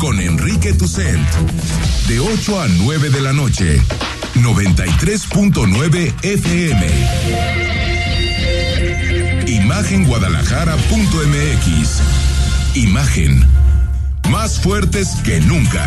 con 0.00 0.18
Enrique 0.18 0.72
Tucent. 0.72 1.24
De 2.08 2.18
8 2.18 2.60
a 2.60 2.66
9 2.68 3.10
de 3.10 3.20
la 3.20 3.32
noche. 3.32 3.80
93.9 4.34 6.12
FM 6.22 6.86
Imagenguadalajara.mx 9.46 12.00
Imagen. 12.74 13.46
Más 14.30 14.58
fuertes 14.60 15.10
que 15.22 15.38
nunca 15.40 15.86